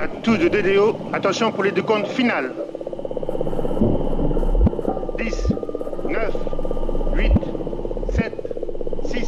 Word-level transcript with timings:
À 0.00 0.06
tous 0.06 0.36
de 0.36 0.48
DDO, 0.48 0.96
attention 1.12 1.50
pour 1.50 1.64
les 1.64 1.72
décomptes 1.72 2.06
finales. 2.06 2.52
10, 5.18 5.52
9, 6.08 6.34
8, 7.14 7.32
7, 8.14 8.32
6, 9.08 9.26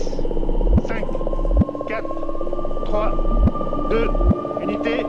5, 0.87 1.05
4, 1.89 2.85
3, 2.85 3.89
2, 3.91 4.11
unité, 4.63 5.03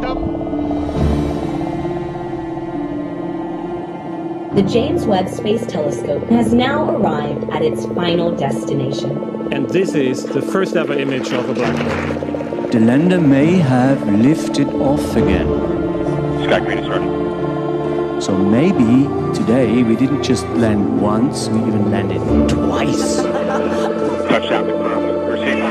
top 0.00 0.18
The 4.56 4.62
James 4.66 5.06
Webb 5.06 5.28
Space 5.28 5.66
Telescope 5.66 6.26
has 6.30 6.54
now 6.54 6.88
arrived 6.96 7.50
at 7.50 7.60
its 7.60 7.84
final 7.94 8.34
destination. 8.34 9.52
And 9.52 9.68
this 9.68 9.94
is 9.94 10.24
the 10.24 10.40
first 10.40 10.74
ever 10.74 10.94
image 10.94 11.32
of 11.32 11.50
a 11.50 11.52
black 11.52 11.76
hole. 11.76 12.29
The 12.70 12.78
lander 12.78 13.20
may 13.20 13.56
have 13.56 14.08
lifted 14.08 14.68
off 14.68 15.16
again. 15.16 15.48
Sky 16.44 16.60
Green 16.60 16.78
is 16.78 16.88
ready. 16.88 18.20
So 18.20 18.30
maybe 18.38 19.08
today 19.34 19.82
we 19.82 19.96
didn't 19.96 20.22
just 20.22 20.46
land 20.50 21.02
once, 21.02 21.48
we 21.48 21.58
even 21.66 21.90
landed 21.90 22.20
twice. 22.48 23.16
Touchdown 24.28 24.66
confirmed. 24.66 25.32
Receive. 25.32 25.64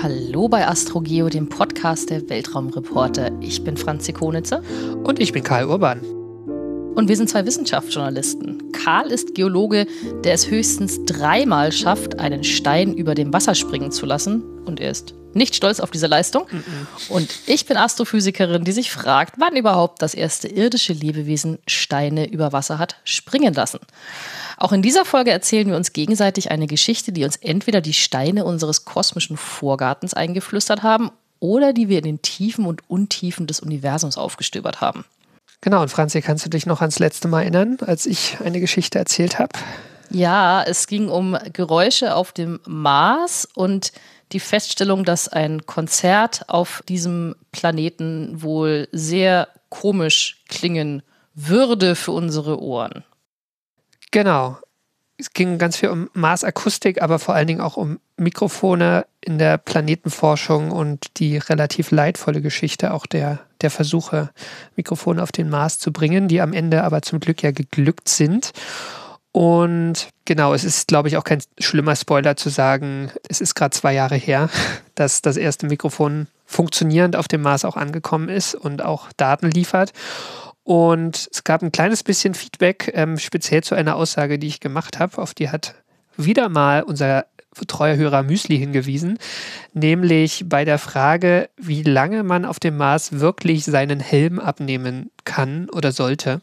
Hallo 0.00 0.46
bei 0.46 0.68
AstroGeo, 0.68 1.30
dem 1.30 1.48
Podcast 1.48 2.10
der 2.10 2.30
Weltraumreporter. 2.30 3.32
Ich 3.40 3.64
bin 3.64 3.76
Franzi 3.76 4.12
Konitzer. 4.12 4.62
Und 5.02 5.18
ich 5.18 5.32
bin 5.32 5.42
Karl 5.42 5.64
Urban. 5.64 6.00
Und 6.94 7.08
wir 7.08 7.16
sind 7.16 7.28
zwei 7.28 7.44
Wissenschaftsjournalisten. 7.44 8.57
Karl 8.88 9.12
ist 9.12 9.34
Geologe, 9.34 9.86
der 10.24 10.32
es 10.32 10.48
höchstens 10.48 11.04
dreimal 11.04 11.72
schafft, 11.72 12.18
einen 12.20 12.42
Stein 12.42 12.94
über 12.94 13.14
dem 13.14 13.34
Wasser 13.34 13.54
springen 13.54 13.92
zu 13.92 14.06
lassen. 14.06 14.42
Und 14.64 14.80
er 14.80 14.90
ist 14.90 15.12
nicht 15.34 15.54
stolz 15.54 15.78
auf 15.78 15.90
diese 15.90 16.06
Leistung. 16.06 16.46
Und 17.10 17.28
ich 17.44 17.66
bin 17.66 17.76
Astrophysikerin, 17.76 18.64
die 18.64 18.72
sich 18.72 18.90
fragt, 18.90 19.34
wann 19.36 19.56
überhaupt 19.56 20.00
das 20.00 20.14
erste 20.14 20.48
irdische 20.48 20.94
Lebewesen 20.94 21.58
Steine 21.66 22.30
über 22.30 22.54
Wasser 22.54 22.78
hat 22.78 22.96
springen 23.04 23.52
lassen. 23.52 23.80
Auch 24.56 24.72
in 24.72 24.80
dieser 24.80 25.04
Folge 25.04 25.32
erzählen 25.32 25.68
wir 25.68 25.76
uns 25.76 25.92
gegenseitig 25.92 26.50
eine 26.50 26.66
Geschichte, 26.66 27.12
die 27.12 27.24
uns 27.24 27.36
entweder 27.36 27.82
die 27.82 27.92
Steine 27.92 28.46
unseres 28.46 28.86
kosmischen 28.86 29.36
Vorgartens 29.36 30.14
eingeflüstert 30.14 30.82
haben 30.82 31.10
oder 31.40 31.74
die 31.74 31.90
wir 31.90 31.98
in 31.98 32.04
den 32.04 32.22
Tiefen 32.22 32.64
und 32.64 32.88
Untiefen 32.88 33.46
des 33.46 33.60
Universums 33.60 34.16
aufgestöbert 34.16 34.80
haben. 34.80 35.04
Genau, 35.60 35.82
und 35.82 35.90
Franzi, 35.90 36.22
kannst 36.22 36.44
du 36.44 36.50
dich 36.50 36.66
noch 36.66 36.80
ans 36.80 36.98
letzte 36.98 37.28
Mal 37.28 37.42
erinnern, 37.42 37.78
als 37.80 38.06
ich 38.06 38.38
eine 38.44 38.60
Geschichte 38.60 38.98
erzählt 38.98 39.38
habe? 39.38 39.50
Ja, 40.10 40.62
es 40.62 40.86
ging 40.86 41.08
um 41.08 41.36
Geräusche 41.52 42.14
auf 42.14 42.32
dem 42.32 42.60
Mars 42.66 43.46
und 43.54 43.92
die 44.32 44.40
Feststellung, 44.40 45.04
dass 45.04 45.28
ein 45.28 45.66
Konzert 45.66 46.48
auf 46.48 46.82
diesem 46.88 47.34
Planeten 47.52 48.42
wohl 48.42 48.88
sehr 48.92 49.48
komisch 49.68 50.44
klingen 50.48 51.02
würde 51.34 51.94
für 51.94 52.12
unsere 52.12 52.60
Ohren. 52.60 53.04
Genau. 54.10 54.58
Es 55.20 55.32
ging 55.32 55.58
ganz 55.58 55.76
viel 55.76 55.88
um 55.88 56.08
Marsakustik, 56.14 57.02
aber 57.02 57.18
vor 57.18 57.34
allen 57.34 57.48
Dingen 57.48 57.60
auch 57.60 57.76
um 57.76 57.98
Mikrofone 58.16 59.04
in 59.20 59.38
der 59.38 59.58
Planetenforschung 59.58 60.70
und 60.70 61.18
die 61.18 61.38
relativ 61.38 61.90
leidvolle 61.90 62.40
Geschichte 62.40 62.94
auch 62.94 63.04
der, 63.04 63.40
der 63.60 63.70
Versuche, 63.70 64.30
Mikrofone 64.76 65.20
auf 65.20 65.32
den 65.32 65.50
Mars 65.50 65.80
zu 65.80 65.92
bringen, 65.92 66.28
die 66.28 66.40
am 66.40 66.52
Ende 66.52 66.84
aber 66.84 67.02
zum 67.02 67.18
Glück 67.18 67.42
ja 67.42 67.50
geglückt 67.50 68.08
sind. 68.08 68.52
Und 69.32 70.08
genau, 70.24 70.54
es 70.54 70.64
ist, 70.64 70.88
glaube 70.88 71.08
ich, 71.08 71.16
auch 71.16 71.24
kein 71.24 71.42
schlimmer 71.58 71.96
Spoiler 71.96 72.36
zu 72.36 72.48
sagen, 72.48 73.10
es 73.28 73.40
ist 73.40 73.54
gerade 73.54 73.76
zwei 73.76 73.94
Jahre 73.94 74.16
her, 74.16 74.48
dass 74.94 75.20
das 75.20 75.36
erste 75.36 75.66
Mikrofon 75.66 76.28
funktionierend 76.46 77.16
auf 77.16 77.28
dem 77.28 77.42
Mars 77.42 77.64
auch 77.64 77.76
angekommen 77.76 78.28
ist 78.28 78.54
und 78.54 78.82
auch 78.82 79.12
Daten 79.16 79.50
liefert. 79.50 79.92
Und 80.68 81.30
es 81.32 81.44
gab 81.44 81.62
ein 81.62 81.72
kleines 81.72 82.02
bisschen 82.02 82.34
Feedback, 82.34 82.92
ähm, 82.94 83.16
speziell 83.18 83.64
zu 83.64 83.74
einer 83.74 83.96
Aussage, 83.96 84.38
die 84.38 84.48
ich 84.48 84.60
gemacht 84.60 84.98
habe. 84.98 85.16
Auf 85.16 85.32
die 85.32 85.48
hat 85.48 85.74
wieder 86.18 86.50
mal 86.50 86.82
unser 86.82 87.24
treuer 87.66 87.96
Hörer 87.96 88.22
Müsli 88.22 88.58
hingewiesen, 88.58 89.18
nämlich 89.72 90.44
bei 90.46 90.66
der 90.66 90.78
Frage, 90.78 91.48
wie 91.56 91.82
lange 91.84 92.22
man 92.22 92.44
auf 92.44 92.60
dem 92.60 92.76
Mars 92.76 93.18
wirklich 93.18 93.64
seinen 93.64 93.98
Helm 93.98 94.38
abnehmen 94.38 95.10
kann 95.24 95.70
oder 95.70 95.90
sollte. 95.90 96.42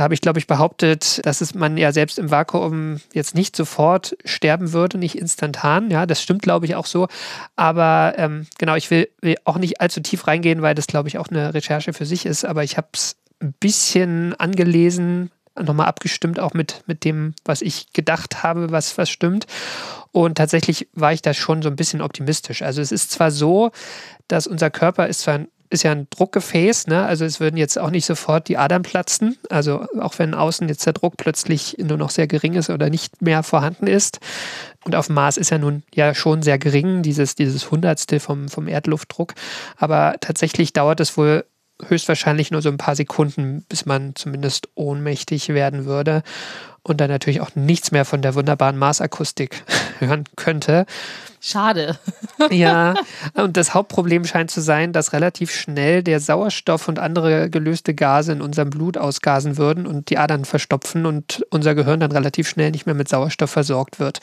Da 0.00 0.04
habe 0.04 0.14
ich, 0.14 0.22
glaube 0.22 0.38
ich, 0.38 0.46
behauptet, 0.46 1.20
dass 1.26 1.42
es 1.42 1.52
man 1.52 1.76
ja 1.76 1.92
selbst 1.92 2.18
im 2.18 2.30
Vakuum 2.30 3.02
jetzt 3.12 3.34
nicht 3.34 3.54
sofort 3.54 4.16
sterben 4.24 4.72
würde, 4.72 4.96
nicht 4.96 5.18
instantan. 5.18 5.90
Ja, 5.90 6.06
das 6.06 6.22
stimmt, 6.22 6.40
glaube 6.40 6.64
ich, 6.64 6.74
auch 6.74 6.86
so. 6.86 7.06
Aber 7.54 8.14
ähm, 8.16 8.46
genau, 8.56 8.76
ich 8.76 8.90
will, 8.90 9.10
will 9.20 9.36
auch 9.44 9.58
nicht 9.58 9.82
allzu 9.82 10.00
tief 10.00 10.26
reingehen, 10.26 10.62
weil 10.62 10.74
das, 10.74 10.86
glaube 10.86 11.10
ich, 11.10 11.18
auch 11.18 11.28
eine 11.28 11.52
Recherche 11.52 11.92
für 11.92 12.06
sich 12.06 12.24
ist. 12.24 12.46
Aber 12.46 12.64
ich 12.64 12.78
habe 12.78 12.88
es 12.94 13.16
ein 13.42 13.52
bisschen 13.60 14.32
angelesen, 14.36 15.32
nochmal 15.54 15.88
abgestimmt, 15.88 16.40
auch 16.40 16.54
mit, 16.54 16.82
mit 16.86 17.04
dem, 17.04 17.34
was 17.44 17.60
ich 17.60 17.92
gedacht 17.92 18.42
habe, 18.42 18.72
was, 18.72 18.96
was 18.96 19.10
stimmt. 19.10 19.46
Und 20.12 20.38
tatsächlich 20.38 20.88
war 20.94 21.12
ich 21.12 21.20
da 21.20 21.34
schon 21.34 21.60
so 21.60 21.68
ein 21.68 21.76
bisschen 21.76 22.00
optimistisch. 22.00 22.62
Also 22.62 22.80
es 22.80 22.90
ist 22.90 23.10
zwar 23.10 23.30
so, 23.30 23.70
dass 24.28 24.46
unser 24.46 24.70
Körper 24.70 25.08
ist 25.08 25.20
zwar 25.20 25.34
ein 25.34 25.48
ist 25.70 25.84
ja 25.84 25.92
ein 25.92 26.08
Druckgefäß, 26.10 26.88
ne? 26.88 27.04
also 27.04 27.24
es 27.24 27.38
würden 27.38 27.56
jetzt 27.56 27.78
auch 27.78 27.90
nicht 27.90 28.04
sofort 28.04 28.48
die 28.48 28.58
Adern 28.58 28.82
platzen, 28.82 29.38
also 29.48 29.86
auch 30.00 30.18
wenn 30.18 30.34
außen 30.34 30.68
jetzt 30.68 30.84
der 30.84 30.92
Druck 30.92 31.16
plötzlich 31.16 31.76
nur 31.78 31.96
noch 31.96 32.10
sehr 32.10 32.26
gering 32.26 32.54
ist 32.54 32.70
oder 32.70 32.90
nicht 32.90 33.22
mehr 33.22 33.44
vorhanden 33.44 33.86
ist. 33.86 34.18
Und 34.84 34.96
auf 34.96 35.06
dem 35.06 35.14
Mars 35.14 35.36
ist 35.36 35.50
ja 35.50 35.58
nun 35.58 35.84
ja 35.94 36.14
schon 36.14 36.42
sehr 36.42 36.58
gering, 36.58 37.02
dieses, 37.02 37.36
dieses 37.36 37.70
Hundertstel 37.70 38.18
vom, 38.18 38.48
vom 38.48 38.66
Erdluftdruck. 38.66 39.34
Aber 39.76 40.16
tatsächlich 40.20 40.72
dauert 40.72 41.00
es 41.00 41.16
wohl 41.16 41.44
höchstwahrscheinlich 41.86 42.50
nur 42.50 42.62
so 42.62 42.68
ein 42.68 42.76
paar 42.76 42.96
Sekunden, 42.96 43.64
bis 43.68 43.86
man 43.86 44.14
zumindest 44.14 44.68
ohnmächtig 44.74 45.50
werden 45.50 45.86
würde 45.86 46.22
und 46.82 47.00
dann 47.00 47.10
natürlich 47.10 47.40
auch 47.40 47.54
nichts 47.54 47.92
mehr 47.92 48.04
von 48.04 48.22
der 48.22 48.34
wunderbaren 48.34 48.78
Marsakustik 48.78 49.62
hören 49.98 50.24
könnte. 50.36 50.86
Schade. 51.42 51.98
ja, 52.50 52.94
und 53.34 53.56
das 53.56 53.72
Hauptproblem 53.72 54.26
scheint 54.26 54.50
zu 54.50 54.60
sein, 54.60 54.92
dass 54.92 55.14
relativ 55.14 55.50
schnell 55.50 56.02
der 56.02 56.20
Sauerstoff 56.20 56.86
und 56.86 56.98
andere 56.98 57.48
gelöste 57.48 57.94
Gase 57.94 58.32
in 58.32 58.42
unserem 58.42 58.68
Blut 58.68 58.98
ausgasen 58.98 59.56
würden 59.56 59.86
und 59.86 60.10
die 60.10 60.18
Adern 60.18 60.44
verstopfen 60.44 61.06
und 61.06 61.44
unser 61.50 61.74
Gehirn 61.74 62.00
dann 62.00 62.12
relativ 62.12 62.46
schnell 62.48 62.70
nicht 62.70 62.84
mehr 62.84 62.94
mit 62.94 63.08
Sauerstoff 63.08 63.50
versorgt 63.50 63.98
wird, 63.98 64.20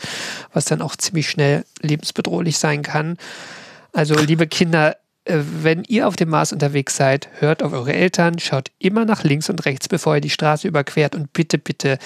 was 0.53 0.65
dann 0.65 0.81
auch 0.81 0.95
ziemlich 0.95 1.27
schnell 1.27 1.65
lebensbedrohlich 1.81 2.59
sein 2.59 2.83
kann. 2.83 3.17
Also, 3.93 4.13
liebe 4.15 4.45
Kinder, 4.45 4.95
wenn 5.27 5.83
ihr 5.83 6.07
auf 6.07 6.15
dem 6.15 6.29
Mars 6.29 6.53
unterwegs 6.53 6.95
seid, 6.95 7.29
hört 7.39 7.61
auf 7.63 7.73
eure 7.73 7.93
Eltern, 7.93 8.39
schaut 8.39 8.71
immer 8.79 9.05
nach 9.05 9.23
links 9.23 9.49
und 9.49 9.65
rechts, 9.65 9.87
bevor 9.87 10.15
ihr 10.15 10.21
die 10.21 10.29
Straße 10.29 10.67
überquert 10.67 11.15
und 11.15 11.33
bitte, 11.33 11.57
bitte 11.57 11.97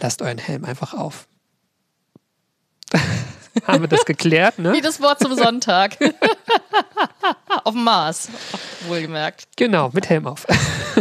lasst 0.00 0.22
euren 0.22 0.38
Helm 0.38 0.64
einfach 0.64 0.94
auf. 0.94 1.26
Haben 3.66 3.82
wir 3.82 3.88
das 3.88 4.04
geklärt, 4.04 4.58
ne? 4.60 4.72
Wie 4.72 4.80
das 4.80 5.00
Wort 5.00 5.18
zum 5.18 5.34
Sonntag. 5.34 5.96
auf 7.64 7.74
dem 7.74 7.82
Mars, 7.82 8.28
wohlgemerkt. 8.86 9.48
Genau, 9.56 9.90
mit 9.92 10.08
Helm 10.08 10.26
auf. 10.26 10.46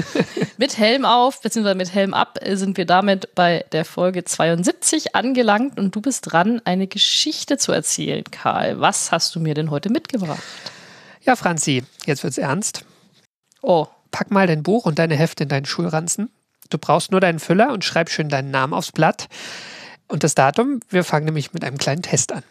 mit 0.57 0.77
Helm 0.77 1.05
auf, 1.05 1.41
beziehungsweise 1.41 1.75
mit 1.75 1.93
Helm 1.93 2.16
ab, 2.16 2.39
sind 2.43 2.77
wir 2.77 2.85
damit 2.85 3.35
bei 3.35 3.66
der 3.73 3.85
Folge 3.85 4.23
72 4.23 5.16
angelangt 5.16 5.77
und 5.77 5.95
du 5.95 6.01
bist 6.01 6.31
dran, 6.31 6.61
eine 6.66 6.87
Geschichte 6.87 7.57
zu 7.57 7.71
erzählen, 7.71 8.23
Karl. 8.31 8.79
Was 8.79 9.11
hast 9.11 9.35
du 9.35 9.39
mir 9.39 9.53
denn 9.53 9.69
heute 9.69 9.91
mitgebracht? 9.91 10.41
Ja, 11.27 11.35
Franzi, 11.35 11.83
jetzt 12.05 12.23
wird's 12.23 12.38
ernst. 12.38 12.85
Oh. 13.61 13.88
Pack 14.11 14.31
mal 14.31 14.47
dein 14.47 14.63
Buch 14.63 14.85
und 14.85 14.97
deine 14.97 15.17
Hefte 15.17 15.43
in 15.43 15.49
deinen 15.49 15.65
Schulranzen. 15.65 16.31
Du 16.69 16.77
brauchst 16.77 17.11
nur 17.11 17.19
deinen 17.19 17.39
Füller 17.39 17.73
und 17.73 17.84
schreib 17.84 18.09
schön 18.09 18.29
deinen 18.29 18.49
Namen 18.49 18.73
aufs 18.73 18.93
Blatt. 18.93 19.28
Und 20.07 20.23
das 20.23 20.35
Datum, 20.35 20.79
wir 20.90 21.03
fangen 21.03 21.25
nämlich 21.25 21.52
mit 21.52 21.66
einem 21.66 21.78
kleinen 21.78 22.02
Test 22.02 22.31
an. 22.31 22.43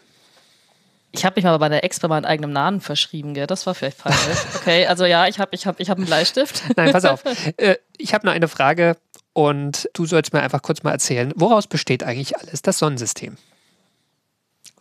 Ich 1.11 1.25
habe 1.25 1.37
mich 1.37 1.45
mal 1.45 1.57
bei 1.57 1.69
der 1.69 1.83
Ex 1.83 1.99
bei 1.99 2.07
meinem 2.07 2.25
eigenen 2.25 2.53
Namen 2.53 2.79
verschrieben, 2.79 3.33
gell? 3.33 3.47
Das 3.47 3.65
war 3.65 3.73
vielleicht 3.73 3.97
falsch. 3.97 4.15
Okay, 4.61 4.85
also 4.85 5.05
ja, 5.05 5.25
ich 5.27 5.39
habe 5.39 5.55
ich 5.55 5.65
hab, 5.65 5.79
ich 5.79 5.89
hab 5.89 5.97
einen 5.97 6.05
Bleistift. 6.05 6.61
Nein, 6.75 6.91
pass 6.91 7.05
auf. 7.05 7.23
Äh, 7.57 7.77
ich 7.97 8.13
habe 8.13 8.27
nur 8.27 8.33
eine 8.33 8.47
Frage 8.47 8.95
und 9.33 9.89
du 9.93 10.05
sollst 10.05 10.33
mir 10.33 10.41
einfach 10.41 10.61
kurz 10.61 10.83
mal 10.83 10.91
erzählen, 10.91 11.33
woraus 11.35 11.65
besteht 11.65 12.03
eigentlich 12.03 12.37
alles 12.37 12.61
das 12.61 12.77
Sonnensystem? 12.77 13.37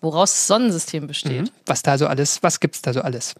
Woraus 0.02 0.32
das 0.32 0.46
Sonnensystem 0.48 1.06
besteht? 1.06 1.42
Mhm. 1.44 1.50
Was 1.64 1.82
da 1.82 1.96
so 1.96 2.06
alles, 2.06 2.42
was 2.42 2.60
gibt 2.60 2.74
es 2.74 2.82
da 2.82 2.92
so 2.92 3.00
alles? 3.00 3.34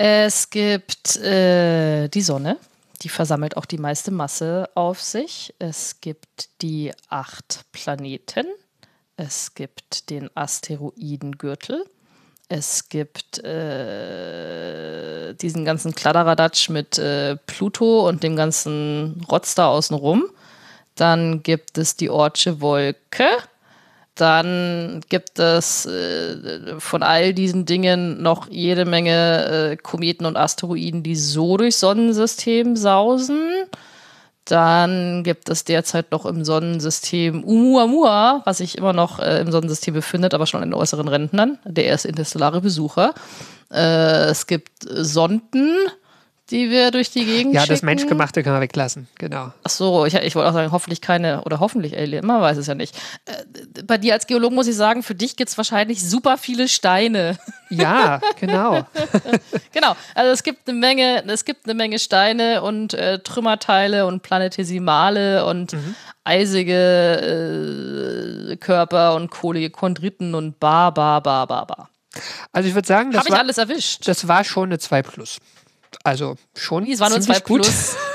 Es 0.00 0.50
gibt 0.50 1.16
äh, 1.16 2.06
die 2.06 2.20
Sonne, 2.20 2.56
die 3.02 3.08
versammelt 3.08 3.56
auch 3.56 3.64
die 3.64 3.78
meiste 3.78 4.12
Masse 4.12 4.70
auf 4.76 5.02
sich. 5.02 5.52
Es 5.58 6.00
gibt 6.00 6.50
die 6.62 6.92
acht 7.08 7.64
Planeten. 7.72 8.46
Es 9.16 9.54
gibt 9.54 10.10
den 10.10 10.30
Asteroidengürtel. 10.36 11.84
Es 12.48 12.88
gibt 12.88 13.42
äh, 13.42 15.34
diesen 15.34 15.64
ganzen 15.64 15.92
Kladderadatsch 15.96 16.68
mit 16.68 16.96
äh, 16.98 17.34
Pluto 17.34 18.08
und 18.08 18.22
dem 18.22 18.36
ganzen 18.36 19.20
Rotz 19.28 19.56
da 19.56 19.66
außenrum. 19.66 20.26
Dann 20.94 21.42
gibt 21.42 21.76
es 21.76 21.96
die 21.96 22.08
Ortsche 22.08 22.60
Wolke. 22.60 23.26
Dann 24.18 25.00
gibt 25.08 25.38
es 25.38 25.86
äh, 25.86 26.80
von 26.80 27.04
all 27.04 27.32
diesen 27.32 27.66
Dingen 27.66 28.20
noch 28.20 28.50
jede 28.50 28.84
Menge 28.84 29.70
äh, 29.70 29.76
Kometen 29.76 30.26
und 30.26 30.36
Asteroiden, 30.36 31.04
die 31.04 31.14
so 31.14 31.56
durchs 31.56 31.78
Sonnensystem 31.78 32.74
sausen. 32.74 33.48
Dann 34.44 35.22
gibt 35.22 35.48
es 35.48 35.62
derzeit 35.62 36.10
noch 36.10 36.26
im 36.26 36.44
Sonnensystem 36.44 37.44
Oumuamua, 37.44 38.42
was 38.44 38.58
sich 38.58 38.76
immer 38.76 38.92
noch 38.92 39.20
äh, 39.20 39.40
im 39.40 39.52
Sonnensystem 39.52 39.94
befindet, 39.94 40.34
aber 40.34 40.46
schon 40.46 40.64
in 40.64 40.74
äußeren 40.74 41.06
Rändern. 41.06 41.60
Der 41.64 41.84
erste 41.84 42.08
interstellare 42.08 42.60
Besucher. 42.60 43.14
Äh, 43.72 44.30
es 44.30 44.48
gibt 44.48 44.82
Sonden, 44.82 45.76
die 46.50 46.70
wir 46.70 46.90
durch 46.90 47.10
die 47.10 47.24
Gegend 47.24 47.54
Ja, 47.54 47.62
schicken. 47.62 47.74
das 47.74 47.82
Menschgemachte 47.82 48.42
können 48.42 48.56
wir 48.56 48.60
weglassen, 48.60 49.08
genau. 49.16 49.52
Ach 49.62 49.70
so, 49.70 50.06
ich, 50.06 50.14
ich 50.14 50.34
wollte 50.34 50.48
auch 50.48 50.54
sagen, 50.54 50.72
hoffentlich 50.72 51.00
keine, 51.00 51.42
oder 51.42 51.60
hoffentlich 51.60 51.96
Alien, 51.96 52.26
man 52.26 52.40
weiß 52.40 52.56
es 52.56 52.66
ja 52.66 52.74
nicht. 52.74 52.96
Äh, 53.26 53.82
bei 53.84 53.98
dir 53.98 54.14
als 54.14 54.26
Geologen 54.26 54.54
muss 54.54 54.66
ich 54.66 54.76
sagen, 54.76 55.02
für 55.02 55.14
dich 55.14 55.36
gibt 55.36 55.50
es 55.50 55.56
wahrscheinlich 55.58 56.02
super 56.02 56.38
viele 56.38 56.68
Steine. 56.68 57.38
Ja, 57.70 58.20
genau. 58.40 58.86
genau, 59.72 59.94
also 60.14 60.32
es 60.32 60.42
gibt 60.42 60.68
eine 60.68 60.78
Menge, 60.78 61.22
es 61.26 61.44
gibt 61.44 61.66
eine 61.66 61.74
Menge 61.74 61.98
Steine 61.98 62.62
und 62.62 62.94
äh, 62.94 63.18
Trümmerteile 63.18 64.06
und 64.06 64.22
Planetesimale 64.22 65.44
und 65.44 65.76
eisige 66.24 68.52
äh, 68.52 68.56
Körper 68.56 69.14
und 69.14 69.30
kohlige 69.30 69.70
Chondriten 69.70 70.34
und 70.34 70.58
ba, 70.60 70.90
ba, 70.90 71.20
ba, 71.20 71.46
ba, 71.46 71.64
ba. 71.64 71.88
Also 72.52 72.68
ich 72.68 72.74
würde 72.74 72.88
sagen, 72.88 73.12
das 73.12 73.30
war, 73.30 73.38
alles 73.38 73.58
erwischt. 73.58 74.08
das 74.08 74.26
war 74.26 74.42
schon 74.44 74.70
eine 74.70 74.78
2 74.78 75.02
Plus. 75.02 75.38
Also 76.08 76.36
schon 76.54 76.86
es 76.86 77.00
war 77.00 77.10
nur 77.10 77.20
zwei 77.20 77.40
gut. 77.40 77.62
Plus. 77.62 77.96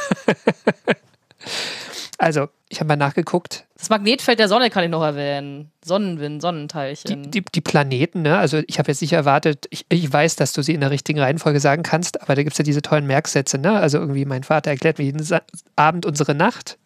Also, 2.23 2.47
ich 2.69 2.79
habe 2.79 2.87
mal 2.87 2.95
nachgeguckt, 2.95 3.65
Das 3.77 3.89
Magnetfeld 3.89 4.39
der 4.39 4.47
Sonne 4.47 4.69
kann 4.69 4.85
ich 4.85 4.89
noch 4.89 5.03
erwähnen. 5.03 5.71
Sonnenwind, 5.83 6.41
Sonnenteilchen. 6.41 7.23
die, 7.23 7.41
die, 7.41 7.45
die 7.53 7.59
Planeten, 7.59 8.21
ne? 8.21 8.37
Also 8.37 8.61
ich 8.65 8.79
habe 8.79 8.89
jetzt 8.89 9.01
nicht 9.01 9.11
erwartet, 9.11 9.67
ich, 9.71 9.85
ich 9.89 10.13
weiß, 10.13 10.37
dass 10.37 10.53
du 10.53 10.61
sie 10.61 10.73
in 10.73 10.79
der 10.79 10.89
richtigen 10.89 11.19
Reihenfolge 11.19 11.59
sagen 11.59 11.83
kannst, 11.83 12.21
aber 12.21 12.35
da 12.35 12.43
gibt 12.43 12.53
es 12.53 12.57
ja 12.57 12.63
diese 12.63 12.81
tollen 12.81 13.05
Merksätze, 13.07 13.57
ne? 13.57 13.73
Also 13.73 13.97
irgendwie 13.97 14.23
mein 14.23 14.43
Vater 14.43 14.71
erklärt 14.71 14.99
mir 14.99 15.03
jeden 15.03 15.21
Sa 15.21 15.41
Abend 15.75 16.05
unsere 16.05 16.33
Nacht. 16.33 16.77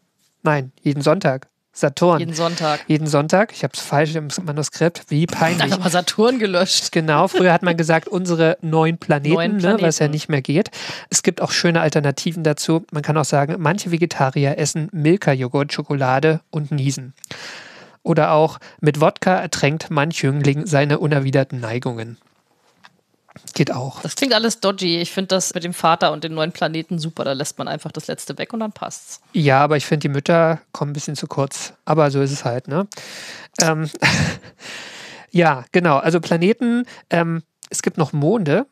Nein, 0.42 0.72
jeden 0.82 1.02
Sonntag. 1.02 1.50
Saturn. 1.78 2.20
jeden 2.20 2.34
Sonntag. 2.34 2.80
jeden 2.88 3.06
Sonntag. 3.08 3.52
Ich 3.54 3.64
habe 3.64 3.74
es 3.76 3.80
falsch 3.82 4.16
im 4.16 4.30
Manuskript. 4.44 5.04
Wie 5.10 5.28
peinlich. 5.28 5.62
Einfach 5.62 5.80
mal 5.80 5.92
Saturn 5.92 6.40
gelöscht. 6.40 6.92
Genau, 6.92 7.28
früher 7.28 7.54
hat 7.54 7.62
man 7.62 7.78
gesagt, 7.78 8.08
unsere 8.08 8.58
neun 8.62 8.98
Planeten, 8.98 9.36
Neun 9.36 9.58
Ne, 9.58 9.64
was 9.82 10.00
ja 10.00 10.06
Planeten. 10.06 10.12
nicht 10.12 10.30
mehr 10.30 10.42
geht. 10.42 10.72
Es 11.10 11.22
gibt 11.22 11.40
auch 11.42 11.52
schöne 11.52 11.82
Alternativen 11.82 12.44
dazu. 12.44 12.84
Man 12.92 13.04
kann 13.04 13.16
auch 13.18 13.26
sagen, 13.26 13.56
manche 13.60 13.92
Vegetarier 13.92 14.58
essen 14.58 14.90
Milka-Joghurt, 14.92 15.72
Schokolade 15.72 16.42
und 16.50 16.72
niesen. 16.72 17.14
Oder 18.02 18.32
auch 18.32 18.58
mit 18.80 19.00
Wodka 19.02 19.36
ertränkt 19.36 19.88
manch 19.92 20.24
Jüngling 20.24 20.66
seine 20.66 20.98
unerwiderten 21.00 21.60
Neigungen. 21.60 22.18
Geht 23.54 23.72
auch. 23.74 24.02
Das 24.02 24.16
klingt 24.16 24.34
alles 24.34 24.60
dodgy. 24.60 25.00
Ich 25.00 25.12
finde 25.12 25.30
das 25.30 25.54
mit 25.54 25.64
dem 25.64 25.74
Vater 25.74 26.12
und 26.12 26.24
den 26.24 26.34
neuen 26.34 26.52
Planeten 26.52 27.00
super. 27.00 27.24
Da 27.24 27.34
lässt 27.34 27.58
man 27.58 27.68
einfach 27.68 27.92
das 27.92 28.08
letzte 28.08 28.38
weg 28.38 28.54
und 28.54 28.60
dann 28.60 28.72
passt's. 28.72 29.22
Ja, 29.34 29.60
aber 29.62 29.78
ich 29.78 29.86
finde, 29.86 30.08
die 30.08 30.14
Mütter 30.14 30.62
kommen 30.72 30.92
ein 30.92 30.94
bisschen 30.94 31.16
zu 31.16 31.28
kurz. 31.28 31.74
Aber 31.86 32.12
so 32.12 32.22
ist 32.22 32.32
es 32.32 32.46
halt, 32.46 32.68
ne? 32.68 32.88
Ähm, 33.62 33.90
ja, 35.32 35.66
genau. 35.72 35.98
Also 35.98 36.20
Planeten, 36.20 36.86
ähm, 37.10 37.44
es 37.70 37.82
gibt 37.82 37.98
noch 37.98 38.14
Monde. 38.14 38.66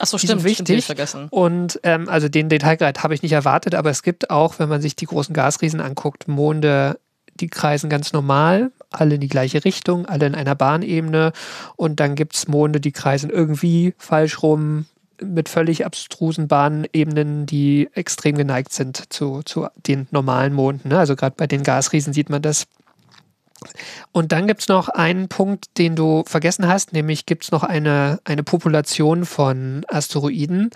Achso, 0.00 0.16
stimmt, 0.16 0.40
stimmt, 0.40 0.44
die 0.44 0.50
hab 0.50 0.60
ich 0.60 0.68
wichtig. 0.68 0.86
vergessen. 0.86 1.28
Und 1.30 1.78
ähm, 1.82 2.08
also 2.08 2.28
den 2.28 2.48
Detailgrad 2.48 3.02
habe 3.02 3.14
ich 3.14 3.22
nicht 3.22 3.32
erwartet, 3.32 3.74
aber 3.74 3.90
es 3.90 4.02
gibt 4.02 4.30
auch, 4.30 4.58
wenn 4.58 4.68
man 4.68 4.80
sich 4.80 4.96
die 4.96 5.06
großen 5.06 5.34
Gasriesen 5.34 5.80
anguckt, 5.80 6.26
Monde, 6.26 6.98
die 7.40 7.48
kreisen 7.48 7.90
ganz 7.90 8.12
normal, 8.12 8.70
alle 8.90 9.16
in 9.16 9.20
die 9.20 9.28
gleiche 9.28 9.64
Richtung, 9.64 10.06
alle 10.06 10.26
in 10.26 10.34
einer 10.34 10.54
Bahnebene. 10.54 11.32
Und 11.76 12.00
dann 12.00 12.14
gibt 12.14 12.34
es 12.34 12.48
Monde, 12.48 12.80
die 12.80 12.92
kreisen 12.92 13.30
irgendwie 13.30 13.94
falsch 13.98 14.42
rum, 14.42 14.86
mit 15.22 15.48
völlig 15.48 15.84
abstrusen 15.84 16.48
Bahnebenen, 16.48 17.46
die 17.46 17.88
extrem 17.94 18.36
geneigt 18.36 18.72
sind 18.72 19.12
zu, 19.12 19.42
zu 19.44 19.68
den 19.86 20.08
normalen 20.10 20.54
Monden. 20.54 20.88
Ne? 20.88 20.98
Also 20.98 21.16
gerade 21.16 21.34
bei 21.36 21.46
den 21.46 21.62
Gasriesen 21.62 22.12
sieht 22.12 22.30
man 22.30 22.42
das. 22.42 22.66
Und 24.12 24.32
dann 24.32 24.46
gibt 24.46 24.62
es 24.62 24.68
noch 24.68 24.88
einen 24.88 25.28
Punkt, 25.28 25.78
den 25.78 25.96
du 25.96 26.24
vergessen 26.26 26.66
hast, 26.66 26.92
nämlich 26.92 27.26
gibt 27.26 27.44
es 27.44 27.50
noch 27.52 27.62
eine, 27.62 28.20
eine 28.24 28.42
Population 28.42 29.24
von 29.24 29.84
Asteroiden, 29.88 30.70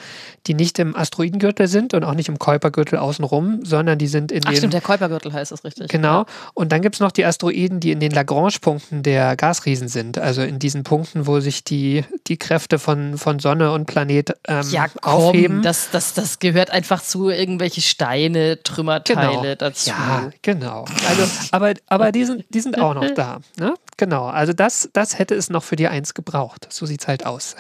die 0.47 0.55
nicht 0.55 0.79
im 0.79 0.95
Asteroidengürtel 0.95 1.67
sind 1.69 1.95
und 1.95 2.05
auch 2.05 2.15
nicht 2.15 2.29
im 2.29 2.39
Kuipergürtel 2.39 2.99
außenrum, 2.99 3.65
sondern 3.65 3.99
die 3.99 4.07
sind 4.07 4.33
in 4.33 4.43
Ach 4.45 4.51
den. 4.51 4.57
stimmt, 4.59 4.73
der 4.75 4.81
Kuipergürtel 4.81 5.33
heißt 5.33 5.53
das 5.53 5.65
richtig. 5.65 5.89
Genau. 5.89 6.27
Und 6.55 6.73
dann 6.73 6.83
gibt 6.83 6.97
es 6.97 7.01
noch 7.01 7.11
die 7.13 7.25
Asteroiden, 7.25 7.81
die 7.81 7.91
in 7.91 8.01
den 8.01 8.13
Lagrange-Punkten 8.13 9.03
der 9.03 9.37
Gasriesen 9.37 9.89
sind. 9.89 10.19
Also 10.19 10.43
in 10.43 10.59
diesen 10.59 10.83
Punkten, 10.85 11.27
wo 11.27 11.41
sich 11.41 11.65
die, 11.65 12.05
die 12.27 12.37
Kräfte 12.37 12.79
von, 12.79 13.19
von 13.19 13.39
Sonne 13.39 13.73
und 13.73 13.87
Planet 13.87 14.35
ähm, 14.47 14.65
Ja, 14.71 14.87
komm, 14.89 15.13
aufheben. 15.13 15.63
das, 15.63 15.91
das, 15.91 16.15
das 16.15 16.39
gehört 16.39 16.71
einfach 16.71 17.03
zu 17.03 17.29
irgendwelche 17.31 17.81
Steine, 17.81 18.63
Trümmerteile 18.63 19.41
genau. 19.41 19.55
dazu. 19.57 19.91
Ja, 19.91 20.31
genau. 20.43 20.85
Also, 21.09 21.25
aber, 21.51 21.75
aber 21.89 22.13
die 22.13 22.25
sind, 22.25 22.45
die 22.51 22.61
sind 22.75 22.83
auch 22.83 22.95
noch 22.95 23.11
da. 23.15 23.41
Ne? 23.59 23.75
Genau. 23.97 24.27
Also 24.27 24.53
das, 24.53 24.89
das 24.93 25.19
hätte 25.19 25.35
es 25.35 25.51
noch 25.51 25.65
für 25.65 25.77
die 25.77 25.89
Eins 25.89 26.15
gebraucht. 26.15 26.67
So 26.71 26.87
sieht 26.87 27.01
es 27.01 27.09
halt 27.09 27.27
aus. 27.27 27.57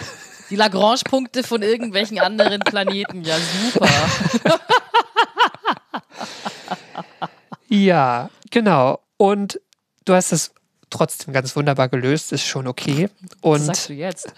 Die 0.51 0.57
Lagrange-Punkte 0.57 1.43
von 1.43 1.63
irgendwelchen 1.63 2.19
anderen 2.19 2.61
Planeten. 2.61 3.23
Ja, 3.23 3.37
super. 3.39 3.89
Ja, 7.69 8.31
genau. 8.51 9.01
Und 9.17 9.61
du 10.05 10.15
hast 10.15 10.33
es 10.33 10.53
trotzdem 10.91 11.35
ganz 11.35 11.57
wunderbar 11.57 11.89
gelöst, 11.89 12.33
ist 12.33 12.45
schon 12.45 12.67
okay. 12.69 13.09
Was 13.43 13.67
sagst 13.67 13.89
Und 13.89 13.89
du 13.89 13.95
jetzt? 13.95 14.33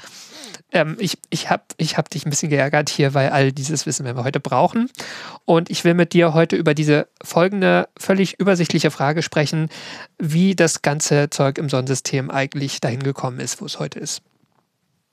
Ähm, 0.73 0.97
ich, 0.99 1.19
ich 1.31 1.49
habe 1.49 1.63
ich 1.77 1.97
hab 1.97 2.11
dich 2.11 2.27
ein 2.27 2.31
bisschen 2.31 2.51
geärgert 2.51 2.89
hier, 2.91 3.15
weil 3.15 3.31
all 3.31 3.53
dieses 3.53 3.87
Wissen 3.87 4.05
werden 4.05 4.17
wir 4.17 4.25
heute 4.25 4.41
brauchen. 4.41 4.91
Und 5.45 5.71
ich 5.71 5.85
will 5.85 5.95
mit 5.95 6.13
dir 6.13 6.35
heute 6.35 6.57
über 6.57 6.75
diese 6.75 7.09
folgende 7.23 7.89
völlig 7.97 8.39
übersichtliche 8.41 8.91
Frage 8.91 9.23
sprechen, 9.23 9.69
wie 10.19 10.55
das 10.57 10.83
ganze 10.83 11.31
Zeug 11.31 11.59
im 11.59 11.69
Sonnensystem 11.69 12.31
eigentlich 12.31 12.81
dahin 12.81 13.03
gekommen 13.03 13.41
ist, 13.41 13.61
wo 13.61 13.67
es 13.67 13.79
heute 13.79 14.01
ist. 14.01 14.23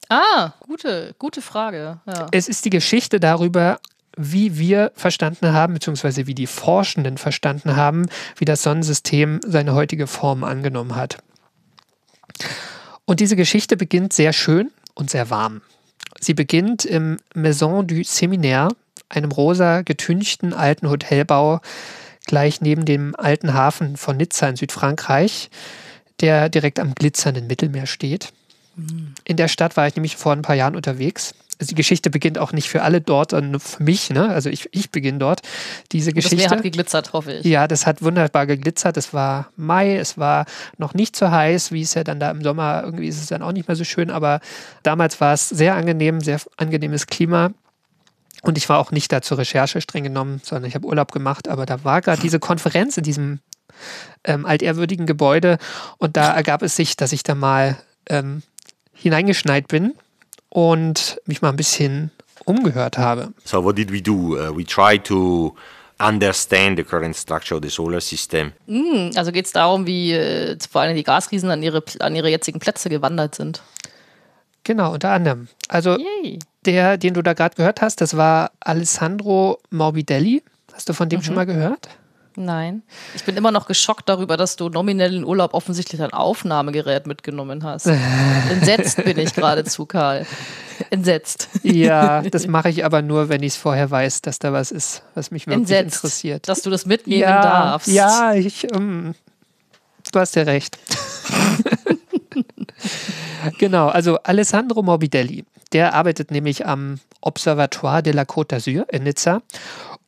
Ah, 0.09 0.53
gute, 0.59 1.15
gute 1.17 1.41
Frage. 1.41 2.01
Ja. 2.06 2.27
Es 2.31 2.47
ist 2.47 2.65
die 2.65 2.69
Geschichte 2.69 3.19
darüber, 3.19 3.79
wie 4.17 4.57
wir 4.57 4.91
verstanden 4.95 5.53
haben, 5.53 5.73
beziehungsweise 5.73 6.27
wie 6.27 6.35
die 6.35 6.45
Forschenden 6.45 7.17
verstanden 7.17 7.75
haben, 7.75 8.07
wie 8.38 8.45
das 8.45 8.63
Sonnensystem 8.63 9.39
seine 9.45 9.73
heutige 9.73 10.07
Form 10.07 10.44
angenommen 10.44 10.95
hat. 10.95 11.18
Und 13.06 13.19
diese 13.19 13.35
Geschichte 13.35 13.78
beginnt 13.78 14.13
sehr 14.13 14.33
schön 14.33 14.71
und 14.95 15.09
sehr 15.09 15.30
warm. 15.30 15.62
Sie 16.19 16.33
beginnt 16.33 16.85
im 16.85 17.19
Maison 17.33 17.85
du 17.88 17.95
Séminaire, 17.95 18.69
einem 19.09 19.31
rosa 19.31 19.81
getünchten 19.81 20.54
alten 20.54 20.90
Hotelbau 20.90 21.62
gleich 22.26 22.62
neben 22.62 22.85
dem 22.85 23.16
alten 23.18 23.54
Hafen 23.54 23.97
von 23.97 24.18
Nizza 24.18 24.47
in 24.47 24.56
Südfrankreich, 24.56 25.50
der 26.21 26.50
direkt 26.50 26.80
am 26.80 26.95
glitzernden 26.95 27.47
Mittelmeer 27.47 27.85
steht. 27.85 28.31
In 29.26 29.38
der 29.38 29.47
Stadt 29.47 29.78
war 29.78 29.88
ich 29.88 29.95
nämlich 29.95 30.16
vor 30.16 30.33
ein 30.33 30.42
paar 30.42 30.56
Jahren 30.56 30.76
unterwegs. 30.76 31.35
Also 31.63 31.69
die 31.69 31.75
Geschichte 31.75 32.09
beginnt 32.09 32.39
auch 32.39 32.51
nicht 32.51 32.67
für 32.67 32.81
alle 32.81 32.99
dort, 32.99 33.31
sondern 33.31 33.51
nur 33.51 33.61
für 33.61 33.81
mich. 33.81 34.09
Ne? 34.09 34.27
Also 34.27 34.49
ich, 34.49 34.67
ich 34.73 34.91
beginne 34.91 35.19
dort. 35.19 35.39
Diese 35.93 36.11
Das 36.11 36.15
Meer 36.25 36.31
Geschichte. 36.31 36.55
hat 36.57 36.61
geglitzert, 36.61 37.13
hoffe 37.13 37.31
ich. 37.31 37.45
Ja, 37.45 37.69
das 37.69 37.87
hat 37.87 38.01
wunderbar 38.01 38.47
geglitzert. 38.47 38.97
Es 38.97 39.13
war 39.13 39.47
Mai, 39.55 39.95
es 39.95 40.17
war 40.17 40.45
noch 40.77 40.93
nicht 40.93 41.15
so 41.15 41.31
heiß, 41.31 41.71
wie 41.71 41.81
es 41.81 41.93
ja 41.93 42.03
dann 42.03 42.19
da 42.19 42.29
im 42.31 42.41
Sommer, 42.41 42.81
irgendwie 42.83 43.07
ist 43.07 43.21
es 43.21 43.27
dann 43.27 43.41
auch 43.41 43.53
nicht 43.53 43.69
mehr 43.69 43.77
so 43.77 43.85
schön, 43.85 44.11
aber 44.11 44.41
damals 44.83 45.21
war 45.21 45.33
es 45.33 45.47
sehr 45.47 45.75
angenehm, 45.75 46.19
sehr 46.19 46.41
angenehmes 46.57 47.07
Klima. 47.07 47.51
Und 48.41 48.57
ich 48.57 48.67
war 48.67 48.79
auch 48.79 48.91
nicht 48.91 49.09
da 49.13 49.21
zur 49.21 49.37
Recherche 49.37 49.79
streng 49.79 50.03
genommen, 50.03 50.41
sondern 50.43 50.67
ich 50.67 50.75
habe 50.75 50.85
Urlaub 50.85 51.13
gemacht, 51.13 51.47
aber 51.47 51.65
da 51.65 51.85
war 51.85 52.01
gerade 52.01 52.21
diese 52.21 52.39
Konferenz 52.39 52.97
in 52.97 53.05
diesem 53.05 53.39
ähm, 54.25 54.45
altehrwürdigen 54.45 55.05
Gebäude 55.05 55.59
und 55.97 56.17
da 56.17 56.33
ergab 56.33 56.61
es 56.61 56.75
sich, 56.75 56.97
dass 56.97 57.13
ich 57.13 57.23
da 57.23 57.35
mal 57.35 57.77
ähm, 58.09 58.43
hineingeschneit 58.91 59.69
bin 59.69 59.93
und 60.54 61.19
mich 61.26 61.42
mal 61.42 61.50
ein 61.50 61.56
bisschen 61.56 62.12
umgehört 62.45 63.00
habe. 63.00 63.33
So 63.44 63.64
what 63.64 63.76
did 63.76 63.92
we 63.92 64.04
do? 64.04 64.38
Uh, 64.38 64.56
we 64.56 64.64
tried 64.64 65.04
to 65.06 65.56
understand 66.00 66.78
the 66.78 66.83
current 66.83 67.16
structure 67.16 67.57
of 67.57 67.64
the 67.64 67.69
solar 67.69 68.00
system. 68.00 68.52
Also 69.16 69.31
geht 69.31 69.48
es 69.48 69.52
darum, 69.52 69.88
wie 69.88 70.14
äh, 70.14 70.56
vor 70.69 70.81
allem 70.81 70.95
die 70.95 71.04
Gasriesen 71.04 71.50
an 71.50 71.64
ihre, 71.64 71.83
an 72.00 72.16
ihre 72.16 72.30
jetzigen 72.30 72.60
Plätze 72.60 72.90
gewandert 72.90 73.33
sind. 73.33 73.64
Genau, 74.64 74.94
unter 74.94 75.10
anderem. 75.10 75.48
Also 75.69 75.98
Yay. 75.98 76.38
der, 76.66 76.98
den 76.98 77.16
du 77.16 77.24
da 77.24 77.33
gerade 77.33 77.56
gehört 77.56 77.81
hast, 77.81 78.00
das 78.02 78.16
war 78.16 78.52
Alessandro 78.60 79.60
Morbidelli. 79.72 80.44
Hast 80.72 80.88
du 80.88 80.94
von 80.94 81.10
dem 81.10 81.24
schon 81.24 81.33
mal 81.33 81.48
gehört? 81.48 81.90
Nein. 82.35 82.83
Ich 83.16 83.23
bin 83.23 83.35
immer 83.37 83.52
noch 83.52 83.68
geschockt 83.68 84.09
darüber, 84.09 84.37
dass 84.37 84.56
du 84.56 84.69
nominell 84.69 85.13
in 85.13 85.25
Urlaub 85.25 85.54
offensichtlich 85.54 86.02
ein 86.02 86.13
Aufnahmegerät 86.13 87.07
mitgenommen 87.07 87.63
hast. 87.63 87.87
Entsetzt 88.52 89.04
bin 89.04 89.18
ich 89.18 89.33
geradezu, 89.33 89.85
Karl. 89.85 90.25
Entsetzt. 90.90 91.49
Ja, 91.63 92.21
das 92.31 92.47
mache 92.47 92.69
ich 92.69 92.85
aber 92.85 93.02
nur, 93.02 93.30
wenn 93.30 93.44
ich 93.44 93.54
es 93.54 93.57
vorher 93.57 93.90
weiß, 93.90 94.21
dass 94.21 94.40
da 94.40 94.54
was 94.54 94.71
ist, 94.71 95.04
was 95.16 95.31
mich 95.31 95.47
wirklich 95.47 95.61
Entsetzt, 95.61 95.97
interessiert. 95.97 96.49
dass 96.49 96.61
du 96.61 96.69
das 96.69 96.85
mitnehmen 96.85 97.21
ja, 97.21 97.42
darfst. 97.42 97.87
ja, 97.87 98.33
ich, 98.33 98.71
ähm, 98.73 99.13
du 100.11 100.19
hast 100.19 100.35
ja 100.35 100.44
recht. 100.44 100.78
Genau, 103.59 103.87
also 103.87 104.18
Alessandro 104.23 104.83
Morbidelli, 104.83 105.45
der 105.73 105.94
arbeitet 105.94 106.31
nämlich 106.31 106.66
am 106.66 106.99
Observatoire 107.21 108.02
de 108.02 108.13
la 108.13 108.23
Côte 108.23 108.56
d'Azur 108.56 108.90
in 108.92 109.04
Nizza 109.04 109.42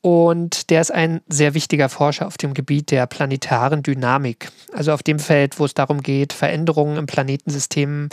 und 0.06 0.70
der 0.70 0.82
ist 0.82 0.92
ein 0.92 1.22
sehr 1.28 1.56
wichtiger 1.56 1.90
Forscher 1.90 2.28
auf 2.28 2.38
dem 2.38 2.54
Gebiet 2.54 2.92
der 2.92 3.08
planetaren 3.08 3.82
Dynamik, 3.82 4.52
also 4.72 4.94
auf 4.94 5.02
dem 5.02 5.18
Feld, 5.18 5.58
wo 5.58 5.66
es 5.66 5.74
darum 5.74 6.04
geht, 6.04 6.32
Veränderungen 6.32 6.98
im 6.98 7.08
Planetensystem 7.08 8.10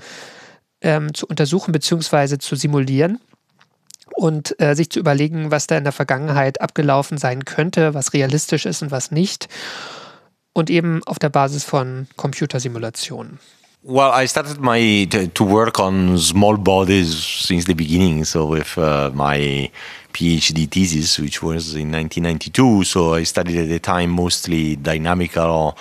ähm, 0.80 1.12
zu 1.12 1.26
untersuchen 1.26 1.70
bzw. 1.70 2.38
zu 2.38 2.56
simulieren 2.56 3.20
und 4.14 4.58
äh, 4.58 4.74
sich 4.74 4.88
zu 4.88 5.00
überlegen, 5.00 5.50
was 5.50 5.66
da 5.66 5.76
in 5.76 5.84
der 5.84 5.92
Vergangenheit 5.92 6.62
abgelaufen 6.62 7.18
sein 7.18 7.44
könnte, 7.44 7.92
was 7.92 8.14
realistisch 8.14 8.64
ist 8.64 8.80
und 8.80 8.90
was 8.90 9.10
nicht. 9.10 9.50
Und 10.54 10.70
eben 10.70 11.02
auf 11.04 11.18
der 11.18 11.28
Basis 11.28 11.62
von 11.62 12.06
Computersimulationen. 12.16 13.38
Well, 13.84 14.12
I 14.14 14.28
started 14.28 14.60
my 14.60 15.08
to 15.34 15.44
work 15.44 15.80
on 15.80 16.16
small 16.16 16.56
bodies 16.56 17.12
since 17.46 17.66
the 17.66 17.74
beginning. 17.74 18.24
So 18.24 18.48
with 18.48 18.78
uh, 18.78 19.10
my 19.12 19.70
PhD 20.12 20.68
thesis, 20.68 21.18
which 21.18 21.42
was 21.42 21.74
in 21.74 21.90
1992. 21.92 22.84
So 22.84 23.14
I 23.14 23.24
studied 23.24 23.58
at 23.58 23.68
the 23.68 23.78
time 23.78 24.10
mostly 24.10 24.76
dynamical 24.76 25.76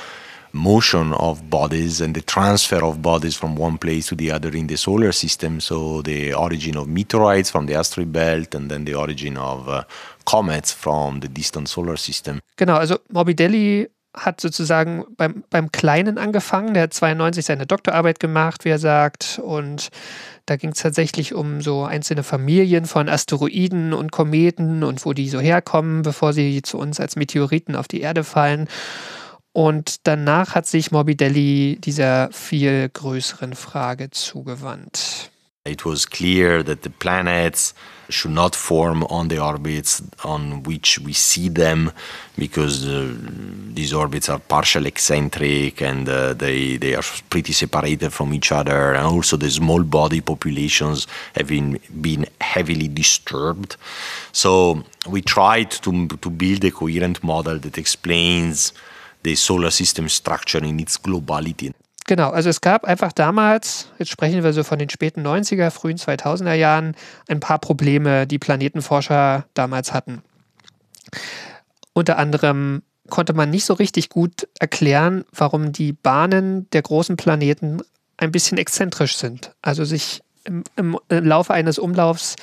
motion 0.53 1.13
of 1.13 1.49
bodies 1.49 2.01
and 2.01 2.15
the 2.15 2.21
transfer 2.21 2.83
of 2.83 3.01
bodies 3.01 3.37
from 3.37 3.55
one 3.55 3.77
place 3.77 4.07
to 4.07 4.15
the 4.15 4.31
other 4.31 4.49
in 4.49 4.67
the 4.67 4.77
solar 4.77 5.11
system. 5.11 5.59
So 5.59 6.01
the 6.01 6.33
origin 6.33 6.77
of 6.77 6.87
meteorites 6.87 7.49
from 7.49 7.65
the 7.67 7.75
asteroid 7.75 8.11
belt 8.11 8.55
and 8.55 8.69
then 8.69 8.85
the 8.85 8.95
origin 8.95 9.37
of 9.37 9.69
uh, 9.69 9.83
comets 10.25 10.71
from 10.71 11.19
the 11.21 11.27
distant 11.27 11.69
solar 11.69 11.97
system. 11.97 12.41
Genau, 12.57 12.79
also 12.79 13.01
Morbidelli 13.13 13.87
hat 14.13 14.41
sozusagen 14.41 15.05
beim, 15.15 15.43
beim 15.49 15.71
Kleinen 15.71 16.17
angefangen. 16.17 16.73
Der 16.73 16.83
hat 16.83 16.93
92 16.93 17.45
seine 17.45 17.65
Doktorarbeit 17.65 18.19
gemacht, 18.19 18.65
wie 18.65 18.69
er 18.69 18.79
sagt. 18.79 19.39
Und 19.43 19.89
da 20.45 20.57
ging 20.57 20.71
es 20.71 20.81
tatsächlich 20.81 21.33
um 21.33 21.61
so 21.61 21.83
einzelne 21.83 22.23
Familien 22.23 22.85
von 22.85 23.07
Asteroiden 23.07 23.93
und 23.93 24.11
Kometen 24.11 24.83
und 24.83 25.05
wo 25.05 25.13
die 25.13 25.29
so 25.29 25.39
herkommen, 25.39 26.01
bevor 26.01 26.33
sie 26.33 26.61
zu 26.61 26.77
uns 26.77 26.99
als 26.99 27.15
Meteoriten 27.15 27.75
auf 27.75 27.87
die 27.87 28.01
Erde 28.01 28.23
fallen. 28.23 28.67
Und 29.53 30.07
danach 30.07 30.55
hat 30.55 30.65
sich 30.65 30.91
Morbidelli 30.91 31.77
dieser 31.81 32.29
viel 32.31 32.89
größeren 32.89 33.53
Frage 33.53 34.09
zugewandt. 34.09 35.31
It 35.63 35.85
was 35.85 36.07
clear 36.07 36.63
that 36.63 36.81
the 36.81 36.89
planets 36.89 37.75
should 38.09 38.31
not 38.31 38.55
form 38.55 39.03
on 39.11 39.27
the 39.27 39.39
orbits 39.39 40.01
on 40.23 40.63
which 40.63 40.97
we 40.97 41.13
see 41.13 41.49
them 41.49 41.91
because 42.35 42.87
uh, 42.87 43.15
these 43.71 43.93
orbits 43.93 44.27
are 44.27 44.39
partial 44.39 44.87
eccentric 44.87 45.79
and 45.83 46.09
uh, 46.09 46.33
they, 46.33 46.77
they 46.77 46.95
are 46.95 47.03
pretty 47.29 47.53
separated 47.53 48.11
from 48.11 48.33
each 48.33 48.51
other 48.51 48.93
and 48.93 49.05
also 49.05 49.37
the 49.37 49.51
small 49.51 49.83
body 49.83 50.19
populations 50.19 51.05
have 51.35 51.49
been, 51.49 51.79
been 52.01 52.25
heavily 52.41 52.87
disturbed. 52.87 53.77
So 54.31 54.83
we 55.07 55.21
tried 55.21 55.69
to, 55.83 56.07
to 56.07 56.29
build 56.31 56.65
a 56.65 56.71
coherent 56.71 57.23
model 57.23 57.59
that 57.59 57.77
explains 57.77 58.73
the 59.21 59.35
solar 59.35 59.69
system 59.69 60.09
structure 60.09 60.57
in 60.57 60.79
its 60.79 60.97
globality. 60.97 61.71
Genau, 62.07 62.31
also 62.31 62.49
es 62.49 62.61
gab 62.61 62.83
einfach 62.83 63.11
damals, 63.11 63.89
jetzt 63.99 64.09
sprechen 64.09 64.43
wir 64.43 64.53
so 64.53 64.63
von 64.63 64.79
den 64.79 64.89
späten 64.89 65.25
90er, 65.25 65.69
frühen 65.69 65.97
2000er 65.97 66.53
Jahren, 66.53 66.95
ein 67.27 67.39
paar 67.39 67.59
Probleme, 67.59 68.27
die 68.27 68.39
Planetenforscher 68.39 69.45
damals 69.53 69.93
hatten. 69.93 70.23
Unter 71.93 72.17
anderem 72.17 72.81
konnte 73.09 73.33
man 73.33 73.49
nicht 73.49 73.65
so 73.65 73.73
richtig 73.73 74.09
gut 74.09 74.47
erklären, 74.59 75.25
warum 75.31 75.71
die 75.71 75.93
Bahnen 75.93 76.69
der 76.71 76.81
großen 76.81 77.17
Planeten 77.17 77.81
ein 78.17 78.31
bisschen 78.31 78.57
exzentrisch 78.57 79.17
sind. 79.17 79.53
Also 79.61 79.83
sich 79.83 80.21
im, 80.43 80.63
im 80.75 80.97
Laufe 81.09 81.53
eines 81.53 81.77
Umlaufs 81.77 82.35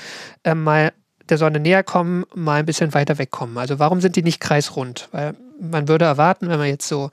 äh, 0.44 0.54
mal 0.54 0.92
der 1.28 1.38
Sonne 1.38 1.60
näher 1.60 1.82
kommen, 1.82 2.24
mal 2.34 2.60
ein 2.60 2.66
bisschen 2.66 2.94
weiter 2.94 3.18
wegkommen. 3.18 3.58
Also 3.58 3.78
warum 3.78 4.00
sind 4.00 4.16
die 4.16 4.22
nicht 4.22 4.40
kreisrund? 4.40 5.08
Weil 5.12 5.34
man 5.60 5.88
würde 5.88 6.04
erwarten, 6.04 6.48
wenn 6.48 6.58
man 6.58 6.68
jetzt 6.68 6.88
so 6.88 7.10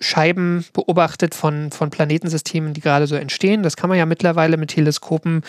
Scheiben 0.00 0.64
beobachtet 0.72 1.34
von, 1.34 1.70
von 1.70 1.90
Planetensystemen, 1.90 2.74
die 2.74 2.80
gerade 2.80 3.06
so 3.06 3.16
entstehen, 3.16 3.62
das 3.62 3.76
kann 3.76 3.88
man 3.88 3.98
ja 3.98 4.06
mittlerweile 4.06 4.56
mit 4.56 4.70
Teleskopen, 4.70 5.42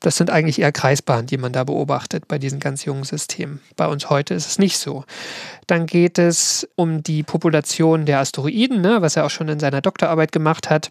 das 0.00 0.16
sind 0.16 0.30
eigentlich 0.30 0.60
eher 0.60 0.72
Kreisbahnen, 0.72 1.26
die 1.26 1.38
man 1.38 1.52
da 1.52 1.64
beobachtet 1.64 2.28
bei 2.28 2.38
diesen 2.38 2.60
ganz 2.60 2.84
jungen 2.84 3.04
Systemen. 3.04 3.60
Bei 3.76 3.86
uns 3.86 4.10
heute 4.10 4.34
ist 4.34 4.46
es 4.46 4.58
nicht 4.58 4.76
so. 4.76 5.04
Dann 5.66 5.86
geht 5.86 6.18
es 6.18 6.68
um 6.76 7.02
die 7.02 7.22
Population 7.22 8.04
der 8.04 8.20
Asteroiden, 8.20 8.82
ne, 8.82 9.00
was 9.00 9.16
er 9.16 9.24
auch 9.24 9.30
schon 9.30 9.48
in 9.48 9.58
seiner 9.58 9.80
Doktorarbeit 9.80 10.32
gemacht 10.32 10.68
hat 10.68 10.90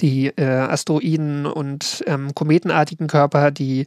die 0.00 0.26
äh, 0.26 0.44
Asteroiden 0.44 1.46
und 1.46 2.02
ähm, 2.06 2.34
kometenartigen 2.34 3.06
Körper, 3.06 3.50
die 3.50 3.86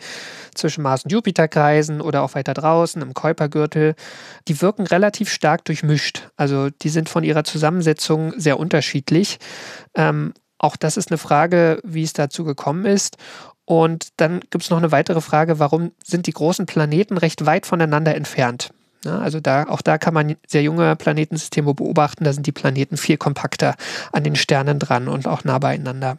zwischen 0.55 0.81
Mars 0.81 1.03
und 1.03 1.11
Jupiter 1.11 1.47
kreisen 1.47 2.01
oder 2.01 2.23
auch 2.23 2.35
weiter 2.35 2.53
draußen 2.53 3.01
im 3.01 3.13
Kuipergürtel, 3.13 3.95
die 4.47 4.61
wirken 4.61 4.87
relativ 4.87 5.29
stark 5.29 5.65
durchmischt. 5.65 6.29
Also 6.37 6.69
die 6.69 6.89
sind 6.89 7.09
von 7.09 7.23
ihrer 7.23 7.43
Zusammensetzung 7.43 8.33
sehr 8.37 8.59
unterschiedlich. 8.59 9.39
Ähm, 9.95 10.33
auch 10.57 10.75
das 10.75 10.97
ist 10.97 11.11
eine 11.11 11.17
Frage, 11.17 11.79
wie 11.83 12.03
es 12.03 12.13
dazu 12.13 12.43
gekommen 12.43 12.85
ist. 12.85 13.17
Und 13.65 14.09
dann 14.17 14.39
gibt 14.49 14.63
es 14.63 14.69
noch 14.69 14.77
eine 14.77 14.91
weitere 14.93 15.21
Frage, 15.21 15.59
warum 15.59 15.91
sind 16.03 16.25
die 16.25 16.31
großen 16.31 16.65
Planeten 16.65 17.17
recht 17.17 17.45
weit 17.45 17.65
voneinander 17.65 18.15
entfernt? 18.15 18.71
Ja, 19.05 19.19
also 19.19 19.39
da, 19.39 19.67
auch 19.67 19.81
da 19.81 19.97
kann 19.97 20.13
man 20.13 20.35
sehr 20.47 20.63
junge 20.63 20.95
Planetensysteme 20.95 21.73
beobachten. 21.73 22.23
Da 22.23 22.33
sind 22.33 22.47
die 22.47 22.51
Planeten 22.51 22.97
viel 22.97 23.17
kompakter 23.17 23.75
an 24.11 24.23
den 24.23 24.35
Sternen 24.35 24.79
dran 24.79 25.07
und 25.07 25.27
auch 25.27 25.43
nah 25.43 25.59
beieinander. 25.59 26.17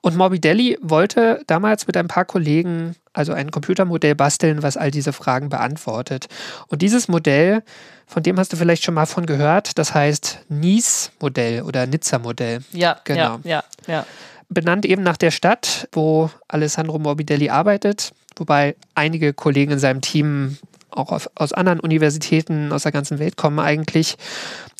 Und 0.00 0.16
Morbidelli 0.16 0.78
wollte 0.82 1.42
damals 1.46 1.86
mit 1.86 1.96
ein 1.96 2.08
paar 2.08 2.24
Kollegen 2.24 2.96
also 3.12 3.32
ein 3.32 3.50
Computermodell 3.50 4.14
basteln, 4.14 4.62
was 4.62 4.76
all 4.76 4.90
diese 4.90 5.12
Fragen 5.12 5.48
beantwortet. 5.48 6.26
Und 6.66 6.82
dieses 6.82 7.08
Modell, 7.08 7.62
von 8.06 8.22
dem 8.22 8.38
hast 8.38 8.52
du 8.52 8.56
vielleicht 8.56 8.84
schon 8.84 8.94
mal 8.94 9.06
von 9.06 9.24
gehört, 9.24 9.78
das 9.78 9.94
heißt 9.94 10.40
Nice-Modell 10.48 11.62
oder 11.62 11.86
Nizza-Modell. 11.86 12.60
Ja, 12.72 13.00
genau. 13.04 13.38
ja, 13.44 13.62
ja, 13.86 13.94
ja. 13.94 14.06
Benannt 14.48 14.84
eben 14.84 15.02
nach 15.02 15.16
der 15.16 15.30
Stadt, 15.30 15.88
wo 15.92 16.30
Alessandro 16.48 16.98
Morbidelli 16.98 17.48
arbeitet, 17.48 18.12
wobei 18.36 18.76
einige 18.94 19.32
Kollegen 19.32 19.72
in 19.72 19.78
seinem 19.78 20.00
Team 20.00 20.58
auch 20.94 21.12
aus, 21.12 21.28
aus 21.34 21.52
anderen 21.52 21.80
Universitäten 21.80 22.72
aus 22.72 22.84
der 22.84 22.92
ganzen 22.92 23.18
Welt 23.18 23.36
kommen 23.36 23.58
eigentlich. 23.58 24.16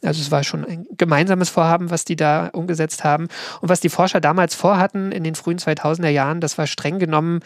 Also 0.02 0.20
es 0.20 0.30
war 0.30 0.44
schon 0.44 0.64
ein 0.64 0.86
gemeinsames 0.96 1.50
Vorhaben, 1.50 1.90
was 1.90 2.04
die 2.04 2.16
da 2.16 2.48
umgesetzt 2.52 3.04
haben. 3.04 3.28
Und 3.60 3.68
was 3.68 3.80
die 3.80 3.88
Forscher 3.88 4.20
damals 4.20 4.54
vorhatten 4.54 5.12
in 5.12 5.24
den 5.24 5.34
frühen 5.34 5.58
2000er 5.58 6.08
Jahren, 6.08 6.40
das 6.40 6.58
war 6.58 6.66
streng 6.66 6.98
genommen 6.98 7.40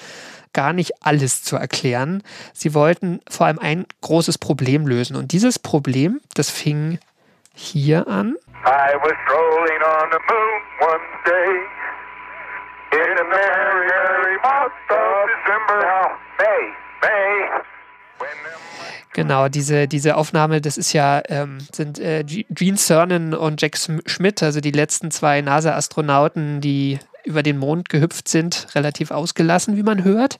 gar 0.52 0.72
nicht 0.72 0.92
alles 1.04 1.42
zu 1.42 1.56
erklären. 1.56 2.22
Sie 2.52 2.74
wollten 2.74 3.20
vor 3.28 3.46
allem 3.46 3.58
ein 3.58 3.86
großes 4.00 4.38
Problem 4.38 4.86
lösen. 4.86 5.16
Und 5.16 5.32
dieses 5.32 5.58
Problem, 5.58 6.20
das 6.34 6.50
fing 6.50 6.98
hier 7.54 8.08
an. 8.08 8.36
I 8.64 8.94
was 9.02 9.12
strolling 9.24 9.82
on 9.82 10.10
the 10.10 10.18
moon 10.28 10.60
one 10.80 11.06
day 11.24 11.78
in 12.92 13.18
a 13.18 13.24
merry, 13.24 13.86
merry 13.86 14.36
month 14.42 14.72
of 14.90 15.28
December. 15.28 16.18
May, 16.38 16.74
May. 17.02 17.67
Genau, 19.14 19.48
diese, 19.48 19.88
diese 19.88 20.16
Aufnahme, 20.16 20.60
das 20.60 20.76
ist 20.78 20.92
ja, 20.92 21.22
ähm, 21.28 21.58
sind 21.74 21.98
äh, 21.98 22.24
Gene 22.24 22.76
Cernan 22.76 23.34
und 23.34 23.60
Jack 23.60 23.76
Schmidt, 23.76 24.42
also 24.42 24.60
die 24.60 24.70
letzten 24.70 25.10
zwei 25.10 25.40
NASA-Astronauten, 25.40 26.60
die 26.60 27.00
über 27.24 27.42
den 27.42 27.58
Mond 27.58 27.88
gehüpft 27.88 28.28
sind, 28.28 28.68
relativ 28.74 29.10
ausgelassen, 29.10 29.76
wie 29.76 29.82
man 29.82 30.04
hört. 30.04 30.38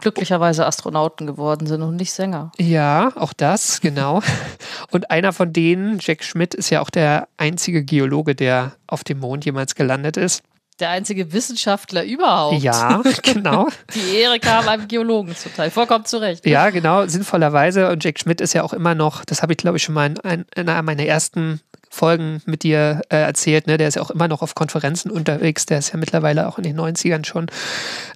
Glücklicherweise 0.00 0.66
Astronauten 0.66 1.26
geworden 1.26 1.66
sind 1.66 1.82
und 1.82 1.96
nicht 1.96 2.12
Sänger. 2.12 2.52
Ja, 2.58 3.12
auch 3.16 3.32
das, 3.32 3.80
genau. 3.80 4.22
Und 4.90 5.10
einer 5.10 5.32
von 5.32 5.52
denen, 5.52 5.98
Jack 6.00 6.22
Schmidt, 6.24 6.54
ist 6.54 6.70
ja 6.70 6.80
auch 6.80 6.90
der 6.90 7.28
einzige 7.36 7.84
Geologe, 7.84 8.34
der 8.34 8.72
auf 8.86 9.04
dem 9.04 9.20
Mond 9.20 9.44
jemals 9.44 9.74
gelandet 9.74 10.16
ist 10.16 10.42
der 10.80 10.90
einzige 10.90 11.32
Wissenschaftler 11.32 12.04
überhaupt. 12.04 12.62
Ja, 12.62 13.02
genau. 13.22 13.68
Die 13.94 14.16
Ehre 14.16 14.40
kam 14.40 14.68
einem 14.68 14.88
Geologen 14.88 15.34
zuteil. 15.36 15.70
Vollkommen 15.70 16.04
zu 16.04 16.18
Recht. 16.18 16.46
Ja, 16.46 16.70
genau, 16.70 17.06
sinnvollerweise. 17.06 17.90
Und 17.90 18.04
Jack 18.04 18.18
Schmidt 18.18 18.40
ist 18.40 18.52
ja 18.52 18.62
auch 18.62 18.72
immer 18.72 18.94
noch, 18.94 19.24
das 19.24 19.42
habe 19.42 19.52
ich 19.52 19.58
glaube 19.58 19.76
ich 19.76 19.82
schon 19.82 19.94
mal 19.94 20.06
in, 20.06 20.44
in, 20.54 20.68
einer 20.68 20.82
meiner 20.82 21.04
ersten 21.04 21.60
Folgen 21.92 22.40
mit 22.46 22.62
dir 22.62 23.02
äh, 23.08 23.16
erzählt, 23.16 23.66
ne? 23.66 23.76
der 23.76 23.88
ist 23.88 23.96
ja 23.96 24.02
auch 24.02 24.12
immer 24.12 24.28
noch 24.28 24.42
auf 24.42 24.54
Konferenzen 24.54 25.10
unterwegs, 25.10 25.66
der 25.66 25.80
ist 25.80 25.92
ja 25.92 25.98
mittlerweile 25.98 26.46
auch 26.46 26.56
in 26.56 26.62
den 26.62 26.78
90ern 26.78 27.26
schon, 27.26 27.46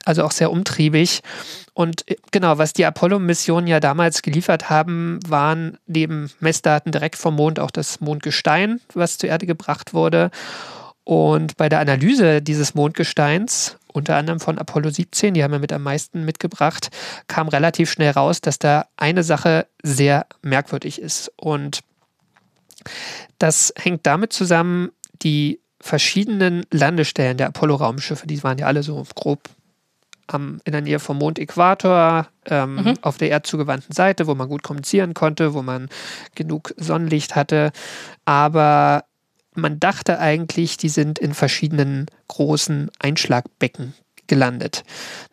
also 0.04 0.22
auch 0.22 0.30
sehr 0.30 0.52
umtriebig. 0.52 1.22
Und 1.74 2.08
äh, 2.08 2.16
genau, 2.30 2.56
was 2.58 2.72
die 2.72 2.84
Apollo-Missionen 2.84 3.66
ja 3.66 3.80
damals 3.80 4.22
geliefert 4.22 4.70
haben, 4.70 5.18
waren 5.26 5.76
neben 5.86 6.30
Messdaten 6.38 6.92
direkt 6.92 7.16
vom 7.16 7.34
Mond 7.34 7.58
auch 7.58 7.72
das 7.72 8.00
Mondgestein, 8.00 8.80
was 8.94 9.18
zur 9.18 9.28
Erde 9.28 9.46
gebracht 9.46 9.92
wurde. 9.92 10.30
Und 11.04 11.56
bei 11.58 11.68
der 11.68 11.80
Analyse 11.80 12.40
dieses 12.40 12.74
Mondgesteins, 12.74 13.76
unter 13.92 14.16
anderem 14.16 14.40
von 14.40 14.58
Apollo 14.58 14.90
17, 14.90 15.34
die 15.34 15.44
haben 15.44 15.52
wir 15.52 15.58
mit 15.58 15.72
am 15.72 15.82
meisten 15.82 16.24
mitgebracht, 16.24 16.88
kam 17.28 17.48
relativ 17.48 17.90
schnell 17.90 18.10
raus, 18.10 18.40
dass 18.40 18.58
da 18.58 18.86
eine 18.96 19.22
Sache 19.22 19.66
sehr 19.82 20.26
merkwürdig 20.42 21.00
ist. 21.00 21.30
Und 21.36 21.80
das 23.38 23.72
hängt 23.76 24.06
damit 24.06 24.32
zusammen, 24.32 24.90
die 25.22 25.60
verschiedenen 25.80 26.64
Landestellen 26.72 27.36
der 27.36 27.48
Apollo-Raumschiffe, 27.48 28.26
die 28.26 28.42
waren 28.42 28.58
ja 28.58 28.66
alle 28.66 28.82
so 28.82 29.04
grob 29.14 29.50
am, 30.26 30.60
in 30.64 30.72
der 30.72 30.80
Nähe 30.80 30.98
vom 30.98 31.18
Mondäquator, 31.18 32.28
ähm, 32.46 32.76
mhm. 32.76 32.94
auf 33.02 33.18
der 33.18 33.30
erdzugewandten 33.30 33.94
Seite, 33.94 34.26
wo 34.26 34.34
man 34.34 34.48
gut 34.48 34.62
kommunizieren 34.62 35.12
konnte, 35.12 35.52
wo 35.52 35.62
man 35.62 35.88
genug 36.34 36.74
Sonnenlicht 36.78 37.36
hatte. 37.36 37.72
Aber 38.24 39.04
man 39.54 39.80
dachte 39.80 40.18
eigentlich, 40.18 40.76
die 40.76 40.88
sind 40.88 41.18
in 41.18 41.34
verschiedenen 41.34 42.06
großen 42.28 42.90
Einschlagbecken 42.98 43.94
gelandet. 44.26 44.84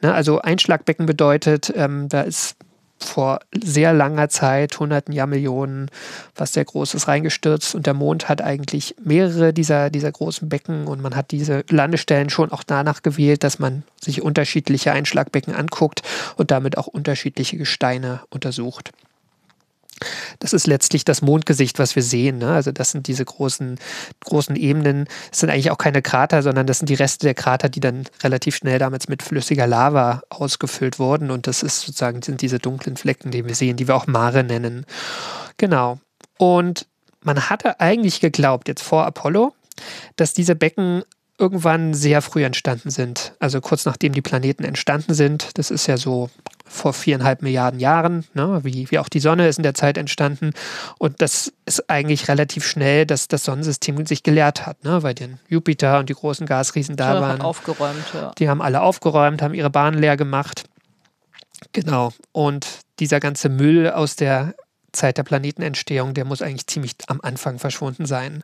Ne, 0.01 0.13
also 0.13 0.41
Einschlagbecken 0.41 1.05
bedeutet, 1.05 1.71
ähm, 1.75 2.09
da 2.09 2.21
ist 2.21 2.55
vor 3.03 3.39
sehr 3.51 3.93
langer 3.93 4.29
Zeit, 4.29 4.79
hunderten 4.79 5.13
Jahrmillionen, 5.13 5.89
was 6.35 6.53
sehr 6.53 6.65
Großes 6.65 7.07
reingestürzt 7.07 7.75
und 7.75 7.87
der 7.87 7.93
Mond 7.93 8.29
hat 8.29 8.41
eigentlich 8.41 8.95
mehrere 9.03 9.53
dieser, 9.53 9.89
dieser 9.89 10.11
großen 10.11 10.49
Becken 10.49 10.87
und 10.87 11.01
man 11.01 11.15
hat 11.15 11.31
diese 11.31 11.63
Landestellen 11.69 12.29
schon 12.29 12.51
auch 12.51 12.63
danach 12.63 13.01
gewählt, 13.01 13.43
dass 13.43 13.59
man 13.59 13.83
sich 13.99 14.21
unterschiedliche 14.21 14.91
Einschlagbecken 14.91 15.55
anguckt 15.55 16.03
und 16.37 16.51
damit 16.51 16.77
auch 16.77 16.87
unterschiedliche 16.87 17.57
Gesteine 17.57 18.21
untersucht. 18.29 18.91
Das 20.39 20.53
ist 20.53 20.67
letztlich 20.67 21.05
das 21.05 21.21
Mondgesicht, 21.21 21.79
was 21.79 21.95
wir 21.95 22.03
sehen. 22.03 22.39
Ne? 22.39 22.51
Also 22.51 22.71
das 22.71 22.91
sind 22.91 23.07
diese 23.07 23.25
großen, 23.25 23.79
großen 24.23 24.55
Ebenen. 24.55 25.05
Das 25.29 25.39
sind 25.39 25.49
eigentlich 25.49 25.71
auch 25.71 25.77
keine 25.77 26.01
Krater, 26.01 26.43
sondern 26.43 26.67
das 26.67 26.79
sind 26.79 26.89
die 26.89 26.95
Reste 26.95 27.27
der 27.27 27.33
Krater, 27.33 27.69
die 27.69 27.79
dann 27.79 28.05
relativ 28.23 28.55
schnell 28.55 28.79
damals 28.79 29.07
mit 29.07 29.23
flüssiger 29.23 29.67
Lava 29.67 30.21
ausgefüllt 30.29 30.99
wurden. 30.99 31.31
Und 31.31 31.47
das 31.47 31.63
ist 31.63 31.81
sozusagen 31.81 32.21
sind 32.21 32.41
diese 32.41 32.59
dunklen 32.59 32.97
Flecken, 32.97 33.31
die 33.31 33.45
wir 33.45 33.55
sehen, 33.55 33.77
die 33.77 33.87
wir 33.87 33.95
auch 33.95 34.07
Mare 34.07 34.43
nennen. 34.43 34.85
Genau. 35.57 35.99
Und 36.37 36.87
man 37.23 37.49
hatte 37.49 37.79
eigentlich 37.79 38.19
geglaubt, 38.19 38.67
jetzt 38.67 38.83
vor 38.83 39.05
Apollo, 39.05 39.53
dass 40.15 40.33
diese 40.33 40.55
Becken 40.55 41.03
irgendwann 41.37 41.93
sehr 41.93 42.21
früh 42.21 42.43
entstanden 42.43 42.91
sind. 42.91 43.33
Also 43.39 43.61
kurz 43.61 43.85
nachdem 43.85 44.13
die 44.13 44.21
Planeten 44.21 44.63
entstanden 44.63 45.13
sind. 45.15 45.57
Das 45.57 45.71
ist 45.71 45.87
ja 45.87 45.97
so 45.97 46.29
vor 46.71 46.93
viereinhalb 46.93 47.41
Milliarden 47.41 47.79
Jahren, 47.79 48.25
ne, 48.33 48.61
wie, 48.63 48.89
wie 48.89 48.99
auch 48.99 49.09
die 49.09 49.19
Sonne 49.19 49.47
ist 49.47 49.57
in 49.57 49.63
der 49.63 49.73
Zeit 49.73 49.97
entstanden. 49.97 50.51
Und 50.97 51.21
das 51.21 51.51
ist 51.65 51.89
eigentlich 51.89 52.27
relativ 52.27 52.65
schnell, 52.65 53.05
dass 53.05 53.27
das 53.27 53.43
Sonnensystem 53.43 54.05
sich 54.05 54.23
geleert 54.23 54.65
hat, 54.65 54.83
ne, 54.83 55.03
weil 55.03 55.13
den 55.13 55.39
Jupiter 55.49 55.99
und 55.99 56.09
die 56.09 56.13
großen 56.13 56.45
Gasriesen 56.45 56.95
da 56.95 57.15
ja, 57.15 57.21
waren. 57.21 57.41
Aufgeräumt, 57.41 58.05
ja. 58.13 58.31
Die 58.37 58.49
haben 58.49 58.61
alle 58.61 58.81
aufgeräumt, 58.81 59.41
haben 59.41 59.53
ihre 59.53 59.69
Bahn 59.69 59.95
leer 59.95 60.17
gemacht. 60.17 60.63
Genau. 61.73 62.13
Und 62.31 62.67
dieser 62.99 63.19
ganze 63.19 63.49
Müll 63.49 63.89
aus 63.89 64.15
der 64.15 64.55
Zeit 64.93 65.17
der 65.17 65.23
Planetenentstehung, 65.23 66.13
der 66.13 66.25
muss 66.25 66.41
eigentlich 66.41 66.67
ziemlich 66.67 66.93
am 67.07 67.19
Anfang 67.21 67.59
verschwunden 67.59 68.05
sein. 68.05 68.43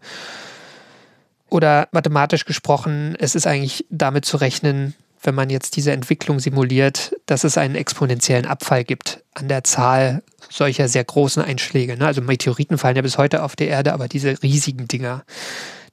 Oder 1.49 1.87
mathematisch 1.91 2.45
gesprochen, 2.45 3.15
es 3.19 3.35
ist 3.35 3.47
eigentlich 3.47 3.85
damit 3.89 4.25
zu 4.25 4.37
rechnen, 4.37 4.95
wenn 5.21 5.35
man 5.35 5.49
jetzt 5.49 5.75
diese 5.75 5.91
Entwicklung 5.91 6.39
simuliert, 6.39 7.15
dass 7.25 7.43
es 7.43 7.57
einen 7.57 7.75
exponentiellen 7.75 8.45
Abfall 8.45 8.83
gibt 8.83 9.23
an 9.33 9.47
der 9.47 9.63
Zahl 9.63 10.23
solcher 10.49 10.87
sehr 10.87 11.03
großen 11.03 11.43
Einschläge. 11.43 11.97
Ne? 11.97 12.05
Also 12.05 12.21
Meteoriten 12.21 12.77
fallen 12.77 12.95
ja 12.95 13.01
bis 13.01 13.17
heute 13.17 13.43
auf 13.43 13.55
der 13.55 13.67
Erde, 13.67 13.93
aber 13.93 14.07
diese 14.07 14.41
riesigen 14.43 14.87
Dinger. 14.87 15.23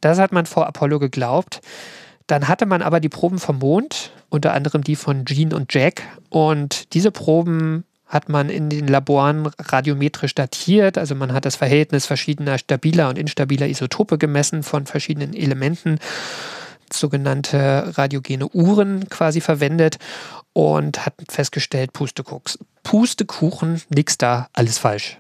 Das 0.01 0.19
hat 0.19 0.33
man 0.33 0.47
vor 0.47 0.67
Apollo 0.67 0.99
geglaubt. 0.99 1.61
Dann 2.27 2.49
hatte 2.49 2.67
man 2.67 2.83
aber 2.83 3.01
die 3.01 3.09
Proben 3.09 3.39
vom 3.39 3.59
Mond, 3.59 4.13
unter 4.29 4.53
anderem 4.55 4.83
die 4.83 4.97
von 4.97 5.25
Jean 5.27 5.53
und 5.53 5.73
Jack. 5.75 6.03
Und 6.31 6.95
diese 6.95 7.11
Proben 7.11 7.85
hat 8.07 8.29
man 8.29 8.49
in 8.49 8.71
den 8.71 8.87
Laboren 8.87 9.51
radiometrisch 9.59 10.35
datiert. 10.35 10.99
Also 10.99 11.15
man 11.15 11.33
hat 11.33 11.45
das 11.45 11.57
Verhältnis 11.57 12.07
verschiedener 12.07 12.59
stabiler 12.59 13.09
und 13.09 13.19
instabiler 13.19 13.67
Isotope 13.67 14.19
gemessen 14.19 14.63
von 14.63 14.87
verschiedenen 14.87 15.35
Elementen 15.35 15.99
sogenannte 16.99 17.97
radiogene 17.97 18.49
Uhren 18.49 19.09
quasi 19.09 19.41
verwendet 19.41 19.99
und 20.53 21.05
hat 21.05 21.15
festgestellt, 21.29 21.93
Pustekucks. 21.93 22.59
Pustekuchen, 22.83 23.83
nix 23.89 24.19
da, 24.19 24.49
alles 24.53 24.79
falsch. 24.79 25.19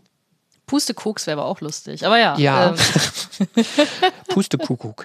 Pustekucks 0.66 1.26
wäre 1.26 1.40
aber 1.40 1.48
auch 1.48 1.60
lustig, 1.60 2.06
aber 2.06 2.18
ja. 2.18 2.36
Ja. 2.38 2.74
Ähm. 2.74 3.64
Pustekuckuck. 4.28 5.04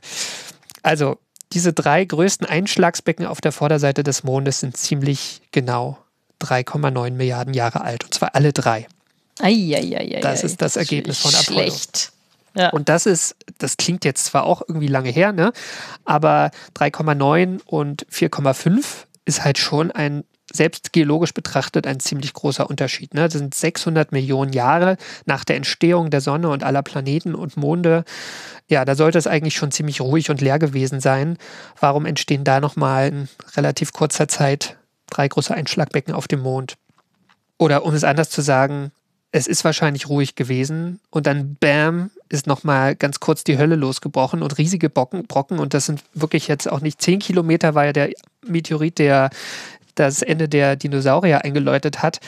Also, 0.84 1.18
diese 1.52 1.74
drei 1.74 2.06
größten 2.06 2.48
Einschlagsbecken 2.48 3.26
auf 3.26 3.42
der 3.42 3.52
Vorderseite 3.52 4.04
des 4.04 4.24
Mondes 4.24 4.60
sind 4.60 4.78
ziemlich 4.78 5.42
genau 5.52 5.98
3,9 6.42 7.12
Milliarden 7.12 7.54
Jahre 7.54 7.82
alt. 7.82 8.06
Und 8.06 8.14
zwar 8.14 8.36
alle 8.36 8.54
drei. 8.54 8.88
Eieieiei. 9.40 10.22
Das 10.22 10.44
ist 10.44 10.62
das 10.62 10.76
Ergebnis 10.76 11.20
von 11.20 11.34
Apollo. 11.34 11.60
Schlecht. 11.60 12.12
Ja. 12.60 12.70
Und 12.72 12.90
das 12.90 13.06
ist, 13.06 13.36
das 13.58 13.78
klingt 13.78 14.04
jetzt 14.04 14.26
zwar 14.26 14.44
auch 14.44 14.62
irgendwie 14.68 14.88
lange 14.88 15.10
her, 15.10 15.32
ne? 15.32 15.54
aber 16.04 16.52
3,9 16.76 17.62
und 17.66 18.06
4,5 18.08 19.06
ist 19.24 19.46
halt 19.46 19.58
schon 19.58 19.92
ein, 19.92 20.26
selbst 20.52 20.92
geologisch 20.92 21.34
betrachtet, 21.34 21.88
ein 21.88 22.00
ziemlich 22.00 22.34
großer 22.34 22.70
Unterschied. 22.70 23.14
Ne? 23.14 23.22
Das 23.22 23.34
sind 23.34 23.56
600 23.56 24.12
Millionen 24.12 24.52
Jahre 24.52 24.98
nach 25.26 25.46
der 25.46 25.56
Entstehung 25.56 26.10
der 26.10 26.22
Sonne 26.22 26.50
und 26.50 26.64
aller 26.64 26.84
Planeten 26.84 27.34
und 27.34 27.56
Monde. 27.56 28.04
Ja, 28.68 28.84
da 28.84 28.96
sollte 28.96 29.18
es 29.18 29.28
eigentlich 29.28 29.56
schon 29.56 29.72
ziemlich 29.72 30.02
ruhig 30.02 30.30
und 30.30 30.42
leer 30.42 30.60
gewesen 30.60 31.00
sein. 31.00 31.38
Warum 31.80 32.06
entstehen 32.06 32.44
da 32.44 32.60
nochmal 32.60 33.08
in 33.08 33.30
relativ 33.56 33.94
kurzer 33.94 34.28
Zeit 34.28 34.78
drei 35.10 35.28
große 35.28 35.54
Einschlagbecken 35.54 36.14
auf 36.14 36.28
dem 36.28 36.42
Mond? 36.42 36.76
Oder 37.58 37.86
um 37.86 37.94
es 37.94 38.04
anders 38.04 38.30
zu 38.30 38.42
sagen, 38.42 38.92
es 39.32 39.48
ist 39.48 39.64
wahrscheinlich 39.64 40.10
ruhig 40.10 40.36
gewesen 40.36 41.00
und 41.12 41.28
dann 41.28 41.56
bam 41.60 42.10
ist 42.30 42.48
nochmal 42.48 42.96
ganz 42.96 43.20
kurz 43.20 43.44
die 43.44 43.58
Hölle 43.58 43.76
losgebrochen 43.76 44.42
und 44.42 44.58
riesige 44.58 44.90
Brocken, 44.90 45.26
Brocken 45.28 45.60
und 45.60 45.74
das 45.74 45.86
sind 45.86 46.04
wirklich 46.14 46.48
jetzt 46.48 46.70
auch 46.72 46.82
nicht 46.82 47.02
zehn 47.02 47.20
Kilometer, 47.20 47.76
war 47.76 47.86
ja 47.86 47.94
der 47.94 48.12
Meteorit, 48.46 48.98
der 48.98 49.30
das 49.96 50.22
Ende 50.22 50.48
der 50.48 50.76
Dinosaurier 50.76 51.44
eingeläutet 51.44 52.02
hat. 52.02 52.20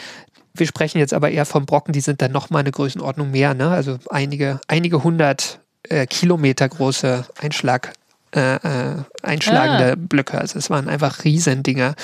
Wir 0.54 0.68
sprechen 0.68 0.98
jetzt 0.98 1.14
aber 1.14 1.32
eher 1.32 1.46
von 1.46 1.66
Brocken, 1.66 1.94
die 1.94 2.02
sind 2.02 2.22
dann 2.22 2.32
nochmal 2.32 2.62
eine 2.62 2.72
Größenordnung 2.72 3.32
mehr, 3.32 3.54
ne? 3.54 3.70
also 3.70 3.98
einige, 4.10 4.60
einige 4.68 5.04
hundert 5.04 5.60
äh, 5.84 6.06
Kilometer 6.06 6.68
große 6.68 7.26
Einschlag, 7.40 7.94
äh, 8.36 8.56
äh, 8.56 8.96
einschlagende 9.24 9.94
ah. 9.94 9.96
Blöcke. 9.98 10.40
Also 10.40 10.60
es 10.60 10.70
waren 10.70 10.88
einfach 10.88 11.24
Riesendinger. 11.24 11.96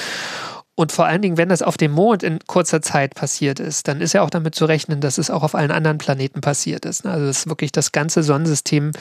Und 0.80 0.92
vor 0.92 1.08
allen 1.08 1.24
Dingen, 1.24 1.38
wenn 1.38 1.50
das 1.50 1.64
auf 1.64 1.76
dem 1.76 1.92
Mond 1.92 2.22
in 2.22 2.38
kurzer 2.46 2.84
Zeit 2.84 3.16
passiert 3.16 3.60
ist, 3.60 3.88
dann 3.88 4.00
ist 4.00 4.14
ja 4.14 4.22
auch 4.22 4.30
damit 4.30 4.54
zu 4.54 4.66
rechnen, 4.66 5.02
dass 5.02 5.18
es 5.18 5.32
auch 5.32 5.42
auf 5.42 5.56
allen 5.56 5.72
anderen 5.72 5.98
Planeten 5.98 6.40
passiert 6.40 6.86
ist. 6.86 7.04
Ne? 7.04 7.10
Also 7.10 7.26
dass 7.26 7.48
wirklich 7.48 7.72
das 7.72 7.92
ganze 7.92 8.22
Sonnensystem 8.22 8.92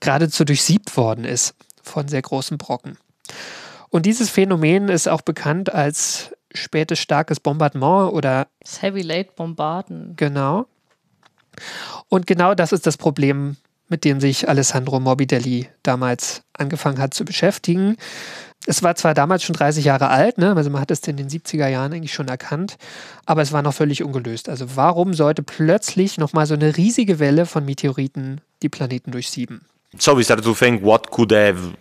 geradezu 0.00 0.46
durchsiebt 0.46 0.96
worden 0.96 1.26
ist 1.26 1.54
von 1.82 2.08
sehr 2.08 2.22
großen 2.22 2.56
Brocken. 2.56 2.96
Und 3.90 4.06
dieses 4.06 4.30
Phänomen 4.30 4.88
ist 4.88 5.06
auch 5.06 5.20
bekannt 5.20 5.74
als 5.74 6.30
spätes 6.54 7.00
starkes 7.00 7.38
Bombardement 7.38 8.10
oder 8.10 8.46
das 8.60 8.80
Heavy 8.80 9.02
Late 9.02 9.32
Bombarden. 9.36 10.14
Genau. 10.16 10.64
Und 12.08 12.26
genau 12.26 12.54
das 12.54 12.72
ist 12.72 12.86
das 12.86 12.96
Problem, 12.96 13.58
mit 13.88 14.06
dem 14.06 14.20
sich 14.20 14.48
Alessandro 14.48 15.00
Morbidelli 15.00 15.68
damals 15.82 16.44
angefangen 16.54 16.98
hat 16.98 17.12
zu 17.12 17.26
beschäftigen 17.26 17.98
es 18.66 18.82
war 18.82 18.94
zwar 18.94 19.14
damals 19.14 19.42
schon 19.42 19.54
30 19.54 19.84
Jahre 19.84 20.08
alt, 20.08 20.38
ne? 20.38 20.54
also 20.56 20.70
man 20.70 20.80
hat 20.80 20.90
es 20.90 21.06
in 21.06 21.16
den 21.16 21.28
70er 21.28 21.68
Jahren 21.68 21.92
eigentlich 21.92 22.14
schon 22.14 22.28
erkannt, 22.28 22.76
aber 23.26 23.42
es 23.42 23.52
war 23.52 23.62
noch 23.62 23.74
völlig 23.74 24.02
ungelöst. 24.02 24.48
Also 24.48 24.76
warum 24.76 25.14
sollte 25.14 25.42
plötzlich 25.42 26.18
nochmal 26.18 26.46
so 26.46 26.54
eine 26.54 26.76
riesige 26.76 27.18
Welle 27.18 27.46
von 27.46 27.64
Meteoriten 27.64 28.40
die 28.62 28.68
Planeten 28.68 29.10
durchsieben? 29.12 29.62
So 29.98 30.16
we 30.16 30.24
started 30.24 30.44
to 30.44 30.54
think 30.54 30.82
what 30.82 31.10
could 31.10 31.32
have 31.32 31.74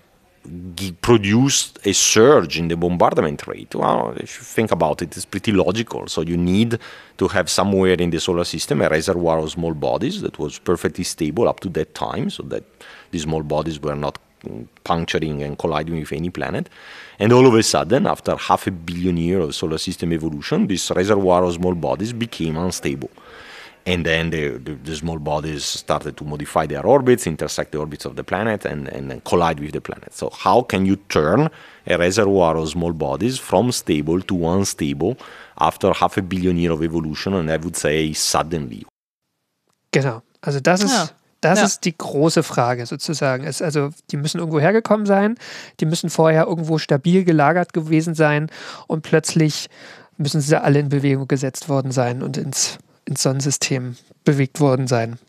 produced 1.01 1.79
a 1.85 1.93
surge 1.93 2.59
in 2.59 2.69
the 2.69 2.75
bombardment 2.75 3.47
rate. 3.47 3.73
Well, 3.75 4.13
if 4.17 4.37
you 4.37 4.43
think 4.43 4.71
about 4.71 5.01
it, 5.01 5.15
it's 5.15 5.25
pretty 5.25 5.51
logical. 5.51 6.07
So 6.07 6.21
you 6.21 6.37
need 6.37 6.79
to 7.17 7.27
have 7.29 7.49
somewhere 7.49 7.99
in 7.99 8.11
the 8.11 8.19
solar 8.19 8.43
system 8.43 8.81
a 8.81 8.89
reservoir 8.89 9.39
of 9.39 9.51
small 9.51 9.73
bodies 9.73 10.21
that 10.21 10.37
was 10.37 10.59
perfectly 10.59 11.05
stable 11.05 11.47
up 11.47 11.61
to 11.61 11.69
that 11.69 11.95
time, 11.95 12.29
so 12.29 12.43
that 12.43 12.63
these 13.11 13.23
small 13.23 13.43
bodies 13.43 13.79
were 13.81 13.95
not 13.95 14.17
puncturing 14.83 15.43
and 15.43 15.57
colliding 15.57 15.99
with 15.99 16.11
any 16.11 16.29
planet. 16.29 16.69
And 17.19 17.31
all 17.31 17.45
of 17.45 17.53
a 17.55 17.63
sudden, 17.63 18.07
after 18.07 18.35
half 18.35 18.67
a 18.67 18.71
billion 18.71 19.17
years 19.17 19.43
of 19.43 19.55
solar 19.55 19.77
system 19.77 20.13
evolution, 20.13 20.67
this 20.67 20.91
reservoir 20.91 21.43
of 21.43 21.53
small 21.53 21.75
bodies 21.75 22.13
became 22.13 22.57
unstable. 22.57 23.09
And 23.85 24.05
then 24.05 24.29
the, 24.29 24.51
the, 24.57 24.75
the, 24.75 24.95
small 24.95 25.19
bodies 25.19 25.65
started 25.65 26.15
to 26.15 26.23
modify 26.23 26.65
their 26.67 26.85
orbits, 26.85 27.27
intersect 27.27 27.73
the 27.73 27.79
orbits 27.79 28.05
of 28.05 28.15
the 28.15 28.23
planet, 28.23 28.63
and, 28.63 28.87
and 28.87 29.21
collide 29.25 29.59
with 29.59 29.73
the 29.73 29.81
planet. 29.81 30.13
So, 30.13 30.29
how 30.29 30.61
can 30.61 30.85
you 30.85 30.95
turn 30.95 31.49
a 31.85 31.97
reservoir 31.97 32.55
of 32.55 32.69
small 32.69 32.93
bodies 32.93 33.37
from 33.39 33.73
stable 33.73 34.21
to 34.21 34.47
unstable 34.47 35.17
after 35.59 35.91
half 35.91 36.15
a 36.17 36.21
billion 36.21 36.55
years 36.55 36.71
of 36.71 36.81
evolution? 36.81 37.33
And 37.33 37.51
I 37.51 37.57
would 37.57 37.75
say 37.75 38.13
suddenly. 38.13 38.85
Genau. 39.91 40.23
Also, 40.41 40.61
das 40.61 40.81
ist. 40.81 40.91
Ja. 40.91 41.09
Das 41.43 41.59
ja. 41.59 41.65
ist 41.65 41.83
die 41.83 41.97
große 41.97 42.41
Frage 42.41 42.85
sozusagen. 42.85 43.43
Es, 43.43 43.61
also 43.61 43.89
die 44.11 44.17
müssen 44.17 44.39
irgendwo 44.39 44.61
hergekommen 44.61 45.05
sein, 45.05 45.35
die 45.81 45.85
müssen 45.85 46.09
vorher 46.09 46.45
irgendwo 46.45 46.77
stabil 46.77 47.25
gelagert 47.25 47.73
gewesen 47.73 48.15
sein 48.15 48.49
und 48.87 49.01
plötzlich 49.01 49.69
müssen 50.15 50.39
sie 50.39 50.61
alle 50.61 50.79
in 50.79 50.87
Bewegung 50.87 51.27
gesetzt 51.27 51.67
worden 51.67 51.91
sein 51.91 52.23
und 52.23 52.37
ins, 52.37 52.77
ins 53.03 53.23
Sonnensystem 53.23 53.97
bewegt 54.23 54.61
worden 54.61 54.87
sein. 54.87 55.19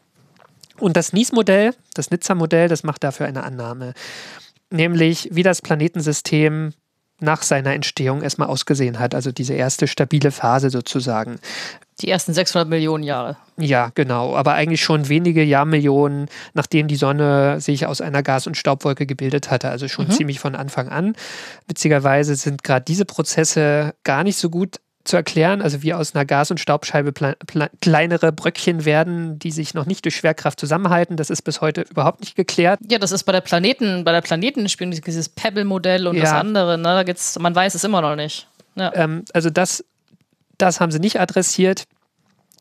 Und 0.78 0.96
das 0.96 1.12
NIS-Modell, 1.12 1.74
das 1.94 2.12
Nizza-Modell, 2.12 2.68
das 2.68 2.84
macht 2.84 3.02
dafür 3.02 3.26
eine 3.26 3.42
Annahme. 3.42 3.92
nämlich 4.70 5.28
wie 5.32 5.42
das 5.42 5.62
Planetensystem 5.62 6.74
nach 7.24 7.42
seiner 7.42 7.74
Entstehung 7.74 8.22
erstmal 8.22 8.48
ausgesehen 8.48 8.98
hat, 8.98 9.14
also 9.14 9.32
diese 9.32 9.54
erste 9.54 9.86
stabile 9.86 10.30
Phase 10.30 10.70
sozusagen. 10.70 11.40
Die 12.00 12.08
ersten 12.08 12.34
600 12.34 12.68
Millionen 12.68 13.04
Jahre. 13.04 13.36
Ja, 13.56 13.90
genau, 13.94 14.34
aber 14.36 14.54
eigentlich 14.54 14.82
schon 14.82 15.08
wenige 15.08 15.42
Jahrmillionen, 15.44 16.28
nachdem 16.52 16.88
die 16.88 16.96
Sonne 16.96 17.60
sich 17.60 17.86
aus 17.86 18.00
einer 18.00 18.22
Gas- 18.22 18.46
und 18.46 18.56
Staubwolke 18.56 19.06
gebildet 19.06 19.50
hatte, 19.50 19.70
also 19.70 19.86
schon 19.88 20.06
mhm. 20.06 20.12
ziemlich 20.12 20.40
von 20.40 20.54
Anfang 20.54 20.88
an. 20.88 21.14
Witzigerweise 21.68 22.34
sind 22.34 22.64
gerade 22.64 22.84
diese 22.84 23.04
Prozesse 23.04 23.94
gar 24.02 24.24
nicht 24.24 24.36
so 24.36 24.50
gut 24.50 24.80
zu 25.04 25.16
erklären, 25.16 25.60
also 25.60 25.82
wie 25.82 25.92
aus 25.92 26.14
einer 26.14 26.24
Gas- 26.24 26.50
und 26.50 26.58
Staubscheibe 26.58 27.12
kleinere 27.80 28.32
Bröckchen 28.32 28.86
werden, 28.86 29.38
die 29.38 29.50
sich 29.50 29.74
noch 29.74 29.84
nicht 29.84 30.04
durch 30.04 30.16
Schwerkraft 30.16 30.58
zusammenhalten. 30.58 31.18
Das 31.18 31.28
ist 31.28 31.42
bis 31.42 31.60
heute 31.60 31.82
überhaupt 31.82 32.20
nicht 32.20 32.36
geklärt. 32.36 32.80
Ja, 32.88 32.98
das 32.98 33.12
ist 33.12 33.24
bei 33.24 33.32
der 33.32 33.42
Planeten, 33.42 34.04
bei 34.04 34.12
der 34.12 34.22
Planetenspielung 34.22 34.92
dieses 34.92 35.28
Pebble-Modell 35.28 36.06
und 36.06 36.16
ja. 36.16 36.22
das 36.22 36.32
andere. 36.32 36.78
Ne? 36.78 36.84
Da 36.84 37.02
geht's, 37.02 37.38
man 37.38 37.54
weiß 37.54 37.74
es 37.74 37.84
immer 37.84 38.00
noch 38.00 38.16
nicht. 38.16 38.48
Ja. 38.76 38.92
Ähm, 38.94 39.24
also 39.34 39.50
das, 39.50 39.84
das 40.56 40.80
haben 40.80 40.90
sie 40.90 41.00
nicht 41.00 41.20
adressiert. 41.20 41.84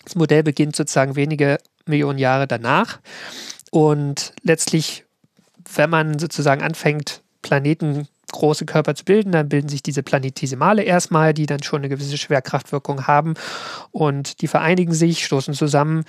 Das 0.04 0.16
Modell 0.16 0.44
beginnt 0.44 0.76
sozusagen 0.76 1.16
wenige 1.16 1.60
Millionen 1.86 2.20
Jahre 2.20 2.46
danach. 2.46 3.00
Und 3.72 4.34
letztlich, 4.44 5.06
wenn 5.74 5.90
man 5.90 6.20
sozusagen 6.20 6.62
anfängt, 6.62 7.22
Planeten 7.42 8.08
große 8.34 8.66
Körper 8.66 8.94
zu 8.96 9.06
bilden. 9.06 9.32
Dann 9.32 9.48
bilden 9.48 9.70
sich 9.70 9.82
diese 9.82 10.04
Planetesimale 10.04 10.84
erstmal, 10.84 11.34
die 11.34 11.46
dann 11.46 11.64
schon 11.64 11.80
eine 11.80 11.90
gewisse 11.90 12.18
Schwerkraftwirkung 12.18 13.08
haben 13.08 13.36
und 13.92 14.42
die 14.42 14.48
vereinigen 14.48 14.94
sich, 14.94 15.24
stoßen 15.24 15.54
zusammen, 15.54 16.04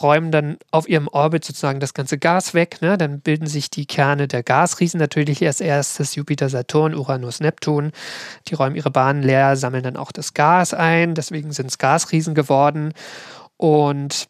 räumen 0.00 0.30
dann 0.30 0.58
auf 0.70 0.88
ihrem 0.88 1.08
Orbit 1.08 1.44
sozusagen 1.44 1.80
das 1.80 1.94
ganze 1.94 2.18
Gas 2.18 2.54
weg. 2.54 2.78
Ne? 2.80 2.96
Dann 2.96 3.20
bilden 3.20 3.46
sich 3.46 3.70
die 3.70 3.86
Kerne 3.86 4.28
der 4.28 4.44
Gasriesen 4.44 5.00
natürlich 5.00 5.42
erst 5.42 5.60
erstes 5.60 6.14
Jupiter, 6.14 6.48
Saturn, 6.48 6.94
Uranus, 6.94 7.40
Neptun. 7.40 7.90
Die 8.48 8.54
räumen 8.54 8.76
ihre 8.76 8.90
Bahnen 8.90 9.22
leer, 9.22 9.56
sammeln 9.56 9.82
dann 9.82 9.96
auch 9.96 10.12
das 10.12 10.34
Gas 10.34 10.72
ein. 10.72 11.14
Deswegen 11.14 11.50
sind 11.52 11.66
es 11.66 11.78
Gasriesen 11.78 12.34
geworden. 12.34 12.92
Und 13.56 14.28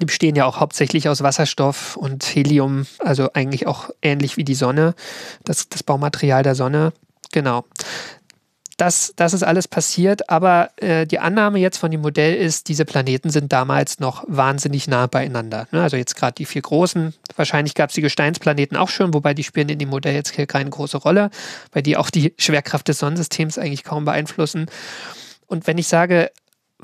die 0.00 0.06
bestehen 0.06 0.36
ja 0.36 0.46
auch 0.46 0.60
hauptsächlich 0.60 1.08
aus 1.08 1.22
Wasserstoff 1.22 1.96
und 1.96 2.24
Helium, 2.24 2.86
also 2.98 3.30
eigentlich 3.34 3.66
auch 3.66 3.90
ähnlich 4.00 4.36
wie 4.36 4.44
die 4.44 4.54
Sonne, 4.54 4.94
das, 5.44 5.68
das 5.68 5.82
Baumaterial 5.82 6.42
der 6.42 6.54
Sonne. 6.54 6.92
Genau. 7.30 7.64
Das, 8.78 9.12
das 9.16 9.34
ist 9.34 9.42
alles 9.42 9.68
passiert, 9.68 10.30
aber 10.30 10.70
äh, 10.76 11.06
die 11.06 11.18
Annahme 11.18 11.58
jetzt 11.58 11.76
von 11.76 11.90
dem 11.90 12.00
Modell 12.00 12.34
ist, 12.34 12.68
diese 12.68 12.84
Planeten 12.84 13.30
sind 13.30 13.52
damals 13.52 14.00
noch 14.00 14.24
wahnsinnig 14.26 14.88
nah 14.88 15.06
beieinander. 15.06 15.68
Ne? 15.72 15.82
Also 15.82 15.96
jetzt 15.96 16.16
gerade 16.16 16.34
die 16.34 16.46
vier 16.46 16.62
großen, 16.62 17.14
wahrscheinlich 17.36 17.74
gab 17.74 17.90
es 17.90 17.94
die 17.94 18.00
Gesteinsplaneten 18.00 18.76
auch 18.76 18.88
schon, 18.88 19.12
wobei 19.14 19.34
die 19.34 19.44
spielen 19.44 19.68
in 19.68 19.78
dem 19.78 19.90
Modell 19.90 20.14
jetzt 20.14 20.34
hier 20.34 20.46
keine 20.46 20.70
große 20.70 20.96
Rolle, 20.96 21.30
weil 21.72 21.82
die 21.82 21.96
auch 21.96 22.10
die 22.10 22.34
Schwerkraft 22.38 22.88
des 22.88 22.98
Sonnensystems 22.98 23.58
eigentlich 23.58 23.84
kaum 23.84 24.04
beeinflussen. 24.04 24.66
Und 25.46 25.66
wenn 25.66 25.76
ich 25.76 25.86
sage, 25.86 26.30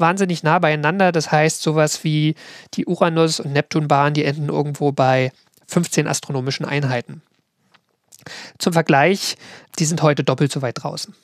wahnsinnig 0.00 0.42
nah 0.42 0.58
beieinander. 0.58 1.12
Das 1.12 1.30
heißt, 1.30 1.62
sowas 1.62 2.04
wie 2.04 2.34
die 2.74 2.86
Uranus- 2.86 3.40
und 3.40 3.52
Neptunbahn, 3.52 4.14
die 4.14 4.24
enden 4.24 4.48
irgendwo 4.48 4.92
bei 4.92 5.32
15 5.66 6.06
astronomischen 6.06 6.66
Einheiten. 6.66 7.22
Zum 8.58 8.72
Vergleich, 8.72 9.36
die 9.78 9.84
sind 9.84 10.02
heute 10.02 10.24
doppelt 10.24 10.52
so 10.52 10.62
weit 10.62 10.82
draußen. 10.82 11.14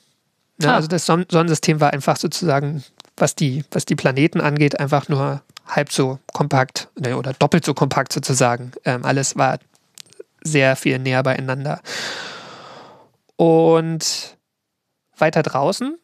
Ja, 0.61 0.71
ah. 0.71 0.75
Also 0.75 0.87
das 0.87 1.05
Son 1.05 1.25
Sonnensystem 1.29 1.81
war 1.81 1.93
einfach 1.93 2.17
sozusagen, 2.17 2.83
was 3.17 3.35
die, 3.35 3.63
was 3.71 3.85
die 3.85 3.95
Planeten 3.95 4.41
angeht, 4.41 4.79
einfach 4.79 5.09
nur 5.09 5.41
halb 5.67 5.91
so 5.91 6.19
kompakt 6.33 6.89
ne, 6.99 7.17
oder 7.17 7.33
doppelt 7.33 7.65
so 7.65 7.73
kompakt 7.73 8.13
sozusagen. 8.13 8.71
Ähm, 8.85 9.03
alles 9.03 9.35
war 9.35 9.59
sehr 10.43 10.75
viel 10.75 10.99
näher 10.99 11.23
beieinander. 11.23 11.81
Und 13.35 14.37
weiter 15.17 15.43
draußen 15.43 15.97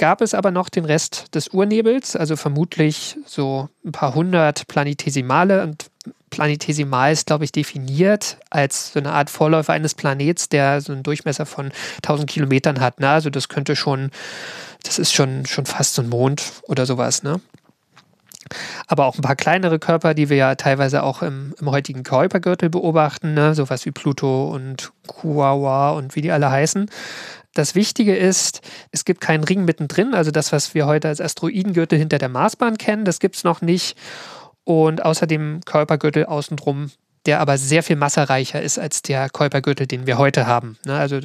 gab 0.00 0.22
es 0.22 0.32
aber 0.32 0.50
noch 0.50 0.70
den 0.70 0.86
Rest 0.86 1.34
des 1.34 1.48
Urnebels, 1.48 2.16
also 2.16 2.34
vermutlich 2.34 3.18
so 3.26 3.68
ein 3.84 3.92
paar 3.92 4.14
hundert 4.14 4.66
Planetesimale. 4.66 5.62
Und 5.62 5.90
Planetesimal 6.30 7.12
ist, 7.12 7.26
glaube 7.26 7.44
ich, 7.44 7.52
definiert 7.52 8.38
als 8.48 8.94
so 8.94 8.98
eine 8.98 9.12
Art 9.12 9.28
Vorläufer 9.28 9.74
eines 9.74 9.94
Planets, 9.94 10.48
der 10.48 10.80
so 10.80 10.92
einen 10.92 11.02
Durchmesser 11.02 11.44
von 11.44 11.70
1000 11.96 12.30
Kilometern 12.30 12.80
hat. 12.80 12.98
Ne? 12.98 13.10
Also 13.10 13.28
das 13.28 13.50
könnte 13.50 13.76
schon, 13.76 14.10
das 14.84 14.98
ist 14.98 15.12
schon, 15.12 15.44
schon 15.44 15.66
fast 15.66 15.94
so 15.94 16.02
ein 16.02 16.08
Mond 16.08 16.50
oder 16.62 16.86
sowas. 16.86 17.22
Ne? 17.22 17.40
aber 18.88 19.06
auch 19.06 19.16
ein 19.16 19.22
paar 19.22 19.36
kleinere 19.36 19.78
Körper, 19.78 20.14
die 20.14 20.28
wir 20.28 20.36
ja 20.36 20.54
teilweise 20.56 21.04
auch 21.04 21.22
im, 21.22 21.54
im 21.60 21.70
heutigen 21.70 22.02
Kuipergürtel 22.02 22.68
beobachten, 22.68 23.34
ne? 23.34 23.54
sowas 23.54 23.86
wie 23.86 23.92
Pluto 23.92 24.50
und 24.52 24.90
Kuawa 25.06 25.90
und 25.90 26.16
wie 26.16 26.22
die 26.22 26.32
alle 26.32 26.50
heißen. 26.50 26.90
Das 27.54 27.74
Wichtige 27.74 28.16
ist, 28.16 28.60
es 28.92 29.04
gibt 29.04 29.20
keinen 29.20 29.44
Ring 29.44 29.64
mittendrin, 29.64 30.14
also 30.14 30.30
das, 30.30 30.52
was 30.52 30.74
wir 30.74 30.86
heute 30.86 31.08
als 31.08 31.20
Asteroidengürtel 31.20 31.98
hinter 31.98 32.18
der 32.18 32.28
Marsbahn 32.28 32.78
kennen, 32.78 33.04
das 33.04 33.18
gibt 33.18 33.36
es 33.36 33.44
noch 33.44 33.60
nicht. 33.60 33.96
Und 34.64 35.04
außerdem 35.04 35.62
Kuipergürtel 35.64 36.26
außenrum, 36.26 36.92
der 37.26 37.40
aber 37.40 37.58
sehr 37.58 37.82
viel 37.82 37.96
massereicher 37.96 38.62
ist 38.62 38.78
als 38.78 39.02
der 39.02 39.28
Kuipergürtel, 39.30 39.86
den 39.86 40.06
wir 40.06 40.16
heute 40.16 40.46
haben. 40.46 40.78
Ne? 40.86 40.94
Also 40.94 41.20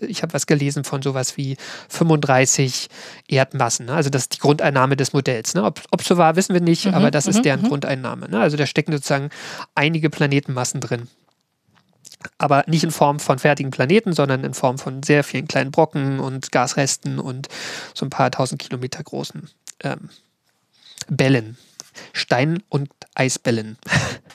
ich 0.00 0.22
habe 0.22 0.34
was 0.34 0.46
gelesen 0.46 0.84
von 0.84 1.02
sowas 1.02 1.36
wie 1.36 1.56
35 1.88 2.88
Erdmassen. 3.28 3.86
Ne? 3.86 3.94
Also 3.94 4.10
das 4.10 4.22
ist 4.22 4.34
die 4.34 4.38
Grundeinnahme 4.40 4.96
des 4.96 5.12
Modells. 5.12 5.54
Ne? 5.54 5.64
Ob 5.64 5.80
es 5.98 6.06
so 6.06 6.18
war, 6.18 6.36
wissen 6.36 6.52
wir 6.52 6.60
nicht, 6.60 6.86
mhm, 6.86 6.94
aber 6.94 7.10
das 7.10 7.26
ist 7.26 7.38
mhm, 7.38 7.42
deren 7.42 7.62
mhm. 7.62 7.68
Grundeinnahme. 7.68 8.28
Ne? 8.28 8.38
Also 8.38 8.56
da 8.56 8.66
stecken 8.66 8.92
sozusagen 8.92 9.30
einige 9.74 10.10
Planetenmassen 10.10 10.80
drin 10.80 11.08
aber 12.38 12.64
nicht 12.66 12.84
in 12.84 12.90
Form 12.90 13.20
von 13.20 13.38
fertigen 13.38 13.70
Planeten, 13.70 14.12
sondern 14.12 14.44
in 14.44 14.54
Form 14.54 14.78
von 14.78 15.02
sehr 15.02 15.24
vielen 15.24 15.48
kleinen 15.48 15.70
Brocken 15.70 16.20
und 16.20 16.52
Gasresten 16.52 17.18
und 17.18 17.48
so 17.94 18.06
ein 18.06 18.10
paar 18.10 18.30
tausend 18.30 18.60
Kilometer 18.60 19.02
großen 19.02 19.48
ähm, 19.82 20.08
Bällen. 21.08 21.56
Stein- 22.12 22.62
und 22.68 22.90
Eisbällen. 23.14 23.78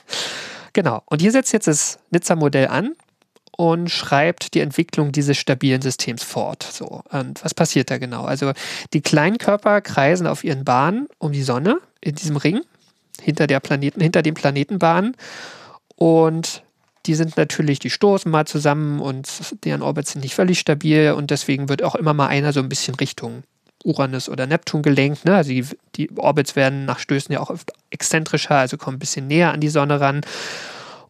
genau. 0.72 1.02
Und 1.06 1.20
hier 1.20 1.32
setzt 1.32 1.52
jetzt 1.52 1.66
das 1.66 1.98
Nizza-Modell 2.10 2.68
an 2.68 2.94
und 3.56 3.90
schreibt 3.90 4.54
die 4.54 4.60
Entwicklung 4.60 5.12
dieses 5.12 5.36
stabilen 5.36 5.82
Systems 5.82 6.22
fort. 6.22 6.62
So. 6.62 7.02
Und 7.10 7.44
was 7.44 7.52
passiert 7.52 7.90
da 7.90 7.98
genau? 7.98 8.24
Also 8.24 8.52
die 8.94 9.02
Kleinkörper 9.02 9.82
kreisen 9.82 10.26
auf 10.26 10.44
ihren 10.44 10.64
Bahnen 10.64 11.08
um 11.18 11.32
die 11.32 11.42
Sonne 11.42 11.78
in 12.00 12.14
diesem 12.14 12.36
Ring 12.36 12.62
hinter 13.20 13.46
der 13.46 13.60
Planeten, 13.60 14.00
hinter 14.00 14.22
den 14.22 14.32
Planetenbahnen 14.32 15.14
und 15.96 16.62
die 17.10 17.16
sind 17.16 17.36
natürlich, 17.36 17.80
die 17.80 17.90
stoßen 17.90 18.30
mal 18.30 18.46
zusammen 18.46 19.00
und 19.00 19.28
deren 19.64 19.82
Orbits 19.82 20.12
sind 20.12 20.22
nicht 20.22 20.36
völlig 20.36 20.60
stabil 20.60 21.10
und 21.10 21.32
deswegen 21.32 21.68
wird 21.68 21.82
auch 21.82 21.96
immer 21.96 22.14
mal 22.14 22.28
einer 22.28 22.52
so 22.52 22.60
ein 22.60 22.68
bisschen 22.68 22.94
Richtung 22.94 23.42
Uranus 23.82 24.28
oder 24.28 24.46
Neptun 24.46 24.82
gelenkt. 24.82 25.24
Ne? 25.24 25.34
Also 25.34 25.50
die, 25.50 25.66
die 25.96 26.16
Orbits 26.16 26.54
werden 26.54 26.84
nach 26.84 27.00
Stößen 27.00 27.32
ja 27.32 27.40
auch 27.40 27.50
oft 27.50 27.72
exzentrischer, 27.90 28.54
also 28.54 28.76
kommen 28.76 28.98
ein 28.98 29.00
bisschen 29.00 29.26
näher 29.26 29.52
an 29.52 29.58
die 29.58 29.70
Sonne 29.70 30.00
ran. 30.00 30.20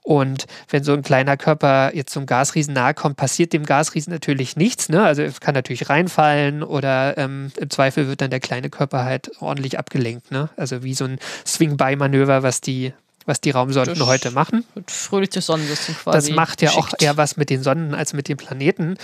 Und 0.03 0.47
wenn 0.71 0.85
so 0.85 0.95
ein 0.95 1.03
kleiner 1.03 1.37
Körper 1.37 1.95
jetzt 1.95 2.15
zum 2.15 2.25
Gasriesen 2.25 2.73
nahe 2.73 2.95
kommt, 2.95 3.19
passiert 3.19 3.53
dem 3.53 3.67
Gasriesen 3.67 4.11
natürlich 4.11 4.57
nichts. 4.57 4.89
Ne? 4.89 5.03
Also 5.03 5.21
es 5.21 5.41
kann 5.41 5.55
natürlich 5.55 5.91
reinfallen 5.91 6.63
oder 6.63 7.19
ähm, 7.19 7.53
im 7.59 7.69
Zweifel 7.69 8.09
wird 8.09 8.23
dann 8.23 8.31
der 8.31 8.41
kleine 8.41 8.71
Körper 8.71 9.05
halt 9.05 9.33
ordentlich 9.41 9.79
abgelenkt. 9.79 10.31
Ne? 10.31 10.49
Also 10.57 10.83
wie 10.83 10.95
so 10.95 11.05
ein 11.05 11.19
Swing-by-Manöver, 11.47 12.43
was 12.43 12.63
die, 12.63 12.95
was 13.27 13.41
die 13.41 13.51
Raumsonden 13.51 13.99
das 13.99 14.07
heute 14.07 14.31
machen. 14.31 14.65
Fröhliches 14.87 15.47
Sonnensystem 15.47 15.95
quasi. 15.97 16.29
Das 16.29 16.37
macht 16.37 16.63
ja 16.63 16.71
geschickt. 16.71 16.95
auch 16.95 17.03
eher 17.03 17.17
was 17.17 17.37
mit 17.37 17.51
den 17.51 17.63
Sonnen 17.63 17.95
als 17.95 18.13
mit 18.13 18.29
den 18.29 18.37
Planeten. 18.37 18.97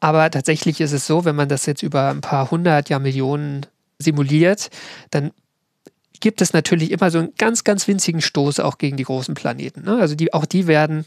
Aber 0.00 0.30
tatsächlich 0.30 0.80
ist 0.80 0.92
es 0.92 1.06
so, 1.06 1.24
wenn 1.24 1.36
man 1.36 1.48
das 1.48 1.66
jetzt 1.66 1.82
über 1.82 2.10
ein 2.10 2.20
paar 2.20 2.50
hundert, 2.50 2.88
ja 2.88 2.98
Millionen 2.98 3.66
simuliert, 3.98 4.70
dann 5.10 5.32
gibt 6.20 6.40
es 6.40 6.52
natürlich 6.52 6.90
immer 6.90 7.10
so 7.10 7.18
einen 7.18 7.34
ganz, 7.36 7.64
ganz 7.64 7.86
winzigen 7.86 8.22
Stoß 8.22 8.60
auch 8.60 8.78
gegen 8.78 8.96
die 8.96 9.04
großen 9.04 9.34
Planeten. 9.34 9.82
Ne? 9.82 9.98
Also 9.98 10.14
die, 10.14 10.32
auch 10.32 10.46
die 10.46 10.66
werden, 10.66 11.04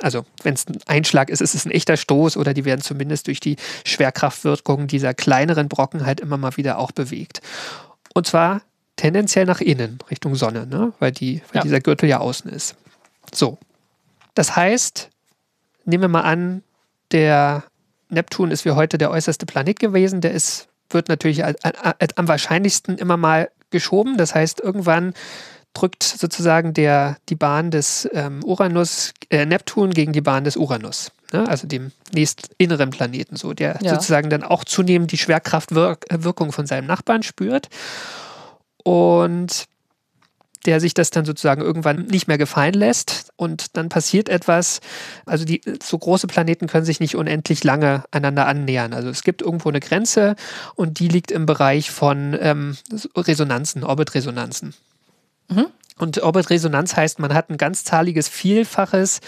also 0.00 0.24
wenn 0.42 0.54
es 0.54 0.66
ein 0.66 0.78
Einschlag 0.86 1.30
ist, 1.30 1.40
ist 1.40 1.54
es 1.54 1.64
ein 1.64 1.70
echter 1.70 1.96
Stoß 1.96 2.36
oder 2.36 2.54
die 2.54 2.64
werden 2.64 2.80
zumindest 2.80 3.28
durch 3.28 3.40
die 3.40 3.56
Schwerkraftwirkung 3.84 4.88
dieser 4.88 5.14
kleineren 5.14 5.68
Brocken 5.68 6.04
halt 6.06 6.20
immer 6.20 6.38
mal 6.38 6.56
wieder 6.56 6.78
auch 6.78 6.90
bewegt. 6.90 7.40
Und 8.14 8.26
zwar 8.26 8.62
tendenziell 9.02 9.46
nach 9.46 9.60
innen, 9.60 9.98
Richtung 10.12 10.36
Sonne, 10.36 10.64
ne? 10.64 10.92
weil, 11.00 11.10
die, 11.10 11.42
weil 11.48 11.56
ja. 11.56 11.62
dieser 11.62 11.80
Gürtel 11.80 12.08
ja 12.08 12.20
außen 12.20 12.48
ist. 12.48 12.76
So. 13.34 13.58
Das 14.34 14.54
heißt, 14.54 15.10
nehmen 15.84 16.02
wir 16.02 16.08
mal 16.08 16.20
an, 16.20 16.62
der 17.10 17.64
Neptun 18.10 18.52
ist 18.52 18.64
wie 18.64 18.70
heute 18.70 18.98
der 18.98 19.10
äußerste 19.10 19.44
Planet 19.44 19.80
gewesen. 19.80 20.20
Der 20.20 20.30
ist, 20.30 20.68
wird 20.88 21.08
natürlich 21.08 21.44
am 21.44 22.28
wahrscheinlichsten 22.28 22.96
immer 22.96 23.16
mal 23.16 23.50
geschoben. 23.70 24.18
Das 24.18 24.36
heißt, 24.36 24.60
irgendwann 24.60 25.14
drückt 25.74 26.04
sozusagen 26.04 26.72
der, 26.72 27.16
die 27.28 27.34
Bahn 27.34 27.72
des 27.72 28.08
ähm, 28.12 28.44
Uranus, 28.44 29.14
äh, 29.30 29.46
Neptun 29.46 29.90
gegen 29.90 30.12
die 30.12 30.20
Bahn 30.20 30.44
des 30.44 30.56
Uranus, 30.56 31.10
ne? 31.32 31.48
also 31.48 31.66
dem 31.66 31.90
nächst 32.12 32.50
inneren 32.56 32.90
Planeten, 32.90 33.34
so, 33.34 33.52
der 33.52 33.78
ja. 33.80 33.94
sozusagen 33.94 34.30
dann 34.30 34.44
auch 34.44 34.62
zunehmend 34.62 35.10
die 35.10 35.18
Schwerkraftwirkung 35.18 36.52
von 36.52 36.66
seinem 36.66 36.86
Nachbarn 36.86 37.24
spürt. 37.24 37.68
Und 38.84 39.66
der 40.66 40.80
sich 40.80 40.94
das 40.94 41.10
dann 41.10 41.24
sozusagen 41.24 41.60
irgendwann 41.60 42.06
nicht 42.06 42.28
mehr 42.28 42.38
gefallen 42.38 42.74
lässt 42.74 43.32
und 43.36 43.76
dann 43.76 43.88
passiert 43.88 44.28
etwas. 44.28 44.80
Also 45.26 45.44
die 45.44 45.60
so 45.82 45.98
große 45.98 46.26
Planeten 46.26 46.68
können 46.68 46.84
sich 46.84 47.00
nicht 47.00 47.16
unendlich 47.16 47.64
lange 47.64 48.04
einander 48.10 48.46
annähern. 48.46 48.92
Also 48.92 49.08
es 49.08 49.22
gibt 49.22 49.42
irgendwo 49.42 49.68
eine 49.68 49.80
Grenze 49.80 50.36
und 50.74 51.00
die 51.00 51.08
liegt 51.08 51.30
im 51.30 51.46
Bereich 51.46 51.90
von 51.90 52.36
ähm, 52.40 52.76
Resonanzen, 53.16 53.82
Orbitresonanzen. 53.82 54.74
Mhm. 55.48 55.66
Und 55.98 56.22
Orbitresonanz 56.22 56.96
heißt, 56.96 57.18
man 57.18 57.34
hat 57.34 57.50
ein 57.50 57.58
ganzzahliges 57.58 58.28
Vielfaches, 58.28 59.20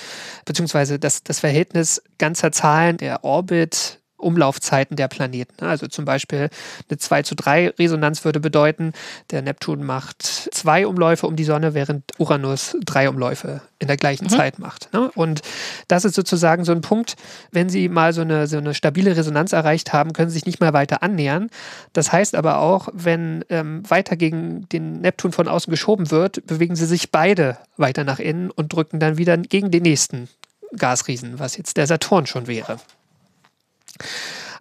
beziehungsweise 0.44 0.98
das, 0.98 1.22
das 1.22 1.40
Verhältnis 1.40 2.02
ganzer 2.18 2.52
Zahlen 2.52 2.96
der 2.96 3.22
Orbit 3.22 4.00
Umlaufzeiten 4.24 4.96
der 4.96 5.08
Planeten. 5.08 5.64
Also 5.64 5.86
zum 5.86 6.04
Beispiel 6.04 6.48
eine 6.88 6.98
2 6.98 7.22
zu 7.22 7.34
3 7.34 7.70
Resonanz 7.78 8.24
würde 8.24 8.40
bedeuten, 8.40 8.92
der 9.30 9.42
Neptun 9.42 9.84
macht 9.84 10.22
zwei 10.22 10.86
Umläufe 10.86 11.26
um 11.26 11.36
die 11.36 11.44
Sonne, 11.44 11.74
während 11.74 12.04
Uranus 12.18 12.76
drei 12.84 13.08
Umläufe 13.08 13.60
in 13.78 13.88
der 13.88 13.96
gleichen 13.96 14.24
mhm. 14.24 14.30
Zeit 14.30 14.58
macht. 14.58 14.92
Ne? 14.92 15.10
Und 15.14 15.42
das 15.88 16.04
ist 16.04 16.14
sozusagen 16.14 16.64
so 16.64 16.72
ein 16.72 16.80
Punkt, 16.80 17.16
wenn 17.52 17.68
Sie 17.68 17.88
mal 17.88 18.12
so 18.12 18.22
eine, 18.22 18.46
so 18.46 18.58
eine 18.58 18.74
stabile 18.74 19.16
Resonanz 19.16 19.52
erreicht 19.52 19.92
haben, 19.92 20.12
können 20.12 20.30
Sie 20.30 20.34
sich 20.34 20.46
nicht 20.46 20.60
mehr 20.60 20.72
weiter 20.72 21.02
annähern. 21.02 21.50
Das 21.92 22.12
heißt 22.12 22.34
aber 22.34 22.58
auch, 22.58 22.88
wenn 22.92 23.44
ähm, 23.50 23.82
weiter 23.88 24.16
gegen 24.16 24.68
den 24.70 25.00
Neptun 25.00 25.32
von 25.32 25.48
außen 25.48 25.70
geschoben 25.70 26.10
wird, 26.10 26.46
bewegen 26.46 26.76
Sie 26.76 26.86
sich 26.86 27.10
beide 27.10 27.58
weiter 27.76 28.04
nach 28.04 28.18
innen 28.18 28.50
und 28.50 28.72
drücken 28.72 29.00
dann 29.00 29.18
wieder 29.18 29.36
gegen 29.36 29.70
den 29.70 29.82
nächsten 29.82 30.28
Gasriesen, 30.76 31.38
was 31.38 31.56
jetzt 31.56 31.76
der 31.76 31.86
Saturn 31.86 32.26
schon 32.26 32.46
wäre. 32.46 32.78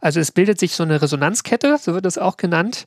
Also 0.02 0.20
es 0.20 0.32
bildet 0.32 0.60
sich 0.60 0.76
so 0.76 0.84
eine 0.84 1.02
Resonanzkette, 1.02 1.78
so 1.80 1.94
wird 1.94 2.06
es 2.06 2.18
auch 2.18 2.38
genannt. 2.38 2.86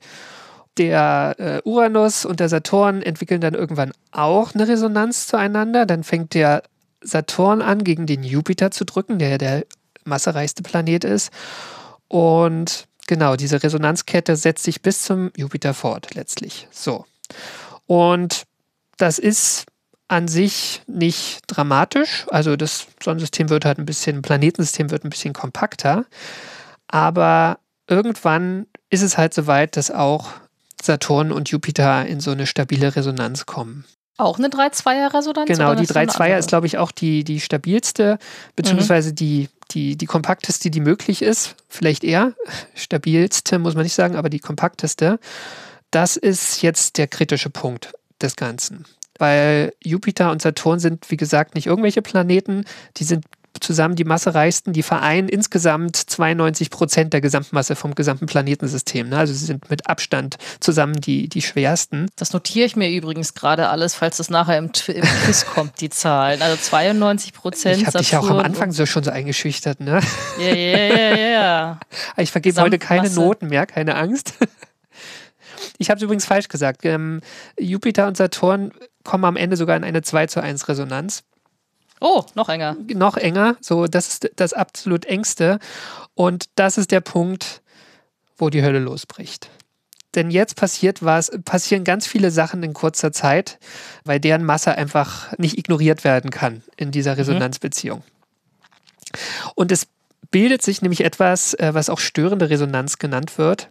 Der 0.78 1.34
äh, 1.38 1.60
Uranus 1.64 2.24
und 2.26 2.40
der 2.40 2.50
Saturn 2.50 3.00
entwickeln 3.00 3.40
dann 3.40 3.54
irgendwann 3.54 3.92
auch 4.12 4.54
eine 4.54 4.68
Resonanz 4.68 5.26
zueinander. 5.26 5.86
Dann 5.86 6.04
fängt 6.04 6.34
der 6.34 6.62
Saturn 7.00 7.62
an, 7.62 7.84
gegen 7.84 8.06
den 8.06 8.22
Jupiter 8.22 8.70
zu 8.70 8.84
drücken, 8.84 9.18
der 9.18 9.30
ja 9.30 9.38
der 9.38 9.66
massereichste 10.04 10.62
Planet 10.62 11.04
ist. 11.04 11.30
Und 12.08 12.86
genau, 13.06 13.36
diese 13.36 13.62
Resonanzkette 13.62 14.36
setzt 14.36 14.64
sich 14.64 14.82
bis 14.82 15.02
zum 15.02 15.30
Jupiter 15.36 15.72
fort, 15.74 16.14
letztlich. 16.14 16.68
So. 16.70 17.06
Und 17.86 18.44
das 18.98 19.18
ist 19.18 19.66
an 20.08 20.28
sich 20.28 20.82
nicht 20.86 21.40
dramatisch. 21.48 22.26
Also 22.30 22.56
das 22.56 22.86
Sonnensystem 23.02 23.48
wird 23.48 23.64
halt 23.64 23.78
ein 23.78 23.86
bisschen, 23.86 24.22
Planetensystem 24.22 24.90
wird 24.90 25.04
ein 25.04 25.10
bisschen 25.10 25.32
kompakter. 25.32 26.04
Aber 26.88 27.58
irgendwann 27.88 28.66
ist 28.90 29.02
es 29.02 29.18
halt 29.18 29.34
so 29.34 29.46
weit, 29.46 29.76
dass 29.76 29.90
auch 29.90 30.28
Saturn 30.80 31.32
und 31.32 31.48
Jupiter 31.50 32.06
in 32.06 32.20
so 32.20 32.30
eine 32.30 32.46
stabile 32.46 32.94
Resonanz 32.94 33.46
kommen. 33.46 33.84
Auch 34.18 34.38
eine 34.38 34.48
3-2er-Resonanz? 34.48 35.48
Genau, 35.48 35.74
die 35.74 35.86
3-2er 35.86 36.38
ist, 36.38 36.48
glaube 36.48 36.66
ich, 36.66 36.78
auch 36.78 36.90
die, 36.90 37.22
die 37.22 37.40
stabilste, 37.40 38.18
beziehungsweise 38.54 39.10
mhm. 39.10 39.14
die, 39.16 39.48
die, 39.72 39.96
die 39.96 40.06
kompakteste, 40.06 40.70
die 40.70 40.80
möglich 40.80 41.20
ist. 41.20 41.54
Vielleicht 41.68 42.02
eher. 42.02 42.32
Stabilste, 42.74 43.58
muss 43.58 43.74
man 43.74 43.82
nicht 43.82 43.94
sagen, 43.94 44.16
aber 44.16 44.30
die 44.30 44.38
kompakteste. 44.38 45.18
Das 45.90 46.16
ist 46.16 46.62
jetzt 46.62 46.96
der 46.96 47.08
kritische 47.08 47.50
Punkt 47.50 47.92
des 48.22 48.36
Ganzen 48.36 48.86
weil 49.18 49.72
Jupiter 49.82 50.30
und 50.30 50.42
Saturn 50.42 50.78
sind, 50.78 51.10
wie 51.10 51.16
gesagt, 51.16 51.54
nicht 51.54 51.66
irgendwelche 51.66 52.02
Planeten, 52.02 52.64
die 52.96 53.04
sind 53.04 53.24
zusammen 53.60 53.96
die 53.96 54.04
massereichsten, 54.04 54.72
die 54.72 54.82
vereinen 54.82 55.28
insgesamt 55.28 55.96
92 55.96 56.70
Prozent 56.70 57.12
der 57.12 57.20
Gesamtmasse 57.20 57.76
vom 57.76 57.94
gesamten 57.94 58.26
Planetensystem. 58.26 59.08
Ne? 59.08 59.18
Also 59.18 59.32
sie 59.32 59.44
sind 59.44 59.70
mit 59.70 59.88
Abstand 59.88 60.36
zusammen 60.60 61.00
die, 61.00 61.28
die 61.28 61.42
schwersten. 61.42 62.06
Das 62.16 62.32
notiere 62.32 62.66
ich 62.66 62.76
mir 62.76 62.90
übrigens 62.90 63.34
gerade 63.34 63.68
alles, 63.68 63.94
falls 63.94 64.18
das 64.18 64.30
nachher 64.30 64.58
im, 64.58 64.70
im 64.88 65.02
Quiz 65.24 65.46
kommt, 65.54 65.80
die 65.80 65.90
Zahlen. 65.90 66.42
Also 66.42 66.56
92 66.56 67.32
Prozent. 67.32 67.80
Ich 67.80 67.86
habe 67.86 67.98
dich 67.98 68.12
ja 68.12 68.20
auch 68.20 68.30
am 68.30 68.38
Anfang 68.38 68.72
so 68.72 68.86
schon 68.86 69.04
so 69.04 69.10
eingeschüchtert, 69.10 69.80
ne? 69.80 70.00
Ja, 70.38 70.54
ja, 70.54 70.78
ja, 70.78 71.16
ja. 71.16 71.80
Ich 72.18 72.30
vergebe 72.30 72.60
heute 72.60 72.78
keine 72.78 73.10
Noten 73.10 73.48
mehr, 73.48 73.66
keine 73.66 73.96
Angst. 73.96 74.34
Ich 75.78 75.90
habe 75.90 75.96
es 75.96 76.02
übrigens 76.02 76.24
falsch 76.24 76.48
gesagt. 76.48 76.84
Ähm, 76.84 77.20
Jupiter 77.58 78.06
und 78.06 78.16
Saturn 78.16 78.72
kommen 79.06 79.24
am 79.24 79.36
Ende 79.36 79.56
sogar 79.56 79.76
in 79.76 79.84
eine 79.84 80.02
2 80.02 80.26
zu 80.26 80.42
1 80.42 80.68
Resonanz. 80.68 81.24
Oh, 82.00 82.24
noch 82.34 82.48
enger. 82.48 82.76
Noch 82.94 83.16
enger. 83.16 83.56
So, 83.60 83.86
das 83.86 84.08
ist 84.08 84.30
das 84.36 84.52
absolut 84.52 85.06
engste. 85.06 85.58
Und 86.14 86.46
das 86.56 86.76
ist 86.76 86.90
der 86.90 87.00
Punkt, 87.00 87.62
wo 88.36 88.50
die 88.50 88.62
Hölle 88.62 88.80
losbricht. 88.80 89.48
Denn 90.14 90.30
jetzt 90.30 90.56
passiert 90.56 91.04
was, 91.04 91.30
passieren 91.44 91.84
ganz 91.84 92.06
viele 92.06 92.30
Sachen 92.30 92.62
in 92.62 92.72
kurzer 92.72 93.12
Zeit, 93.12 93.58
weil 94.04 94.18
deren 94.18 94.44
Masse 94.44 94.76
einfach 94.76 95.36
nicht 95.38 95.58
ignoriert 95.58 96.04
werden 96.04 96.30
kann 96.30 96.62
in 96.76 96.90
dieser 96.90 97.12
mhm. 97.12 97.18
Resonanzbeziehung. 97.18 98.02
Und 99.54 99.72
es 99.72 99.86
bildet 100.30 100.62
sich 100.62 100.82
nämlich 100.82 101.04
etwas, 101.04 101.54
äh, 101.54 101.70
was 101.72 101.88
auch 101.90 102.00
störende 102.00 102.50
Resonanz 102.50 102.98
genannt 102.98 103.38
wird. 103.38 103.68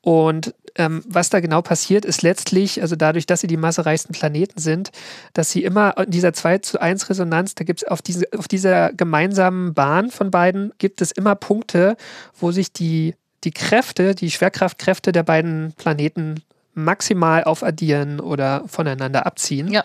Und 0.00 0.54
ähm, 0.76 1.02
was 1.06 1.30
da 1.30 1.40
genau 1.40 1.62
passiert, 1.62 2.04
ist 2.04 2.22
letztlich, 2.22 2.80
also 2.80 2.96
dadurch, 2.96 3.26
dass 3.26 3.40
sie 3.40 3.46
die 3.46 3.56
massereichsten 3.56 4.14
Planeten 4.14 4.60
sind, 4.60 4.90
dass 5.32 5.50
sie 5.50 5.64
immer 5.64 5.96
in 5.98 6.10
dieser 6.10 6.32
2 6.32 6.58
zu 6.58 6.80
1 6.80 7.10
Resonanz, 7.10 7.54
da 7.54 7.64
gibt 7.64 7.82
es 7.82 7.88
auf, 7.88 8.02
diese, 8.02 8.26
auf 8.36 8.48
dieser 8.48 8.92
gemeinsamen 8.92 9.74
Bahn 9.74 10.10
von 10.10 10.30
beiden, 10.30 10.72
gibt 10.78 11.00
es 11.00 11.12
immer 11.12 11.34
Punkte, 11.34 11.96
wo 12.38 12.52
sich 12.52 12.72
die, 12.72 13.14
die 13.44 13.50
Kräfte, 13.50 14.14
die 14.14 14.30
Schwerkraftkräfte 14.30 15.12
der 15.12 15.22
beiden 15.22 15.72
Planeten 15.76 16.42
maximal 16.74 17.44
aufaddieren 17.44 18.20
oder 18.20 18.64
voneinander 18.66 19.26
abziehen. 19.26 19.68
Ja. 19.68 19.84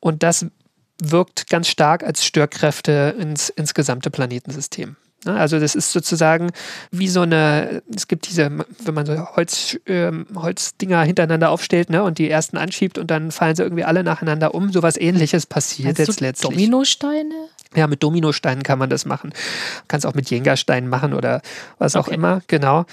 Und 0.00 0.22
das 0.22 0.46
wirkt 1.00 1.48
ganz 1.48 1.68
stark 1.68 2.02
als 2.02 2.24
Störkräfte 2.24 3.14
ins, 3.18 3.50
ins 3.50 3.74
gesamte 3.74 4.10
Planetensystem. 4.10 4.96
Ne, 5.24 5.34
also 5.34 5.58
das 5.58 5.74
ist 5.74 5.90
sozusagen 5.90 6.50
wie 6.92 7.08
so 7.08 7.22
eine, 7.22 7.82
es 7.94 8.06
gibt 8.06 8.28
diese, 8.28 8.50
wenn 8.84 8.94
man 8.94 9.04
so 9.04 9.16
Holz, 9.34 9.76
ähm, 9.86 10.26
Holzdinger 10.34 11.02
hintereinander 11.02 11.50
aufstellt 11.50 11.90
ne, 11.90 12.04
und 12.04 12.18
die 12.18 12.30
ersten 12.30 12.56
anschiebt 12.56 12.98
und 12.98 13.10
dann 13.10 13.32
fallen 13.32 13.56
sie 13.56 13.64
irgendwie 13.64 13.82
alle 13.82 14.04
nacheinander 14.04 14.54
um. 14.54 14.72
Sowas 14.72 14.96
ähnliches 14.96 15.46
passiert 15.46 15.98
jetzt 15.98 16.20
letztlich. 16.20 16.50
Dominosteine? 16.50 17.34
Ja, 17.74 17.88
mit 17.88 18.02
Dominosteinen 18.02 18.62
kann 18.62 18.78
man 18.78 18.90
das 18.90 19.06
machen. 19.06 19.32
Kann 19.88 19.98
es 19.98 20.06
auch 20.06 20.14
mit 20.14 20.30
Jenga-Steinen 20.30 20.88
machen 20.88 21.12
oder 21.12 21.42
was 21.78 21.96
okay. 21.96 22.10
auch 22.10 22.14
immer, 22.14 22.40
genau. 22.46 22.86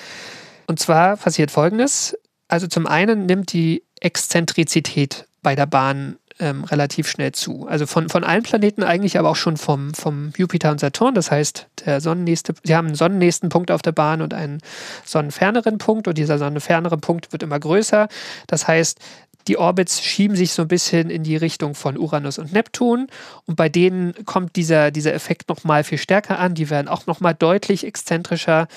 Und 0.67 0.79
zwar 0.79 1.17
passiert 1.17 1.51
folgendes. 1.51 2.17
Also 2.47 2.65
zum 2.65 2.87
einen 2.87 3.27
nimmt 3.27 3.53
die 3.53 3.83
Exzentrizität 3.99 5.27
bei 5.43 5.55
der 5.55 5.67
Bahn 5.67 6.17
ähm, 6.39 6.63
relativ 6.65 7.07
schnell 7.07 7.31
zu. 7.31 7.67
Also 7.67 7.85
von, 7.85 8.09
von 8.09 8.23
allen 8.23 8.43
Planeten 8.43 8.83
eigentlich, 8.83 9.17
aber 9.17 9.29
auch 9.29 9.35
schon 9.35 9.57
vom, 9.57 9.93
vom 9.93 10.33
Jupiter 10.37 10.71
und 10.71 10.79
Saturn. 10.79 11.15
Das 11.15 11.31
heißt, 11.31 11.67
der 11.85 12.01
sonnennächste, 12.01 12.53
sie 12.63 12.75
haben 12.75 12.87
einen 12.87 12.95
sonnennächsten 12.95 13.49
Punkt 13.49 13.71
auf 13.71 13.81
der 13.81 13.93
Bahn 13.93 14.21
und 14.21 14.33
einen 14.33 14.59
sonnenferneren 15.05 15.77
Punkt 15.77 16.07
und 16.07 16.17
dieser 16.17 16.37
sonnenfernere 16.37 16.97
Punkt 16.97 17.31
wird 17.31 17.43
immer 17.43 17.59
größer. 17.59 18.07
Das 18.47 18.67
heißt, 18.67 18.99
die 19.47 19.57
Orbits 19.57 20.01
schieben 20.01 20.35
sich 20.35 20.53
so 20.53 20.63
ein 20.63 20.67
bisschen 20.67 21.09
in 21.09 21.23
die 21.23 21.37
Richtung 21.37 21.75
von 21.75 21.97
Uranus 21.97 22.39
und 22.39 22.53
Neptun 22.53 23.07
und 23.45 23.55
bei 23.55 23.69
denen 23.69 24.13
kommt 24.25 24.55
dieser, 24.55 24.91
dieser 24.91 25.13
Effekt 25.13 25.49
nochmal 25.49 25.83
viel 25.83 25.97
stärker 25.97 26.39
an. 26.39 26.55
Die 26.55 26.69
werden 26.69 26.87
auch 26.87 27.05
nochmal 27.05 27.33
deutlich 27.33 27.85
exzentrischer 27.85 28.67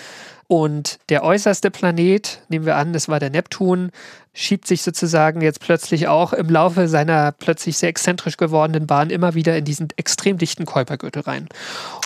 und 0.50 0.98
der 1.10 1.24
äußerste 1.24 1.70
Planet, 1.70 2.40
nehmen 2.48 2.64
wir 2.64 2.76
an, 2.76 2.94
das 2.94 3.08
war 3.08 3.20
der 3.20 3.28
Neptun, 3.28 3.90
schiebt 4.32 4.66
sich 4.66 4.80
sozusagen 4.80 5.42
jetzt 5.42 5.60
plötzlich 5.60 6.08
auch 6.08 6.32
im 6.32 6.48
Laufe 6.48 6.88
seiner 6.88 7.32
plötzlich 7.32 7.76
sehr 7.76 7.90
exzentrisch 7.90 8.38
gewordenen 8.38 8.86
Bahn 8.86 9.10
immer 9.10 9.34
wieder 9.34 9.58
in 9.58 9.66
diesen 9.66 9.88
extrem 9.96 10.38
dichten 10.38 10.64
Kuipergürtel 10.64 11.22
rein. 11.22 11.48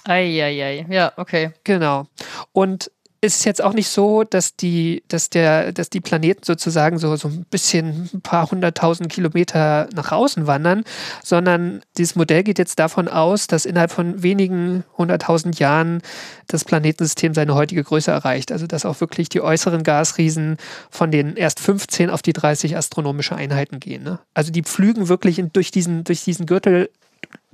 Eieiei, 0.04 0.86
ja, 0.90 1.12
okay. 1.16 1.52
Genau. 1.62 2.06
Und 2.50 2.90
ist 3.24 3.38
es 3.38 3.44
jetzt 3.44 3.62
auch 3.62 3.72
nicht 3.72 3.88
so, 3.88 4.24
dass 4.24 4.56
die, 4.56 5.04
dass 5.06 5.30
der, 5.30 5.70
dass 5.70 5.88
die 5.88 6.00
Planeten 6.00 6.42
sozusagen 6.42 6.98
so, 6.98 7.14
so 7.14 7.28
ein 7.28 7.46
bisschen 7.48 8.10
ein 8.12 8.20
paar 8.20 8.50
hunderttausend 8.50 9.10
Kilometer 9.10 9.88
nach 9.94 10.10
außen 10.10 10.48
wandern, 10.48 10.82
sondern 11.22 11.82
dieses 11.96 12.16
Modell 12.16 12.42
geht 12.42 12.58
jetzt 12.58 12.80
davon 12.80 13.06
aus, 13.06 13.46
dass 13.46 13.64
innerhalb 13.64 13.92
von 13.92 14.24
wenigen 14.24 14.82
hunderttausend 14.98 15.60
Jahren 15.60 16.02
das 16.48 16.64
Planetensystem 16.64 17.32
seine 17.32 17.54
heutige 17.54 17.84
Größe 17.84 18.10
erreicht. 18.10 18.50
Also 18.50 18.66
dass 18.66 18.84
auch 18.84 19.00
wirklich 19.00 19.28
die 19.28 19.40
äußeren 19.40 19.84
Gasriesen 19.84 20.56
von 20.90 21.12
den 21.12 21.36
erst 21.36 21.60
15 21.60 22.10
auf 22.10 22.22
die 22.22 22.32
30 22.32 22.76
astronomische 22.76 23.36
Einheiten 23.36 23.78
gehen. 23.78 24.02
Ne? 24.02 24.18
Also 24.34 24.50
die 24.50 24.62
pflügen 24.62 25.08
wirklich 25.08 25.38
in, 25.38 25.52
durch, 25.52 25.70
diesen, 25.70 26.02
durch 26.02 26.24
diesen 26.24 26.46
Gürtel 26.46 26.90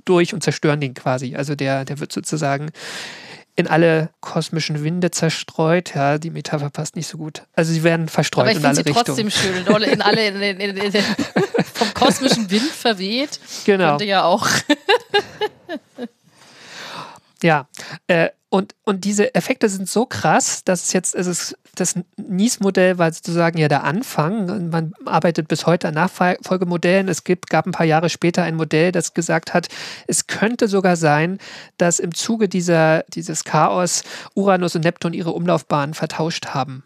durch 0.03 0.33
und 0.33 0.41
zerstören 0.41 0.81
den 0.81 0.95
quasi. 0.95 1.35
Also 1.35 1.53
der, 1.53 1.85
der 1.85 1.99
wird 1.99 2.11
sozusagen 2.11 2.71
in 3.55 3.67
alle 3.67 4.09
kosmischen 4.21 4.83
Winde 4.83 5.11
zerstreut. 5.11 5.93
Ja, 5.95 6.17
die 6.17 6.29
Metapher 6.29 6.69
passt 6.69 6.95
nicht 6.95 7.07
so 7.07 7.17
gut. 7.17 7.43
Also 7.53 7.73
sie 7.73 7.83
werden 7.83 8.07
verstreut 8.07 8.43
Aber 8.43 8.51
ich 8.51 8.57
in 8.57 8.65
alle 8.65 8.75
sie 8.75 8.81
Richtungen. 8.81 9.05
trotzdem 9.05 9.29
schön. 9.29 9.65
In 9.91 10.01
alle, 10.01 10.27
in, 10.27 10.59
in, 10.59 10.77
in, 10.77 11.03
vom 11.73 11.93
kosmischen 11.93 12.49
Wind 12.49 12.71
verweht. 12.71 13.39
Genau. 13.65 13.89
Könnte 13.89 14.05
ja 14.05 14.23
auch. 14.23 14.47
ja, 17.43 17.67
äh, 18.07 18.29
Und, 18.51 18.73
und 18.83 19.05
diese 19.05 19.35
Effekte 19.35 19.69
sind 19.69 19.87
so 19.87 20.07
krass, 20.07 20.63
dass 20.63 20.85
es 20.85 20.93
jetzt, 20.93 21.13
es, 21.13 21.55
das 21.75 21.93
Nies-Modell 22.17 22.97
war 22.97 23.13
sozusagen 23.13 23.59
ja 23.59 23.67
der 23.67 23.83
Anfang. 23.83 24.69
Man 24.69 24.93
arbeitet 25.05 25.47
bis 25.47 25.67
heute 25.67 25.87
an 25.87 25.93
Nachfolgemodellen. 25.93 27.09
Es 27.09 27.23
gibt, 27.23 27.51
gab 27.51 27.67
ein 27.67 27.71
paar 27.71 27.85
Jahre 27.85 28.09
später 28.09 28.41
ein 28.41 28.55
Modell, 28.55 28.91
das 28.91 29.13
gesagt 29.13 29.53
hat, 29.53 29.67
es 30.07 30.25
könnte 30.25 30.67
sogar 30.67 30.95
sein, 30.95 31.37
dass 31.77 31.99
im 31.99 32.15
Zuge 32.15 32.49
dieser, 32.49 33.03
dieses 33.13 33.43
Chaos 33.43 34.03
Uranus 34.33 34.75
und 34.75 34.83
Neptun 34.83 35.13
ihre 35.13 35.31
Umlaufbahnen 35.31 35.93
vertauscht 35.93 36.47
haben. 36.47 36.83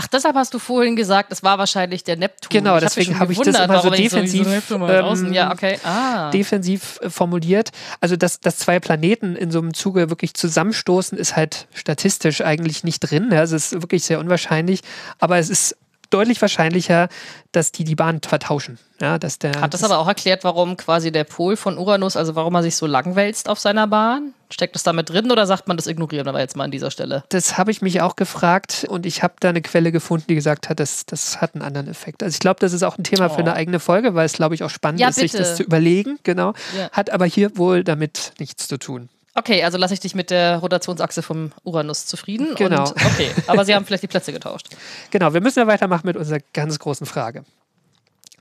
Ach, 0.00 0.06
deshalb 0.06 0.36
hast 0.36 0.54
du 0.54 0.60
vorhin 0.60 0.94
gesagt, 0.94 1.32
es 1.32 1.42
war 1.42 1.58
wahrscheinlich 1.58 2.04
der 2.04 2.16
Neptun. 2.16 2.50
Genau, 2.50 2.76
ich 2.76 2.84
deswegen 2.84 3.18
habe 3.18 3.32
ich 3.32 3.40
das 3.40 3.58
immer 3.58 3.80
so 3.80 3.90
defensiv, 3.90 4.46
so 4.68 4.76
ähm, 4.76 5.32
ja, 5.32 5.50
okay. 5.50 5.76
ah. 5.82 6.30
defensiv 6.30 7.00
äh, 7.02 7.10
formuliert. 7.10 7.72
Also, 8.00 8.14
dass, 8.14 8.38
dass 8.38 8.58
zwei 8.58 8.78
Planeten 8.78 9.34
in 9.34 9.50
so 9.50 9.58
einem 9.58 9.74
Zuge 9.74 10.08
wirklich 10.08 10.34
zusammenstoßen, 10.34 11.18
ist 11.18 11.34
halt 11.34 11.66
statistisch 11.74 12.42
eigentlich 12.42 12.84
nicht 12.84 13.00
drin. 13.00 13.30
Ja, 13.32 13.42
es 13.42 13.50
ist 13.50 13.72
wirklich 13.72 14.04
sehr 14.04 14.20
unwahrscheinlich, 14.20 14.82
aber 15.18 15.38
es 15.38 15.50
ist 15.50 15.76
deutlich 16.10 16.40
wahrscheinlicher, 16.40 17.08
dass 17.52 17.72
die 17.72 17.84
die 17.84 17.94
Bahn 17.94 18.20
vertauschen. 18.22 18.78
Ja, 19.00 19.18
dass 19.18 19.38
der, 19.38 19.60
Hat 19.60 19.74
das, 19.74 19.82
das 19.82 19.90
aber 19.90 20.00
auch 20.00 20.08
erklärt, 20.08 20.42
warum 20.42 20.76
quasi 20.76 21.12
der 21.12 21.24
Pol 21.24 21.56
von 21.56 21.78
Uranus, 21.78 22.16
also 22.16 22.34
warum 22.34 22.54
er 22.56 22.62
sich 22.62 22.74
so 22.74 22.86
langwälzt 22.86 23.48
auf 23.48 23.60
seiner 23.60 23.86
Bahn? 23.86 24.34
Steckt 24.50 24.74
das 24.74 24.82
damit 24.82 25.10
drin 25.10 25.30
oder 25.30 25.46
sagt 25.46 25.68
man 25.68 25.76
das 25.76 25.86
ignorieren 25.86 26.26
aber 26.26 26.40
jetzt 26.40 26.56
mal 26.56 26.64
an 26.64 26.70
dieser 26.70 26.90
Stelle? 26.90 27.22
Das 27.28 27.58
habe 27.58 27.70
ich 27.70 27.80
mich 27.80 28.00
auch 28.00 28.16
gefragt 28.16 28.86
und 28.88 29.06
ich 29.06 29.22
habe 29.22 29.34
da 29.40 29.50
eine 29.50 29.62
Quelle 29.62 29.92
gefunden, 29.92 30.24
die 30.28 30.34
gesagt 30.34 30.68
hat, 30.68 30.80
das, 30.80 31.06
das 31.06 31.40
hat 31.40 31.54
einen 31.54 31.62
anderen 31.62 31.88
Effekt. 31.88 32.22
Also 32.22 32.34
ich 32.34 32.40
glaube, 32.40 32.58
das 32.60 32.72
ist 32.72 32.82
auch 32.82 32.98
ein 32.98 33.04
Thema 33.04 33.26
oh. 33.26 33.34
für 33.34 33.40
eine 33.40 33.52
eigene 33.52 33.78
Folge, 33.78 34.14
weil 34.14 34.26
es, 34.26 34.32
glaube 34.32 34.54
ich, 34.54 34.64
auch 34.64 34.70
spannend 34.70 35.00
ja, 35.00 35.08
ist, 35.08 35.16
bitte. 35.16 35.28
sich 35.28 35.38
das 35.38 35.56
zu 35.56 35.62
überlegen. 35.62 36.18
Genau. 36.24 36.54
Ja. 36.76 36.90
Hat 36.90 37.10
aber 37.10 37.26
hier 37.26 37.56
wohl 37.56 37.84
damit 37.84 38.32
nichts 38.38 38.66
zu 38.66 38.78
tun. 38.78 39.08
Okay, 39.38 39.62
also 39.62 39.78
lasse 39.78 39.94
ich 39.94 40.00
dich 40.00 40.16
mit 40.16 40.30
der 40.30 40.56
Rotationsachse 40.56 41.22
vom 41.22 41.52
Uranus 41.62 42.06
zufrieden. 42.06 42.56
Genau. 42.56 42.88
Und, 42.88 42.90
okay, 42.90 43.30
aber 43.46 43.64
sie 43.64 43.72
haben 43.72 43.86
vielleicht 43.86 44.02
die 44.02 44.08
Plätze 44.08 44.32
getauscht. 44.32 44.68
Genau, 45.10 45.32
wir 45.32 45.40
müssen 45.40 45.60
ja 45.60 45.66
weitermachen 45.66 46.06
mit 46.06 46.16
unserer 46.16 46.40
ganz 46.52 46.78
großen 46.78 47.06
Frage. 47.06 47.44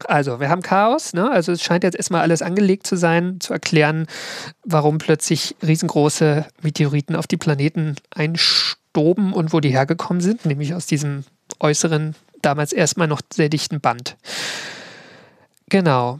Also, 0.06 0.40
wir 0.40 0.50
haben 0.50 0.62
Chaos, 0.62 1.14
ne? 1.14 1.30
also 1.30 1.52
es 1.52 1.64
scheint 1.64 1.84
jetzt 1.84 1.96
erstmal 1.96 2.22
alles 2.22 2.42
angelegt 2.42 2.88
zu 2.88 2.96
sein, 2.96 3.40
zu 3.40 3.54
erklären, 3.54 4.08
warum 4.64 4.98
plötzlich 4.98 5.56
riesengroße 5.66 6.46
Meteoriten 6.62 7.16
auf 7.16 7.28
die 7.28 7.38
Planeten 7.38 7.96
einstoben 8.14 9.34
und 9.34 9.54
wo 9.54 9.60
die 9.60 9.70
hergekommen 9.70 10.22
sind, 10.22 10.46
nämlich 10.46 10.74
aus 10.74 10.88
diesem 10.88 11.24
äußeren, 11.60 12.16
damals 12.42 12.74
erstmal 12.74 13.08
noch 13.08 13.22
sehr 13.32 13.50
dichten 13.50 13.82
Band. 13.82 14.18
Genau. 15.70 16.20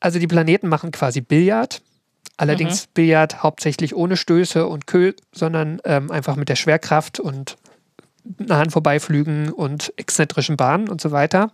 Also 0.00 0.18
die 0.18 0.26
Planeten 0.26 0.68
machen 0.68 0.90
quasi 0.92 1.20
Billard 1.20 1.80
Allerdings 2.36 2.86
mhm. 2.86 2.90
Billard 2.94 3.42
hauptsächlich 3.42 3.94
ohne 3.94 4.16
Stöße 4.16 4.66
und 4.66 4.86
Kö, 4.86 5.12
sondern 5.32 5.80
ähm, 5.84 6.10
einfach 6.10 6.36
mit 6.36 6.48
der 6.48 6.56
Schwerkraft 6.56 7.20
und 7.20 7.56
nahen 8.38 8.70
Vorbeiflügen 8.70 9.50
und 9.50 9.92
exzentrischen 9.96 10.56
Bahnen 10.56 10.88
und 10.88 11.00
so 11.00 11.10
weiter. 11.10 11.52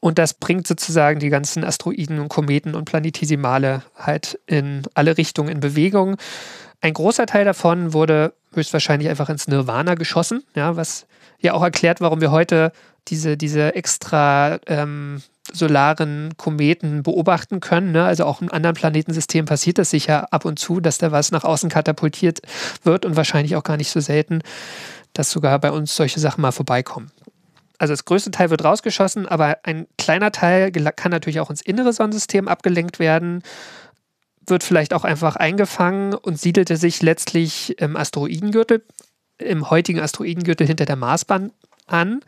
Und 0.00 0.18
das 0.18 0.34
bringt 0.34 0.66
sozusagen 0.66 1.20
die 1.20 1.30
ganzen 1.30 1.64
Asteroiden 1.64 2.20
und 2.20 2.28
Kometen 2.28 2.74
und 2.74 2.84
Planetesimale 2.84 3.82
halt 3.96 4.38
in 4.46 4.82
alle 4.94 5.16
Richtungen 5.16 5.48
in 5.48 5.60
Bewegung. 5.60 6.16
Ein 6.80 6.94
großer 6.94 7.26
Teil 7.26 7.44
davon 7.44 7.92
wurde 7.92 8.34
höchstwahrscheinlich 8.52 9.08
einfach 9.08 9.28
ins 9.28 9.48
Nirvana 9.48 9.94
geschossen, 9.94 10.44
ja, 10.54 10.76
was 10.76 11.06
ja 11.40 11.54
auch 11.54 11.62
erklärt, 11.62 12.00
warum 12.00 12.20
wir 12.20 12.30
heute 12.30 12.72
diese, 13.10 13.36
diese 13.36 13.74
extra 13.74 14.58
ähm, 14.66 15.22
solaren 15.52 16.36
Kometen 16.36 17.02
beobachten 17.02 17.60
können. 17.60 17.92
Ne? 17.92 18.04
Also 18.04 18.24
auch 18.24 18.40
im 18.40 18.52
anderen 18.52 18.74
Planetensystem 18.74 19.46
passiert 19.46 19.78
das 19.78 19.90
sicher 19.90 20.32
ab 20.32 20.44
und 20.44 20.58
zu, 20.58 20.80
dass 20.80 20.98
da 20.98 21.12
was 21.12 21.30
nach 21.30 21.44
außen 21.44 21.70
katapultiert 21.70 22.40
wird 22.82 23.04
und 23.04 23.16
wahrscheinlich 23.16 23.56
auch 23.56 23.64
gar 23.64 23.76
nicht 23.76 23.90
so 23.90 24.00
selten, 24.00 24.40
dass 25.12 25.30
sogar 25.30 25.58
bei 25.58 25.70
uns 25.70 25.94
solche 25.94 26.20
Sachen 26.20 26.42
mal 26.42 26.52
vorbeikommen. 26.52 27.10
Also 27.78 27.92
das 27.92 28.04
größte 28.04 28.30
Teil 28.30 28.50
wird 28.50 28.64
rausgeschossen, 28.64 29.26
aber 29.26 29.58
ein 29.62 29.86
kleiner 29.98 30.32
Teil 30.32 30.72
kann 30.72 31.12
natürlich 31.12 31.40
auch 31.40 31.50
ins 31.50 31.62
innere 31.62 31.92
Sonnensystem 31.92 32.48
abgelenkt 32.48 32.98
werden, 32.98 33.42
wird 34.46 34.64
vielleicht 34.64 34.94
auch 34.94 35.04
einfach 35.04 35.36
eingefangen 35.36 36.14
und 36.14 36.40
siedelte 36.40 36.76
sich 36.76 37.02
letztlich 37.02 37.78
im 37.80 37.96
Asteroidengürtel, 37.96 38.84
im 39.38 39.70
heutigen 39.70 40.00
Asteroidengürtel 40.00 40.66
hinter 40.66 40.86
der 40.86 40.96
Marsbahn 40.96 41.52
an. 41.88 42.20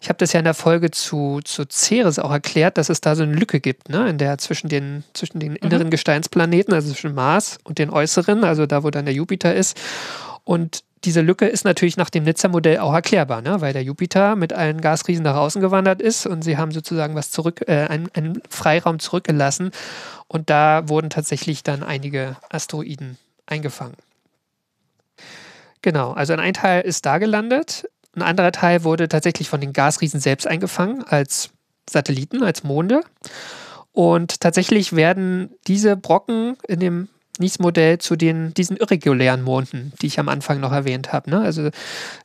Ich 0.00 0.08
habe 0.08 0.18
das 0.18 0.32
ja 0.32 0.40
in 0.40 0.44
der 0.44 0.54
Folge 0.54 0.90
zu, 0.90 1.40
zu 1.44 1.64
Ceres 1.68 2.18
auch 2.18 2.30
erklärt, 2.30 2.78
dass 2.78 2.88
es 2.88 3.00
da 3.00 3.16
so 3.16 3.22
eine 3.22 3.34
Lücke 3.34 3.60
gibt, 3.60 3.88
ne? 3.88 4.08
in 4.08 4.18
der 4.18 4.38
zwischen 4.38 4.68
den, 4.68 5.04
zwischen 5.12 5.40
den 5.40 5.56
inneren 5.56 5.86
mhm. 5.86 5.90
Gesteinsplaneten, 5.90 6.74
also 6.74 6.92
zwischen 6.92 7.14
Mars 7.14 7.58
und 7.64 7.78
den 7.78 7.90
äußeren, 7.90 8.44
also 8.44 8.66
da, 8.66 8.82
wo 8.82 8.90
dann 8.90 9.04
der 9.04 9.14
Jupiter 9.14 9.54
ist. 9.54 9.80
Und 10.44 10.84
diese 11.04 11.20
Lücke 11.20 11.46
ist 11.46 11.64
natürlich 11.64 11.96
nach 11.96 12.10
dem 12.10 12.24
Nizza-Modell 12.24 12.78
auch 12.78 12.94
erklärbar, 12.94 13.42
ne? 13.42 13.60
weil 13.60 13.72
der 13.72 13.82
Jupiter 13.82 14.36
mit 14.36 14.52
allen 14.52 14.80
Gasriesen 14.80 15.24
nach 15.24 15.36
außen 15.36 15.60
gewandert 15.60 16.00
ist 16.00 16.26
und 16.26 16.42
sie 16.42 16.56
haben 16.56 16.72
sozusagen 16.72 17.14
was 17.14 17.30
zurück, 17.30 17.62
äh, 17.66 17.86
einen, 17.86 18.08
einen 18.14 18.42
Freiraum 18.48 18.98
zurückgelassen. 18.98 19.70
Und 20.28 20.50
da 20.50 20.88
wurden 20.88 21.10
tatsächlich 21.10 21.62
dann 21.62 21.82
einige 21.82 22.36
Asteroiden 22.50 23.18
eingefangen. 23.46 23.96
Genau, 25.82 26.12
also 26.12 26.32
ein 26.32 26.54
Teil 26.54 26.80
ist 26.80 27.04
da 27.04 27.18
gelandet. 27.18 27.88
Ein 28.14 28.22
anderer 28.22 28.52
Teil 28.52 28.84
wurde 28.84 29.08
tatsächlich 29.08 29.48
von 29.48 29.60
den 29.60 29.72
Gasriesen 29.72 30.20
selbst 30.20 30.46
eingefangen 30.46 31.04
als 31.04 31.50
Satelliten, 31.88 32.42
als 32.42 32.64
Monde. 32.64 33.02
Und 33.92 34.40
tatsächlich 34.40 34.94
werden 34.94 35.54
diese 35.66 35.96
Brocken 35.96 36.56
in 36.66 36.80
dem 36.80 37.08
Nies-Modell 37.38 37.98
zu 37.98 38.14
den, 38.14 38.54
diesen 38.54 38.76
irregulären 38.76 39.42
Monden, 39.42 39.92
die 40.00 40.06
ich 40.06 40.20
am 40.20 40.28
Anfang 40.28 40.60
noch 40.60 40.72
erwähnt 40.72 41.12
habe. 41.12 41.30
Ne? 41.30 41.40
Also 41.40 41.70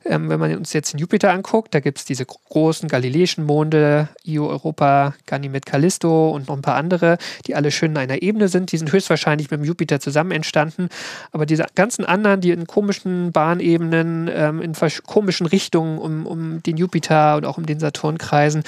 ähm, 0.04 0.28
wenn 0.28 0.38
man 0.38 0.56
uns 0.56 0.72
jetzt 0.72 0.92
den 0.92 1.00
Jupiter 1.00 1.32
anguckt, 1.32 1.74
da 1.74 1.80
gibt 1.80 1.98
es 1.98 2.04
diese 2.04 2.24
großen 2.24 2.88
galileischen 2.88 3.44
Monde, 3.44 4.08
Io 4.24 4.48
Europa, 4.48 5.14
Ganymed 5.26 5.66
Callisto 5.66 6.30
und 6.30 6.48
noch 6.48 6.56
ein 6.56 6.62
paar 6.62 6.76
andere, 6.76 7.18
die 7.46 7.56
alle 7.56 7.72
schön 7.72 7.92
in 7.92 7.98
einer 7.98 8.22
Ebene 8.22 8.46
sind. 8.46 8.70
Die 8.70 8.78
sind 8.78 8.92
höchstwahrscheinlich 8.92 9.50
mit 9.50 9.60
dem 9.60 9.64
Jupiter 9.64 9.98
zusammen 9.98 10.30
entstanden. 10.30 10.88
Aber 11.32 11.44
diese 11.44 11.66
ganzen 11.74 12.04
anderen, 12.04 12.40
die 12.40 12.52
in 12.52 12.68
komischen 12.68 13.32
Bahnebenen, 13.32 14.30
ähm, 14.32 14.62
in 14.62 14.74
komischen 15.06 15.46
Richtungen 15.46 15.98
um, 15.98 16.26
um 16.26 16.62
den 16.62 16.76
Jupiter 16.76 17.36
und 17.36 17.44
auch 17.44 17.58
um 17.58 17.66
den 17.66 17.80
Saturn 17.80 18.16
kreisen, 18.16 18.62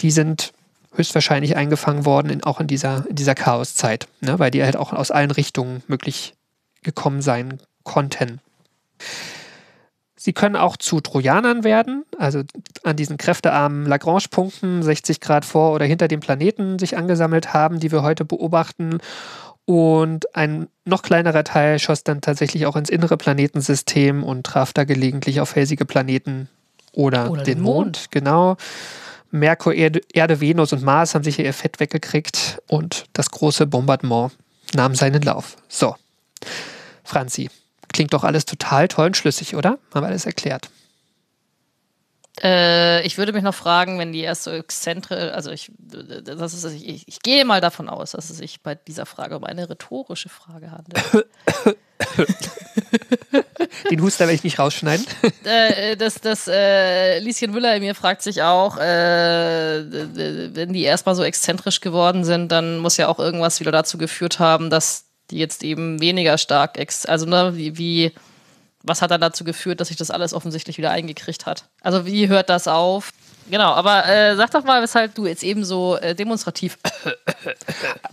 die 0.00 0.10
sind 0.10 0.52
höchstwahrscheinlich 0.94 1.56
eingefangen 1.56 2.04
worden, 2.04 2.30
in, 2.30 2.44
auch 2.44 2.60
in 2.60 2.66
dieser, 2.66 3.04
in 3.08 3.16
dieser 3.16 3.34
Chaoszeit, 3.34 4.06
ne, 4.20 4.38
weil 4.38 4.50
die 4.50 4.62
halt 4.62 4.76
auch 4.76 4.92
aus 4.92 5.10
allen 5.10 5.30
Richtungen 5.30 5.82
möglich 5.86 6.34
gekommen 6.82 7.22
sein 7.22 7.58
konnten. 7.82 8.40
Sie 10.16 10.32
können 10.32 10.56
auch 10.56 10.78
zu 10.78 11.00
Trojanern 11.00 11.64
werden, 11.64 12.04
also 12.18 12.42
an 12.82 12.96
diesen 12.96 13.18
kräftearmen 13.18 13.84
Lagrange-Punkten 13.84 14.82
60 14.82 15.20
Grad 15.20 15.44
vor 15.44 15.74
oder 15.74 15.84
hinter 15.84 16.08
dem 16.08 16.20
Planeten 16.20 16.78
sich 16.78 16.96
angesammelt 16.96 17.52
haben, 17.52 17.78
die 17.78 17.92
wir 17.92 18.02
heute 18.02 18.24
beobachten. 18.24 19.00
Und 19.66 20.34
ein 20.34 20.68
noch 20.86 21.02
kleinerer 21.02 21.44
Teil 21.44 21.78
schoss 21.78 22.04
dann 22.04 22.22
tatsächlich 22.22 22.64
auch 22.64 22.76
ins 22.76 22.88
innere 22.88 23.18
Planetensystem 23.18 24.24
und 24.24 24.44
traf 24.44 24.72
da 24.72 24.84
gelegentlich 24.84 25.40
auf 25.40 25.50
felsige 25.50 25.84
Planeten 25.84 26.48
oder, 26.92 27.30
oder 27.30 27.42
den, 27.42 27.56
den 27.56 27.62
Mond. 27.62 27.76
Mond. 27.76 28.08
Genau. 28.10 28.56
Merkur, 29.34 29.74
Erde, 29.74 30.00
Erde, 30.12 30.40
Venus 30.40 30.72
und 30.72 30.82
Mars 30.82 31.14
haben 31.14 31.24
sich 31.24 31.38
ihr 31.40 31.52
Fett 31.52 31.80
weggekriegt 31.80 32.62
und 32.68 33.06
das 33.12 33.30
große 33.30 33.66
Bombardement 33.66 34.32
nahm 34.74 34.94
seinen 34.94 35.22
Lauf. 35.22 35.56
So, 35.68 35.96
Franzi, 37.02 37.50
klingt 37.92 38.14
doch 38.14 38.22
alles 38.22 38.44
total 38.44 38.86
toll 38.86 39.06
und 39.06 39.16
schlüssig, 39.16 39.56
oder? 39.56 39.78
Haben 39.92 40.04
wir 40.04 40.06
alles 40.06 40.26
erklärt. 40.26 40.70
Äh, 42.42 43.04
ich 43.06 43.18
würde 43.18 43.32
mich 43.32 43.42
noch 43.42 43.54
fragen, 43.54 43.98
wenn 43.98 44.12
die 44.12 44.20
erst 44.20 44.44
so 44.44 44.50
exzentrisch, 44.52 45.32
also 45.32 45.50
ich, 45.50 45.70
das 45.78 46.54
ist, 46.54 46.64
ich, 46.64 47.06
ich 47.06 47.20
gehe 47.20 47.44
mal 47.44 47.60
davon 47.60 47.88
aus, 47.88 48.12
dass 48.12 48.30
es 48.30 48.38
sich 48.38 48.62
bei 48.62 48.76
dieser 48.76 49.06
Frage 49.06 49.36
um 49.36 49.44
eine 49.44 49.68
rhetorische 49.68 50.28
Frage 50.28 50.70
handelt. 50.70 51.26
Den 53.90 54.02
Huster 54.02 54.20
werde 54.20 54.34
ich 54.34 54.44
nicht 54.44 54.58
rausschneiden. 54.58 55.06
Äh, 55.44 55.96
das 55.96 56.14
das 56.20 56.48
äh, 56.48 57.18
Lieschen 57.18 57.50
Müller 57.50 57.76
in 57.76 57.82
mir 57.82 57.94
fragt 57.94 58.22
sich 58.22 58.42
auch, 58.42 58.78
äh, 58.78 59.84
wenn 60.54 60.72
die 60.72 60.82
erstmal 60.82 61.14
so 61.14 61.22
exzentrisch 61.22 61.80
geworden 61.80 62.24
sind, 62.24 62.50
dann 62.50 62.78
muss 62.78 62.96
ja 62.96 63.08
auch 63.08 63.18
irgendwas 63.18 63.60
wieder 63.60 63.70
dazu 63.70 63.98
geführt 63.98 64.38
haben, 64.38 64.70
dass 64.70 65.04
die 65.30 65.38
jetzt 65.38 65.62
eben 65.62 66.00
weniger 66.00 66.38
stark, 66.38 66.78
ex 66.78 67.04
also 67.04 67.26
ne, 67.26 67.52
wie, 67.56 67.76
wie, 67.76 68.12
was 68.82 69.02
hat 69.02 69.10
dann 69.10 69.20
dazu 69.20 69.44
geführt, 69.44 69.80
dass 69.80 69.88
sich 69.88 69.96
das 69.96 70.10
alles 70.10 70.32
offensichtlich 70.32 70.78
wieder 70.78 70.90
eingekriegt 70.90 71.44
hat? 71.44 71.64
Also 71.82 72.06
wie 72.06 72.28
hört 72.28 72.48
das 72.48 72.68
auf? 72.68 73.12
Genau, 73.50 73.72
aber 73.72 74.06
äh, 74.06 74.36
sag 74.36 74.50
doch 74.52 74.64
mal, 74.64 74.82
weshalb 74.82 75.14
du 75.14 75.26
jetzt 75.26 75.42
eben 75.42 75.64
so 75.64 75.96
äh, 75.96 76.14
demonstrativ. 76.14 76.78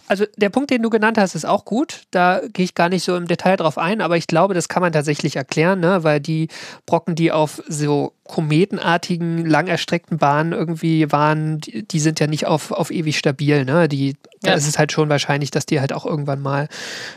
Also 0.08 0.26
der 0.36 0.50
Punkt, 0.50 0.72
den 0.72 0.82
du 0.82 0.90
genannt 0.90 1.18
hast, 1.18 1.36
ist 1.36 1.46
auch 1.46 1.64
gut. 1.64 2.02
Da 2.12 2.42
gehe 2.52 2.66
ich 2.66 2.76
gar 2.76 2.90
nicht 2.90 3.06
so 3.06 3.16
im 3.16 3.28
Detail 3.28 3.56
drauf 3.56 3.78
ein, 3.78 4.02
aber 4.02 4.18
ich 4.18 4.28
glaube, 4.28 4.54
das 4.54 4.68
kann 4.68 4.82
man 4.82 4.92
tatsächlich 4.92 5.38
erklären, 5.38 5.80
ne? 5.80 6.04
weil 6.04 6.20
die 6.20 6.50
Brocken, 6.86 7.16
die 7.16 7.32
auf 7.32 7.64
so 7.70 8.12
kometenartigen, 8.26 9.46
lang 9.46 9.68
erstreckten 9.68 10.18
Bahnen 10.18 10.52
irgendwie 10.52 11.10
waren, 11.14 11.60
die, 11.62 11.88
die 11.88 12.00
sind 12.02 12.20
ja 12.20 12.28
nicht 12.28 12.46
auf, 12.46 12.72
auf 12.72 12.92
ewig 12.92 13.18
stabil. 13.18 13.64
Ne? 13.64 13.88
Die 13.88 14.18
Da 14.44 14.52
Ja. 14.52 14.56
ist 14.58 14.68
es 14.68 14.80
halt 14.80 14.92
schon 14.92 15.08
wahrscheinlich, 15.10 15.52
dass 15.52 15.66
die 15.68 15.80
halt 15.80 15.94
auch 15.94 16.06
irgendwann 16.06 16.42
mal 16.42 16.68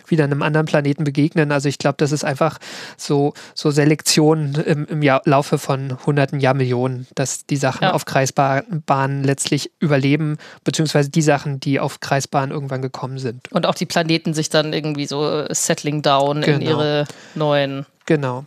wieder 0.07 0.25
einem 0.25 0.43
anderen 0.43 0.67
Planeten 0.67 1.05
begegnen. 1.05 1.53
Also 1.53 1.69
ich 1.71 1.79
glaube, 1.79 1.97
das 1.99 2.13
ist 2.13 2.25
einfach 2.25 2.59
so, 2.99 3.33
so 3.55 3.71
Selektion 3.71 4.55
im, 4.55 4.85
im 4.87 5.03
Jahr, 5.03 5.23
Laufe 5.25 5.57
von 5.59 5.97
hunderten 6.05 6.39
Jahrmillionen, 6.41 7.07
dass 7.15 7.47
die 7.47 7.57
Sachen 7.57 7.85
Ja. 7.85 7.93
auf 7.93 8.05
Kreisbahnen 8.05 9.25
letztlich 9.25 9.71
überleben, 9.81 10.37
beziehungsweise 10.65 11.09
die 11.11 11.23
Sachen, 11.23 11.61
die 11.61 11.81
auf 11.81 12.01
Kreisbahnen 12.01 12.51
irgendwann 12.51 12.83
gekommen 12.83 13.19
sind. 13.19 13.51
Und 13.53 13.65
auch 13.67 13.75
die 13.75 13.87
Planeten 13.87 14.35
sich 14.35 14.51
dann 14.51 14.73
irgendwie 14.75 15.07
so 15.07 15.27
äh, 15.29 15.55
settling 15.55 16.03
down 16.03 16.43
in 16.43 16.61
Genau. 16.61 16.71
ihre 16.71 17.05
neuen. 17.35 17.87
Genau. 18.07 18.45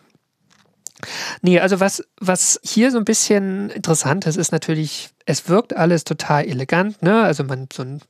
Nee, 1.41 1.59
also 1.59 1.79
was, 1.79 2.03
was 2.19 2.59
hier 2.63 2.91
so 2.91 2.97
ein 2.97 3.05
bisschen 3.05 3.69
interessant 3.69 4.25
ist, 4.25 4.35
ist 4.35 4.51
natürlich, 4.51 5.09
es 5.25 5.47
wirkt 5.49 5.75
alles 5.75 6.03
total 6.03 6.45
elegant, 6.45 7.01
ne? 7.03 7.21
Also 7.23 7.43
man 7.43 7.67
so 7.71 7.83
ein 7.83 8.01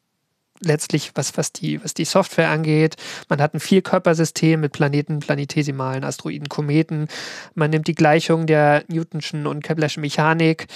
letztlich, 0.60 1.12
was, 1.16 1.38
was, 1.38 1.52
die, 1.52 1.84
was 1.84 1.94
die 1.94 2.06
Software 2.06 2.50
angeht, 2.50 2.96
man 3.30 3.42
hat 3.42 3.54
ein 3.54 3.60
Vielkörpersystem 3.60 4.60
mit 4.60 4.74
Planeten, 4.74 5.20
Planetesimalen, 5.20 6.04
Asteroiden, 6.04 6.50
Kometen. 6.50 7.08
Man 7.56 7.70
nimmt 7.70 7.88
die 7.88 7.96
Gleichung 7.96 8.46
der 8.46 8.84
Newtonschen 8.88 9.48
und 9.48 9.64
Keplerschen 9.64 10.02
Mechanik. 10.02 10.68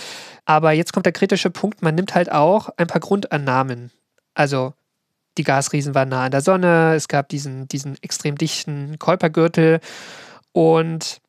Aber 0.46 0.72
jetzt 0.72 0.94
kommt 0.94 1.06
der 1.06 1.14
kritische 1.14 1.50
Punkt, 1.50 1.82
man 1.82 1.96
nimmt 1.96 2.16
halt 2.16 2.32
auch 2.32 2.70
ein 2.78 2.88
paar 2.88 3.02
Grundannahmen. 3.02 3.92
Also 4.34 4.74
die 5.38 5.44
Gasriesen 5.44 5.96
waren 5.96 6.10
nah 6.10 6.26
an 6.26 6.32
der 6.32 6.42
Sonne, 6.42 6.94
es 6.96 7.08
gab 7.08 7.30
diesen, 7.30 7.68
diesen 7.68 7.98
extrem 8.02 8.38
dichten 8.38 9.00
Kuipergürtel 9.00 9.80
und 10.52 11.22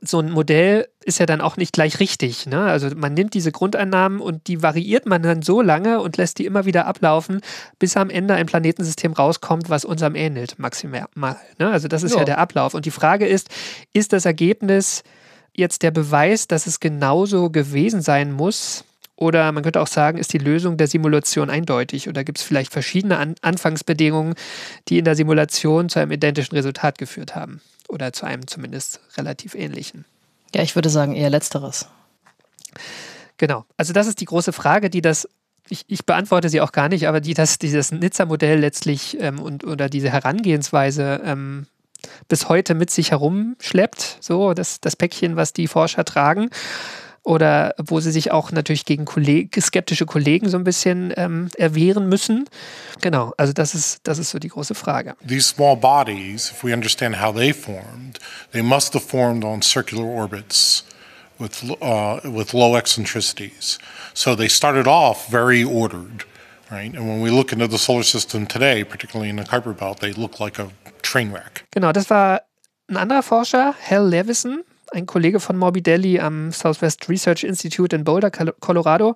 so 0.00 0.20
ein 0.20 0.30
Modell 0.30 0.88
ist 1.04 1.18
ja 1.18 1.26
dann 1.26 1.40
auch 1.40 1.56
nicht 1.56 1.72
gleich 1.72 2.00
richtig. 2.00 2.46
Ne? 2.46 2.62
Also 2.62 2.88
man 2.96 3.14
nimmt 3.14 3.34
diese 3.34 3.52
Grundannahmen 3.52 4.20
und 4.20 4.46
die 4.46 4.62
variiert 4.62 5.06
man 5.06 5.22
dann 5.22 5.42
so 5.42 5.60
lange 5.60 6.00
und 6.00 6.16
lässt 6.16 6.38
die 6.38 6.46
immer 6.46 6.64
wieder 6.64 6.86
ablaufen, 6.86 7.40
bis 7.78 7.96
am 7.96 8.10
Ende 8.10 8.34
ein 8.34 8.46
Planetensystem 8.46 9.12
rauskommt, 9.12 9.70
was 9.70 9.84
unserem 9.84 10.14
ähnelt, 10.14 10.58
maximal. 10.58 11.06
Ne? 11.58 11.70
Also 11.70 11.88
das 11.88 12.02
ist 12.02 12.12
ja. 12.12 12.20
Ja. 12.20 12.24
der 12.24 12.38
Ablauf. 12.38 12.74
Und 12.74 12.86
die 12.86 12.90
Frage 12.90 13.26
ist, 13.26 13.48
ist 13.92 14.12
das 14.12 14.24
Ergebnis 14.24 15.02
jetzt 15.54 15.82
der 15.82 15.90
Beweis, 15.90 16.48
dass 16.48 16.66
es 16.66 16.80
genauso 16.80 17.50
gewesen 17.50 18.00
sein 18.00 18.32
muss? 18.32 18.84
Oder 19.16 19.52
man 19.52 19.62
könnte 19.62 19.80
auch 19.80 19.86
sagen, 19.86 20.18
ist 20.18 20.32
die 20.32 20.38
Lösung 20.38 20.76
der 20.76 20.88
Simulation 20.88 21.50
eindeutig? 21.50 22.08
Oder 22.08 22.24
gibt 22.24 22.38
es 22.38 22.44
vielleicht 22.44 22.72
verschiedene 22.72 23.18
An 23.18 23.34
Anfangsbedingungen, 23.42 24.34
die 24.88 24.98
in 24.98 25.04
der 25.04 25.14
Simulation 25.14 25.88
zu 25.88 26.00
einem 26.00 26.10
identischen 26.10 26.56
Resultat 26.56 26.98
geführt 26.98 27.36
haben? 27.36 27.60
Oder 27.92 28.14
zu 28.14 28.24
einem 28.24 28.46
zumindest 28.46 29.00
relativ 29.18 29.54
ähnlichen. 29.54 30.06
Ja, 30.54 30.62
ich 30.62 30.74
würde 30.74 30.88
sagen 30.88 31.14
eher 31.14 31.28
letzteres. 31.28 31.88
Genau. 33.36 33.66
Also 33.76 33.92
das 33.92 34.06
ist 34.06 34.22
die 34.22 34.24
große 34.24 34.54
Frage, 34.54 34.88
die 34.88 35.02
das, 35.02 35.28
ich, 35.68 35.84
ich 35.88 36.06
beantworte 36.06 36.48
sie 36.48 36.62
auch 36.62 36.72
gar 36.72 36.88
nicht, 36.88 37.06
aber 37.06 37.20
die 37.20 37.34
das, 37.34 37.58
dieses 37.58 37.92
Nizza-Modell 37.92 38.58
letztlich 38.58 39.18
ähm, 39.20 39.40
und 39.40 39.64
oder 39.64 39.90
diese 39.90 40.10
Herangehensweise 40.10 41.20
ähm, 41.22 41.66
bis 42.28 42.48
heute 42.48 42.74
mit 42.74 42.88
sich 42.88 43.10
herumschleppt. 43.10 44.16
So, 44.20 44.54
das, 44.54 44.80
das 44.80 44.96
Päckchen, 44.96 45.36
was 45.36 45.52
die 45.52 45.68
Forscher 45.68 46.06
tragen. 46.06 46.48
Oder 47.24 47.74
wo 47.78 48.00
sie 48.00 48.10
sich 48.10 48.32
auch 48.32 48.50
natürlich 48.50 48.84
gegen 48.84 49.04
Kolleg 49.04 49.56
skeptische 49.60 50.06
Kollegen 50.06 50.48
so 50.48 50.56
ein 50.56 50.64
bisschen 50.64 51.12
ähm, 51.16 51.48
erwehren 51.56 52.08
müssen. 52.08 52.48
Genau, 53.00 53.32
also 53.36 53.52
das 53.52 53.74
ist, 53.74 54.00
das 54.02 54.18
ist 54.18 54.30
so 54.30 54.40
die 54.40 54.48
große 54.48 54.74
Frage. 54.74 55.14
These 55.26 55.48
small 55.48 55.76
bodies, 55.76 56.50
if 56.50 56.64
we 56.64 56.72
understand 56.72 57.22
how 57.22 57.32
they 57.34 57.52
formed, 57.52 58.18
they 58.52 58.62
must 58.62 58.94
have 58.94 59.04
formed 59.04 59.44
on 59.44 59.62
circular 59.62 60.04
orbits 60.04 60.84
with, 61.38 61.62
uh, 61.80 62.20
with 62.24 62.54
low 62.54 62.76
eccentricities. 62.76 63.78
So 64.14 64.34
they 64.34 64.48
started 64.48 64.86
off 64.86 65.28
very 65.28 65.64
ordered, 65.64 66.24
right? 66.70 66.92
And 66.94 67.08
when 67.08 67.20
we 67.20 67.30
look 67.30 67.52
into 67.52 67.68
the 67.68 67.78
solar 67.78 68.04
system 68.04 68.46
today, 68.46 68.84
particularly 68.84 69.30
in 69.30 69.36
the 69.36 69.44
Kuiper 69.44 69.76
Belt, 69.76 70.00
they 70.00 70.12
look 70.12 70.40
like 70.40 70.58
a 70.58 70.70
train 71.02 71.32
wreck. 71.32 71.64
Genau, 71.70 71.92
das 71.92 72.10
war 72.10 72.42
ein 72.88 72.96
anderer 72.96 73.22
Forscher, 73.22 73.74
Hal 73.88 74.08
Levison, 74.08 74.64
ein 74.90 75.06
Kollege 75.06 75.40
von 75.40 75.56
Morbidelli 75.56 76.20
am 76.20 76.52
Southwest 76.52 77.08
Research 77.08 77.44
Institute 77.44 77.94
in 77.94 78.04
Boulder, 78.04 78.30
Col- 78.30 78.54
Colorado, 78.60 79.14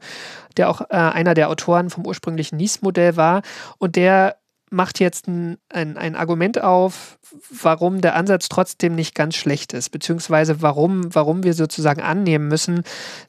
der 0.57 0.71
auch 0.71 0.81
äh, 0.83 0.95
einer 0.95 1.35
der 1.35 1.51
Autoren 1.51 1.91
vom 1.91 2.07
ursprünglichen 2.07 2.57
NIS-Modell 2.57 3.17
war. 3.17 3.43
Und 3.79 3.97
der 3.97 4.37
macht 4.71 5.01
jetzt 5.01 5.29
ein, 5.29 5.59
ein, 5.69 5.97
ein 5.97 6.17
Argument 6.17 6.63
auf, 6.63 7.19
warum 7.51 8.01
der 8.01 8.17
Ansatz 8.17 8.49
trotzdem 8.49 8.95
nicht 8.95 9.15
ganz 9.15 9.37
schlecht 9.37 9.73
ist, 9.73 9.91
beziehungsweise 9.91 10.61
warum, 10.63 11.15
warum 11.15 11.45
wir 11.45 11.55
sozusagen 11.55 12.01
annehmen 12.01 12.49
müssen, 12.49 12.83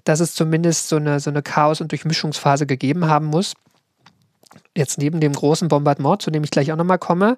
dass 0.03 0.19
es 0.19 0.33
zumindest 0.33 0.89
so 0.89 0.95
eine, 0.95 1.19
so 1.19 1.29
eine 1.29 1.43
Chaos- 1.43 1.81
und 1.81 1.91
Durchmischungsphase 1.91 2.65
gegeben 2.65 3.07
haben 3.07 3.27
muss. 3.27 3.53
Jetzt 4.75 4.97
neben 4.97 5.19
dem 5.19 5.33
großen 5.33 5.67
Bombardement, 5.67 6.21
zu 6.21 6.31
dem 6.31 6.43
ich 6.43 6.51
gleich 6.51 6.71
auch 6.71 6.77
nochmal 6.77 6.99
komme. 6.99 7.37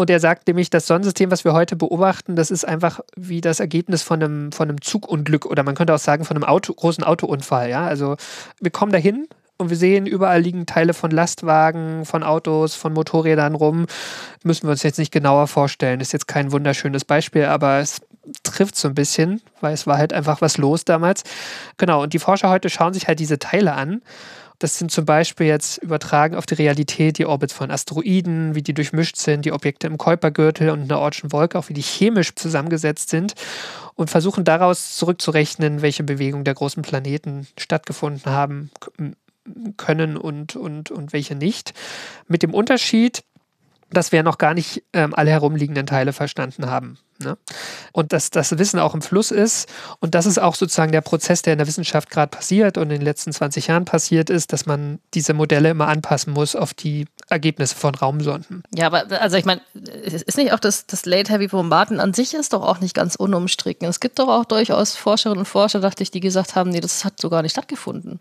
Und 0.00 0.08
er 0.08 0.18
sagt 0.18 0.48
nämlich, 0.48 0.70
das 0.70 0.86
Sonnensystem, 0.86 1.30
was 1.30 1.44
wir 1.44 1.52
heute 1.52 1.76
beobachten, 1.76 2.34
das 2.34 2.50
ist 2.50 2.66
einfach 2.66 3.00
wie 3.16 3.42
das 3.42 3.60
Ergebnis 3.60 4.02
von 4.02 4.22
einem, 4.22 4.50
von 4.50 4.70
einem 4.70 4.80
Zugunglück 4.80 5.44
oder 5.44 5.62
man 5.62 5.74
könnte 5.74 5.94
auch 5.94 5.98
sagen 5.98 6.24
von 6.24 6.38
einem 6.38 6.44
Auto, 6.44 6.72
großen 6.72 7.04
Autounfall. 7.04 7.68
Ja? 7.68 7.84
Also 7.84 8.16
wir 8.62 8.70
kommen 8.70 8.92
dahin 8.92 9.28
und 9.58 9.68
wir 9.68 9.76
sehen, 9.76 10.06
überall 10.06 10.40
liegen 10.40 10.64
Teile 10.64 10.94
von 10.94 11.10
Lastwagen, 11.10 12.06
von 12.06 12.22
Autos, 12.22 12.74
von 12.74 12.94
Motorrädern 12.94 13.54
rum. 13.54 13.84
Müssen 14.42 14.68
wir 14.68 14.70
uns 14.70 14.84
jetzt 14.84 14.98
nicht 14.98 15.12
genauer 15.12 15.48
vorstellen. 15.48 16.00
Ist 16.00 16.14
jetzt 16.14 16.26
kein 16.26 16.50
wunderschönes 16.50 17.04
Beispiel, 17.04 17.44
aber 17.44 17.80
es 17.80 18.00
trifft 18.42 18.76
so 18.76 18.88
ein 18.88 18.94
bisschen, 18.94 19.40
weil 19.60 19.74
es 19.74 19.86
war 19.86 19.98
halt 19.98 20.12
einfach 20.12 20.40
was 20.40 20.58
los 20.58 20.84
damals. 20.84 21.24
Genau, 21.76 22.02
und 22.02 22.12
die 22.12 22.18
Forscher 22.18 22.50
heute 22.50 22.68
schauen 22.70 22.94
sich 22.94 23.08
halt 23.08 23.20
diese 23.20 23.38
Teile 23.38 23.74
an. 23.74 24.02
Das 24.58 24.76
sind 24.76 24.90
zum 24.90 25.06
Beispiel 25.06 25.46
jetzt 25.46 25.78
übertragen 25.78 26.34
auf 26.36 26.44
die 26.44 26.54
Realität 26.54 27.16
die 27.16 27.24
Orbits 27.24 27.54
von 27.54 27.70
Asteroiden, 27.70 28.54
wie 28.54 28.62
die 28.62 28.74
durchmischt 28.74 29.16
sind, 29.16 29.46
die 29.46 29.52
Objekte 29.52 29.86
im 29.86 29.96
Kuipergürtel 29.96 30.68
und 30.68 30.82
in 30.82 30.88
der 30.88 30.98
Ortschen 30.98 31.32
Wolke, 31.32 31.58
auch 31.58 31.70
wie 31.70 31.74
die 31.74 31.80
chemisch 31.80 32.34
zusammengesetzt 32.34 33.08
sind 33.08 33.32
und 33.94 34.10
versuchen 34.10 34.44
daraus 34.44 34.96
zurückzurechnen, 34.96 35.80
welche 35.80 36.04
Bewegungen 36.04 36.44
der 36.44 36.52
großen 36.52 36.82
Planeten 36.82 37.48
stattgefunden 37.58 38.30
haben 38.30 38.70
können 39.78 40.18
und, 40.18 40.56
und, 40.56 40.90
und 40.90 41.14
welche 41.14 41.34
nicht. 41.34 41.72
Mit 42.28 42.42
dem 42.42 42.52
Unterschied, 42.52 43.24
dass 43.92 44.12
wir 44.12 44.22
noch 44.22 44.38
gar 44.38 44.54
nicht 44.54 44.84
ähm, 44.92 45.14
alle 45.14 45.30
herumliegenden 45.30 45.86
Teile 45.86 46.12
verstanden 46.12 46.66
haben. 46.66 46.98
Ne? 47.22 47.36
Und 47.92 48.12
dass 48.12 48.30
das 48.30 48.56
Wissen 48.58 48.78
auch 48.78 48.94
im 48.94 49.02
Fluss 49.02 49.30
ist. 49.30 49.68
Und 50.00 50.14
das 50.14 50.26
ist 50.26 50.38
auch 50.38 50.54
sozusagen 50.54 50.92
der 50.92 51.02
Prozess, 51.02 51.42
der 51.42 51.52
in 51.52 51.58
der 51.58 51.66
Wissenschaft 51.66 52.08
gerade 52.08 52.30
passiert 52.30 52.78
und 52.78 52.84
in 52.84 53.00
den 53.00 53.02
letzten 53.02 53.32
20 53.32 53.66
Jahren 53.66 53.84
passiert 53.84 54.30
ist, 54.30 54.52
dass 54.52 54.64
man 54.64 55.00
diese 55.12 55.34
Modelle 55.34 55.70
immer 55.70 55.88
anpassen 55.88 56.32
muss 56.32 56.56
auf 56.56 56.72
die 56.72 57.06
Ergebnisse 57.28 57.76
von 57.76 57.94
Raumsonden. 57.94 58.62
Ja, 58.74 58.86
aber 58.86 59.04
also 59.20 59.36
ich 59.36 59.44
meine, 59.44 59.60
ist 59.74 60.36
nicht 60.36 60.52
auch 60.52 60.60
das, 60.60 60.86
das 60.86 61.04
Late 61.04 61.32
Heavy 61.32 61.48
Bombarden 61.48 62.00
an 62.00 62.14
sich 62.14 62.34
ist 62.34 62.52
doch 62.52 62.62
auch 62.62 62.80
nicht 62.80 62.94
ganz 62.94 63.16
unumstritten. 63.16 63.86
Es 63.86 64.00
gibt 64.00 64.18
doch 64.18 64.28
auch 64.28 64.44
durchaus 64.44 64.96
Forscherinnen 64.96 65.40
und 65.40 65.46
Forscher, 65.46 65.80
dachte 65.80 66.02
ich, 66.02 66.10
die 66.10 66.20
gesagt 66.20 66.54
haben, 66.54 66.70
nee, 66.70 66.80
das 66.80 67.04
hat 67.04 67.20
so 67.20 67.28
gar 67.28 67.42
nicht 67.42 67.52
stattgefunden. 67.52 68.20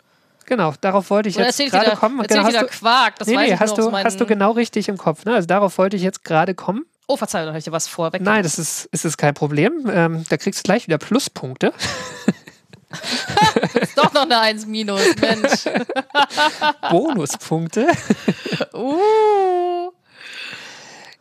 Genau, 0.49 0.73
darauf 0.81 1.11
wollte 1.11 1.29
ich 1.29 1.35
Oder 1.35 1.45
jetzt 1.45 1.59
gerade 1.59 1.95
kommen. 1.95 2.19
erzähl 2.21 2.37
genau, 2.37 2.49
wieder 2.49 2.61
du, 2.61 2.67
Quark, 2.67 3.19
das 3.19 3.27
nee, 3.27 3.37
nee, 3.37 3.55
hast, 3.55 3.77
du, 3.77 3.91
hast 3.91 4.19
du 4.19 4.25
genau 4.25 4.51
richtig 4.51 4.89
im 4.89 4.97
Kopf. 4.97 5.23
Ne? 5.23 5.35
Also 5.35 5.45
darauf 5.45 5.77
wollte 5.77 5.95
ich 5.95 6.01
jetzt 6.01 6.23
gerade 6.23 6.55
kommen. 6.55 6.85
Oh, 7.07 7.17
Verzeihung, 7.17 7.45
da 7.45 7.49
habe 7.51 7.59
ich 7.59 7.65
dir 7.65 7.71
was 7.71 7.87
vorweg. 7.87 8.23
Nein, 8.23 8.41
das 8.41 8.57
ist, 8.57 8.85
ist 8.85 9.05
es 9.05 9.15
kein 9.17 9.35
Problem. 9.35 9.87
Ähm, 9.93 10.25
da 10.27 10.37
kriegst 10.37 10.61
du 10.61 10.63
gleich 10.63 10.87
wieder 10.87 10.97
Pluspunkte. 10.97 11.71
ist 13.79 13.95
doch 13.95 14.11
noch 14.11 14.23
eine 14.23 14.39
1 14.39 14.65
minus, 14.65 15.01
Mensch. 15.21 15.65
Bonuspunkte. 16.89 17.87
uh. 18.73 19.91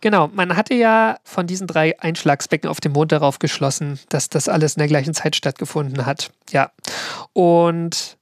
Genau, 0.00 0.28
man 0.28 0.56
hatte 0.56 0.72
ja 0.72 1.18
von 1.22 1.46
diesen 1.46 1.66
drei 1.66 2.00
Einschlagsbecken 2.00 2.70
auf 2.70 2.80
dem 2.80 2.92
Mond 2.92 3.12
darauf 3.12 3.40
geschlossen, 3.40 3.98
dass 4.08 4.30
das 4.30 4.48
alles 4.48 4.76
in 4.76 4.80
der 4.80 4.88
gleichen 4.88 5.12
Zeit 5.12 5.36
stattgefunden 5.36 6.06
hat. 6.06 6.30
Ja. 6.50 6.70
Und 7.34 8.17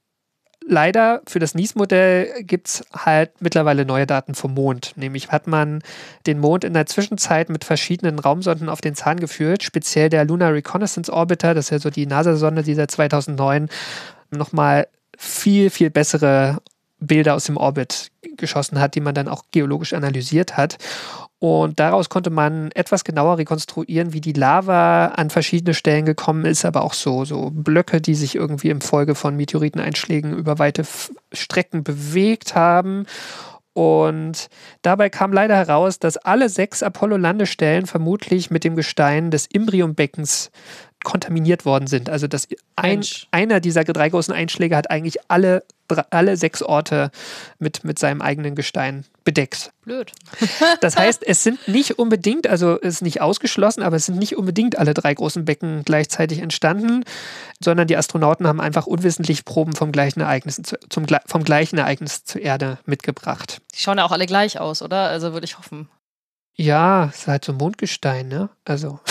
leider 0.67 1.21
für 1.27 1.39
das 1.39 1.55
NIS-Modell 1.55 2.43
gibt 2.43 2.67
es 2.67 2.85
halt 2.93 3.31
mittlerweile 3.39 3.85
neue 3.85 4.05
Daten 4.05 4.35
vom 4.35 4.53
Mond. 4.53 4.93
Nämlich 4.95 5.31
hat 5.31 5.47
man 5.47 5.81
den 6.25 6.39
Mond 6.39 6.63
in 6.63 6.73
der 6.73 6.85
Zwischenzeit 6.85 7.49
mit 7.49 7.63
verschiedenen 7.63 8.19
Raumsonden 8.19 8.69
auf 8.69 8.81
den 8.81 8.95
Zahn 8.95 9.19
geführt, 9.19 9.63
speziell 9.63 10.09
der 10.09 10.25
Lunar 10.25 10.53
Reconnaissance 10.53 11.11
Orbiter, 11.11 11.53
das 11.53 11.65
ist 11.65 11.71
ja 11.71 11.79
so 11.79 11.89
die 11.89 12.05
NASA-Sonde, 12.05 12.63
die 12.63 12.75
seit 12.75 12.91
2009 12.91 13.69
nochmal 14.31 14.87
viel, 15.17 15.69
viel 15.69 15.89
bessere 15.89 16.57
Bilder 16.99 17.35
aus 17.35 17.45
dem 17.45 17.57
Orbit 17.57 18.11
geschossen 18.37 18.79
hat, 18.79 18.95
die 18.95 19.01
man 19.01 19.15
dann 19.15 19.27
auch 19.27 19.45
geologisch 19.51 19.93
analysiert 19.93 20.57
hat. 20.57 20.77
Und 21.39 21.79
daraus 21.79 22.09
konnte 22.09 22.31
man 22.31 22.71
etwas 22.71 23.03
genauer 23.03 23.37
rekonstruieren, 23.37 24.11
wie 24.11 24.21
die 24.21 24.33
Lava 24.33 25.07
an 25.07 25.29
verschiedene 25.29 25.75
Stellen 25.75 26.05
gekommen 26.05 26.45
ist, 26.45 26.65
aber 26.65 26.81
auch 26.83 26.93
so, 26.93 27.25
so 27.25 27.51
Blöcke, 27.51 28.01
die 28.01 28.15
sich 28.15 28.35
irgendwie 28.35 28.69
im 28.69 28.81
Folge 28.81 29.13
von 29.13 29.35
Meteoriteneinschlägen 29.35 30.35
über 30.35 30.57
weite 30.57 30.81
F 30.81 31.11
Strecken 31.31 31.83
bewegt 31.83 32.55
haben. 32.55 33.05
Und 33.73 34.49
dabei 34.81 35.09
kam 35.11 35.31
leider 35.31 35.55
heraus, 35.55 35.99
dass 35.99 36.17
alle 36.17 36.49
sechs 36.49 36.81
Apollo-Landestellen 36.81 37.85
vermutlich 37.85 38.49
mit 38.49 38.63
dem 38.63 38.75
Gestein 38.75 39.29
des 39.29 39.45
Imbriumbeckens 39.45 40.49
kontaminiert 41.07 41.63
worden 41.63 41.87
sind. 41.87 42.09
Also 42.09 42.27
dass 42.27 42.49
ein, 42.75 43.01
einer 43.31 43.61
dieser 43.61 43.85
drei 43.85 44.09
großen 44.09 44.33
Einschläge 44.33 44.75
hat 44.75 44.91
eigentlich 44.91 45.19
alle, 45.29 45.63
alle 46.09 46.35
sechs 46.35 46.61
Orte 46.61 47.11
mit, 47.59 47.85
mit 47.85 47.97
seinem 47.97 48.21
eigenen 48.21 48.55
Gestein 48.55 49.05
bedeckt. 49.23 49.71
Blöd. 49.85 50.11
Das 50.81 50.97
heißt, 50.97 51.25
es 51.25 51.43
sind 51.43 51.65
nicht 51.69 51.97
unbedingt, 51.97 52.45
also 52.45 52.77
es 52.81 52.95
ist 52.95 53.01
nicht 53.03 53.21
ausgeschlossen, 53.21 53.83
aber 53.83 53.95
es 53.95 54.05
sind 54.05 54.19
nicht 54.19 54.35
unbedingt 54.35 54.77
alle 54.77 54.93
drei 54.93 55.13
großen 55.13 55.45
Becken 55.45 55.83
gleichzeitig 55.85 56.39
entstanden, 56.39 57.05
sondern 57.63 57.87
die 57.87 57.95
Astronauten 57.95 58.45
haben 58.45 58.59
einfach 58.59 58.85
unwissentlich 58.85 59.45
Proben 59.45 59.73
vom 59.73 59.93
gleichen 59.93 60.19
Ereignis, 60.19 60.61
zu, 60.61 60.77
zum, 60.89 61.05
vom 61.25 61.45
gleichen 61.45 61.77
Ereignis 61.77 62.25
zur 62.25 62.41
Erde 62.41 62.79
mitgebracht. 62.85 63.61
Die 63.73 63.79
schauen 63.79 63.97
ja 63.97 64.03
auch 64.03 64.11
alle 64.11 64.25
gleich 64.25 64.59
aus, 64.59 64.81
oder? 64.81 65.03
Also 65.03 65.31
würde 65.31 65.45
ich 65.45 65.57
hoffen. 65.57 65.87
Ja, 66.57 67.05
es 67.05 67.19
ist 67.19 67.27
halt 67.27 67.45
so 67.45 67.53
Mondgestein, 67.53 68.27
ne? 68.27 68.49
Also. 68.65 68.99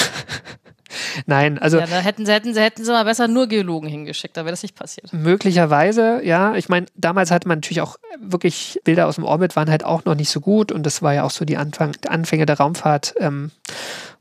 Nein, 1.24 1.58
also 1.58 1.78
ja, 1.78 1.86
da 1.86 2.00
hätten 2.00 2.26
sie, 2.26 2.32
hätten 2.32 2.52
sie, 2.52 2.60
hätten 2.60 2.84
sie 2.84 2.90
mal 2.90 3.04
besser 3.04 3.28
nur 3.28 3.46
Geologen 3.46 3.88
hingeschickt, 3.88 4.36
da 4.36 4.42
wäre 4.44 4.52
das 4.52 4.62
nicht 4.62 4.74
passiert. 4.74 5.12
möglicherweise, 5.12 6.20
ja. 6.24 6.54
Ich 6.54 6.68
meine, 6.68 6.86
damals 6.94 7.30
hatte 7.30 7.48
man 7.48 7.58
natürlich 7.58 7.80
auch 7.80 7.96
wirklich 8.20 8.80
Bilder 8.84 9.06
aus 9.06 9.14
dem 9.16 9.24
Orbit, 9.24 9.56
waren 9.56 9.70
halt 9.70 9.84
auch 9.84 10.04
noch 10.04 10.14
nicht 10.14 10.30
so 10.30 10.40
gut 10.40 10.72
und 10.72 10.84
das 10.84 11.02
war 11.02 11.14
ja 11.14 11.22
auch 11.22 11.30
so 11.30 11.44
die 11.44 11.56
Anfang, 11.56 11.92
Anfänge 12.08 12.46
der 12.46 12.58
Raumfahrt. 12.58 13.14
Ähm, 13.18 13.50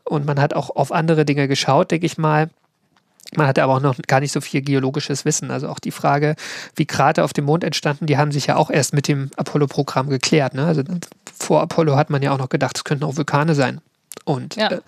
und 0.04 0.26
man 0.26 0.40
hat 0.40 0.54
auch 0.54 0.70
auf 0.76 0.92
andere 0.92 1.26
Dinge 1.26 1.48
geschaut, 1.48 1.92
denke 1.92 2.06
ich 2.06 2.18
mal. 2.18 2.50
Man 3.36 3.48
hatte 3.48 3.64
aber 3.64 3.74
auch 3.74 3.82
noch 3.82 3.98
gar 4.08 4.20
nicht 4.20 4.32
so 4.32 4.40
viel 4.40 4.62
geologisches 4.62 5.26
Wissen. 5.26 5.50
Also 5.50 5.68
auch 5.68 5.80
die 5.80 5.90
Frage, 5.92 6.36
wie 6.76 6.86
Krater 6.86 7.26
auf 7.26 7.34
dem 7.34 7.46
Mond 7.46 7.64
entstanden, 7.64 8.06
die 8.06 8.18
haben 8.18 8.32
sich 8.32 8.46
ja 8.46 8.56
auch 8.56 8.70
erst 8.70 8.94
mit 8.94 9.08
dem 9.08 9.32
Apollo-Programm 9.36 10.10
geklärt. 10.10 10.54
Ne? 10.54 10.64
Also 10.66 10.84
vor 11.38 11.62
Apollo 11.62 11.96
hat 11.96 12.12
man 12.12 12.22
ja 12.22 12.32
auch 12.32 12.38
noch 12.38 12.50
gedacht, 12.50 12.78
es 12.78 12.84
könnten 12.84 13.04
auch 13.04 13.18
Vulkane 13.18 13.56
sein. 13.56 13.82
Und 14.26 14.56
Ja. 14.58 14.72
äh, 14.72 14.82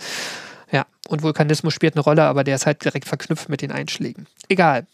ja, 0.71 0.85
und 1.07 1.23
Vulkanismus 1.23 1.73
spielt 1.73 1.95
eine 1.95 2.03
Rolle, 2.03 2.23
aber 2.23 2.43
der 2.43 2.55
ist 2.55 2.65
halt 2.65 2.83
direkt 2.83 3.07
verknüpft 3.07 3.49
mit 3.49 3.61
den 3.61 3.71
Einschlägen. 3.71 4.27
Egal. 4.49 4.85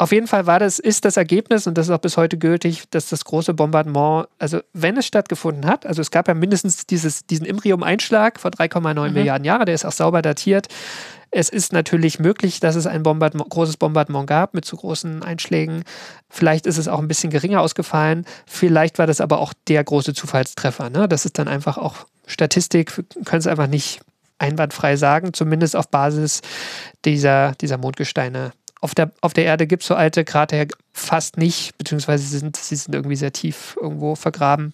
Auf 0.00 0.12
jeden 0.12 0.26
Fall 0.26 0.46
war 0.46 0.58
das, 0.58 0.78
ist 0.78 1.04
das 1.04 1.18
Ergebnis, 1.18 1.66
und 1.66 1.76
das 1.76 1.88
ist 1.88 1.92
auch 1.92 1.98
bis 1.98 2.16
heute 2.16 2.38
gültig, 2.38 2.84
dass 2.90 3.10
das 3.10 3.22
große 3.26 3.52
Bombardement, 3.52 4.28
also 4.38 4.60
wenn 4.72 4.96
es 4.96 5.06
stattgefunden 5.06 5.66
hat, 5.66 5.84
also 5.84 6.00
es 6.00 6.10
gab 6.10 6.26
ja 6.26 6.32
mindestens 6.32 6.86
dieses, 6.86 7.26
diesen 7.26 7.44
Imbrium-Einschlag 7.44 8.40
vor 8.40 8.50
3,9 8.50 9.10
Milliarden 9.10 9.44
Jahren, 9.44 9.66
der 9.66 9.74
ist 9.74 9.84
auch 9.84 9.92
sauber 9.92 10.22
datiert. 10.22 10.68
Es 11.30 11.50
ist 11.50 11.74
natürlich 11.74 12.18
möglich, 12.18 12.60
dass 12.60 12.76
es 12.76 12.86
ein 12.86 13.02
Bombardement, 13.02 13.50
großes 13.50 13.76
Bombardement 13.76 14.26
gab 14.26 14.54
mit 14.54 14.64
zu 14.64 14.76
großen 14.76 15.22
Einschlägen. 15.22 15.84
Vielleicht 16.30 16.66
ist 16.66 16.78
es 16.78 16.88
auch 16.88 16.98
ein 16.98 17.06
bisschen 17.06 17.30
geringer 17.30 17.60
ausgefallen. 17.60 18.24
Vielleicht 18.46 18.98
war 18.98 19.06
das 19.06 19.20
aber 19.20 19.38
auch 19.38 19.52
der 19.68 19.84
große 19.84 20.14
Zufallstreffer. 20.14 20.88
Ne? 20.88 21.08
Das 21.08 21.26
ist 21.26 21.38
dann 21.38 21.46
einfach 21.46 21.76
auch 21.76 22.06
Statistik, 22.26 22.94
können 23.26 23.40
es 23.40 23.46
einfach 23.46 23.66
nicht 23.66 24.00
einwandfrei 24.40 24.96
sagen, 24.96 25.32
zumindest 25.32 25.76
auf 25.76 25.88
Basis 25.88 26.40
dieser, 27.04 27.52
dieser 27.60 27.78
Mondgesteine. 27.78 28.52
Auf 28.80 28.94
der, 28.94 29.12
auf 29.20 29.34
der 29.34 29.44
Erde 29.44 29.66
gibt 29.66 29.82
es 29.82 29.88
so 29.88 29.94
alte 29.94 30.24
Krater 30.24 30.56
ja 30.56 30.64
fast 30.92 31.36
nicht, 31.36 31.76
beziehungsweise 31.76 32.24
sie 32.24 32.38
sind, 32.38 32.56
sie 32.56 32.76
sind 32.76 32.94
irgendwie 32.94 33.16
sehr 33.16 33.32
tief 33.32 33.76
irgendwo 33.80 34.14
vergraben. 34.14 34.72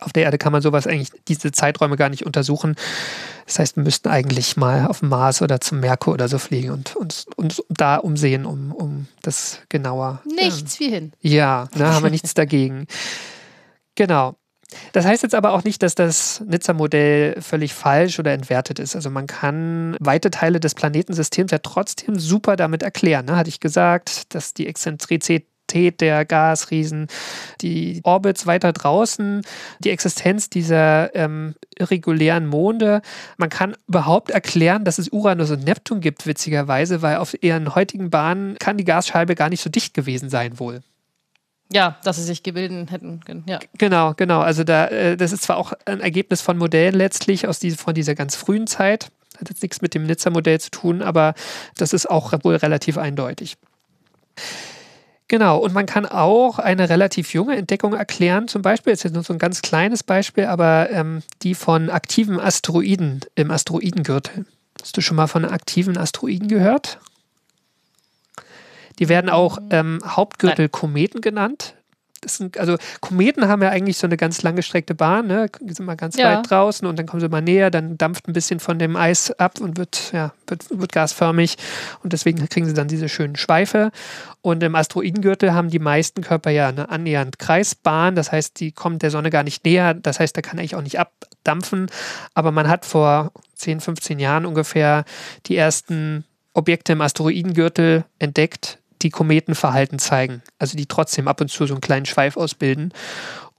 Auf 0.00 0.12
der 0.12 0.24
Erde 0.24 0.38
kann 0.38 0.52
man 0.52 0.62
sowas 0.62 0.88
eigentlich, 0.88 1.10
diese 1.28 1.52
Zeiträume 1.52 1.96
gar 1.96 2.08
nicht 2.08 2.26
untersuchen. 2.26 2.74
Das 3.46 3.60
heißt, 3.60 3.76
wir 3.76 3.84
müssten 3.84 4.08
eigentlich 4.08 4.56
mal 4.56 4.86
auf 4.88 4.98
den 5.00 5.08
Mars 5.08 5.40
oder 5.40 5.60
zum 5.60 5.78
Merkur 5.78 6.14
oder 6.14 6.26
so 6.26 6.38
fliegen 6.38 6.70
und 6.70 6.96
uns, 6.96 7.26
uns 7.36 7.62
da 7.68 7.96
umsehen, 7.96 8.44
um, 8.44 8.72
um 8.72 9.06
das 9.22 9.60
genauer. 9.68 10.20
Nichts 10.24 10.80
wie 10.80 10.90
hin. 10.90 11.12
Ja, 11.20 11.68
da 11.72 11.94
haben 11.94 12.02
wir 12.02 12.10
nichts 12.10 12.34
dagegen. 12.34 12.88
Genau. 13.94 14.36
Das 14.92 15.04
heißt 15.04 15.22
jetzt 15.22 15.34
aber 15.34 15.52
auch 15.52 15.64
nicht, 15.64 15.82
dass 15.82 15.94
das 15.94 16.42
Nizza-Modell 16.46 17.40
völlig 17.40 17.74
falsch 17.74 18.18
oder 18.18 18.32
entwertet 18.32 18.78
ist. 18.78 18.96
Also 18.96 19.10
man 19.10 19.26
kann 19.26 19.96
weite 20.00 20.30
Teile 20.30 20.60
des 20.60 20.74
Planetensystems 20.74 21.52
ja 21.52 21.58
trotzdem 21.58 22.18
super 22.18 22.56
damit 22.56 22.82
erklären. 22.82 23.26
Ne? 23.26 23.36
Hatte 23.36 23.48
ich 23.48 23.60
gesagt, 23.60 24.34
dass 24.34 24.54
die 24.54 24.66
Exzentrizität 24.66 26.00
der 26.00 26.24
Gasriesen, 26.24 27.08
die 27.60 28.00
Orbits 28.04 28.46
weiter 28.46 28.72
draußen, 28.72 29.42
die 29.80 29.90
Existenz 29.90 30.48
dieser 30.48 31.14
ähm, 31.14 31.54
irregulären 31.76 32.46
Monde. 32.46 33.02
Man 33.36 33.50
kann 33.50 33.76
überhaupt 33.88 34.30
erklären, 34.30 34.84
dass 34.84 34.98
es 34.98 35.08
Uranus 35.08 35.50
und 35.50 35.64
Neptun 35.64 36.00
gibt, 36.00 36.26
witzigerweise, 36.26 37.02
weil 37.02 37.16
auf 37.16 37.40
ihren 37.42 37.74
heutigen 37.74 38.10
Bahnen 38.10 38.56
kann 38.58 38.76
die 38.76 38.84
Gasscheibe 38.84 39.34
gar 39.34 39.48
nicht 39.48 39.62
so 39.62 39.70
dicht 39.70 39.94
gewesen 39.94 40.30
sein 40.30 40.58
wohl. 40.58 40.82
Ja, 41.72 41.96
dass 42.04 42.16
sie 42.16 42.22
sich 42.22 42.42
gebildet 42.42 42.90
hätten 42.90 43.20
können. 43.24 43.44
Ja. 43.48 43.58
Genau, 43.76 44.14
genau. 44.14 44.40
Also 44.40 44.62
da, 44.62 44.86
äh, 44.86 45.16
das 45.16 45.32
ist 45.32 45.42
zwar 45.42 45.56
auch 45.56 45.72
ein 45.84 46.00
Ergebnis 46.00 46.40
von 46.40 46.56
Modellen 46.58 46.94
letztlich 46.94 47.48
aus 47.48 47.58
diese, 47.58 47.76
von 47.76 47.94
dieser 47.94 48.14
ganz 48.14 48.36
frühen 48.36 48.66
Zeit. 48.66 49.10
Hat 49.38 49.48
jetzt 49.48 49.62
nichts 49.62 49.82
mit 49.82 49.94
dem 49.94 50.04
Nizza-Modell 50.04 50.60
zu 50.60 50.70
tun, 50.70 51.02
aber 51.02 51.34
das 51.76 51.92
ist 51.92 52.08
auch 52.08 52.32
wohl 52.42 52.56
relativ 52.56 52.98
eindeutig. 52.98 53.56
Genau, 55.28 55.58
und 55.58 55.74
man 55.74 55.86
kann 55.86 56.06
auch 56.06 56.60
eine 56.60 56.88
relativ 56.88 57.34
junge 57.34 57.56
Entdeckung 57.56 57.94
erklären, 57.94 58.46
zum 58.46 58.62
Beispiel, 58.62 58.92
jetzt 58.92 59.04
ist 59.04 59.14
nur 59.14 59.24
so 59.24 59.32
ein 59.32 59.40
ganz 59.40 59.60
kleines 59.60 60.04
Beispiel, 60.04 60.44
aber 60.44 60.88
ähm, 60.90 61.22
die 61.42 61.56
von 61.56 61.90
aktiven 61.90 62.38
Asteroiden 62.38 63.20
im 63.34 63.50
Asteroidengürtel. 63.50 64.46
Hast 64.80 64.96
du 64.96 65.00
schon 65.00 65.16
mal 65.16 65.26
von 65.26 65.44
aktiven 65.44 65.98
Asteroiden 65.98 66.46
gehört? 66.46 67.00
Die 68.98 69.08
werden 69.08 69.30
auch 69.30 69.58
ähm, 69.70 70.00
Hauptgürtelkometen 70.04 71.20
genannt. 71.20 71.74
Sind, 72.24 72.58
also 72.58 72.76
Kometen 73.00 73.46
haben 73.46 73.62
ja 73.62 73.68
eigentlich 73.68 73.98
so 73.98 74.06
eine 74.06 74.16
ganz 74.16 74.42
langgestreckte 74.42 74.96
Bahn, 74.96 75.28
ne? 75.28 75.48
Die 75.60 75.72
sind 75.74 75.86
mal 75.86 75.94
ganz 75.96 76.16
Ja. 76.16 76.32
weit 76.38 76.50
draußen 76.50 76.88
und 76.88 76.98
dann 76.98 77.06
kommen 77.06 77.20
sie 77.20 77.28
mal 77.28 77.42
näher, 77.42 77.70
dann 77.70 77.98
dampft 77.98 78.26
ein 78.26 78.32
bisschen 78.32 78.58
von 78.58 78.80
dem 78.80 78.96
Eis 78.96 79.30
ab 79.38 79.60
und 79.60 79.76
wird, 79.76 80.10
ja, 80.12 80.32
wird, 80.48 80.64
wird 80.70 80.90
gasförmig 80.92 81.56
und 82.02 82.12
deswegen 82.12 82.48
kriegen 82.48 82.66
sie 82.66 82.74
dann 82.74 82.88
diese 82.88 83.08
schönen 83.08 83.36
Schweife. 83.36 83.92
Und 84.40 84.60
im 84.62 84.74
Asteroidengürtel 84.74 85.52
haben 85.54 85.68
die 85.70 85.78
meisten 85.78 86.22
Körper 86.22 86.50
ja 86.50 86.68
eine 86.68 86.88
annähernd 86.88 87.38
Kreisbahn, 87.38 88.16
das 88.16 88.32
heißt, 88.32 88.58
die 88.58 88.72
kommen 88.72 88.98
der 88.98 89.10
Sonne 89.12 89.30
gar 89.30 89.44
nicht 89.44 89.64
näher, 89.64 89.94
das 89.94 90.18
heißt, 90.18 90.36
da 90.36 90.40
kann 90.40 90.58
eigentlich 90.58 90.74
auch 90.74 90.82
nicht 90.82 90.98
abdampfen. 90.98 91.88
Aber 92.34 92.50
man 92.50 92.66
hat 92.66 92.86
vor 92.86 93.30
10, 93.54 93.80
15 93.80 94.18
Jahren 94.18 94.46
ungefähr 94.46 95.04
die 95.46 95.56
ersten 95.56 96.24
Objekte 96.54 96.94
im 96.94 97.02
Asteroidengürtel 97.02 98.04
entdeckt, 98.18 98.78
die 99.06 99.10
Kometenverhalten 99.10 100.00
zeigen. 100.00 100.42
Also 100.58 100.76
die 100.76 100.86
trotzdem 100.86 101.28
ab 101.28 101.40
und 101.40 101.48
zu 101.48 101.64
so 101.66 101.74
einen 101.74 101.80
kleinen 101.80 102.06
Schweif 102.06 102.36
ausbilden. 102.36 102.92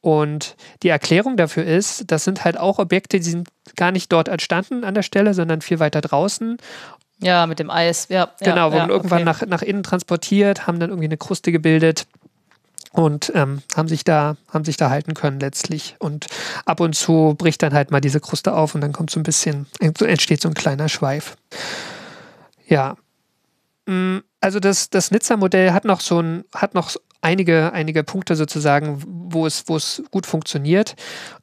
Und 0.01 0.57
die 0.83 0.89
Erklärung 0.89 1.37
dafür 1.37 1.65
ist, 1.65 2.11
das 2.11 2.25
sind 2.25 2.43
halt 2.43 2.57
auch 2.57 2.79
Objekte, 2.79 3.17
die 3.17 3.29
sind 3.29 3.47
gar 3.77 3.91
nicht 3.91 4.11
dort 4.11 4.27
entstanden 4.27 4.83
an 4.83 4.93
der 4.93 5.03
Stelle, 5.03 5.33
sondern 5.33 5.61
viel 5.61 5.79
weiter 5.79 6.01
draußen. 6.01 6.57
ja, 7.19 7.47
mit 7.47 7.59
dem 7.59 7.69
Eis. 7.69 8.07
Ja, 8.09 8.29
genau, 8.41 8.71
wurden 8.71 8.89
ja, 8.89 8.89
irgendwann 8.89 9.27
okay. 9.27 9.45
nach, 9.45 9.47
nach 9.47 9.61
innen 9.61 9.83
transportiert, 9.83 10.67
haben 10.67 10.79
dann 10.79 10.89
irgendwie 10.89 11.07
eine 11.07 11.17
Kruste 11.17 11.51
gebildet 11.51 12.07
und 12.91 13.31
ähm, 13.35 13.63
haben 13.75 13.87
sich 13.87 14.03
da 14.03 14.35
haben 14.49 14.65
sich 14.65 14.77
da 14.77 14.89
halten 14.89 15.13
können 15.13 15.39
letztlich 15.39 15.95
und 15.99 16.27
ab 16.65 16.79
und 16.79 16.93
zu 16.93 17.35
bricht 17.37 17.63
dann 17.63 17.73
halt 17.73 17.91
mal 17.91 18.01
diese 18.01 18.19
Kruste 18.19 18.53
auf 18.53 18.75
und 18.75 18.81
dann 18.81 18.93
kommt 18.93 19.11
so 19.11 19.19
ein 19.19 19.23
bisschen 19.23 19.65
entsteht 19.79 20.41
so 20.41 20.47
ein 20.47 20.53
kleiner 20.53 20.87
Schweif 20.87 21.35
ja 22.65 22.95
Mm, 23.87 24.17
also 24.47 24.61
das 24.61 24.89
das 24.89 25.11
Nizza 25.11 25.35
Modell 25.35 25.73
hat 25.73 25.83
noch 25.83 25.99
so 25.99 26.21
ein 26.21 26.45
hat 26.55 26.73
noch 26.73 26.95
einige 27.19 27.73
einige 27.73 28.05
Punkte 28.05 28.37
sozusagen 28.37 29.03
wo 29.05 29.45
es 29.45 29.65
wo 29.67 29.75
es 29.75 30.01
gut 30.09 30.25
funktioniert 30.25 30.95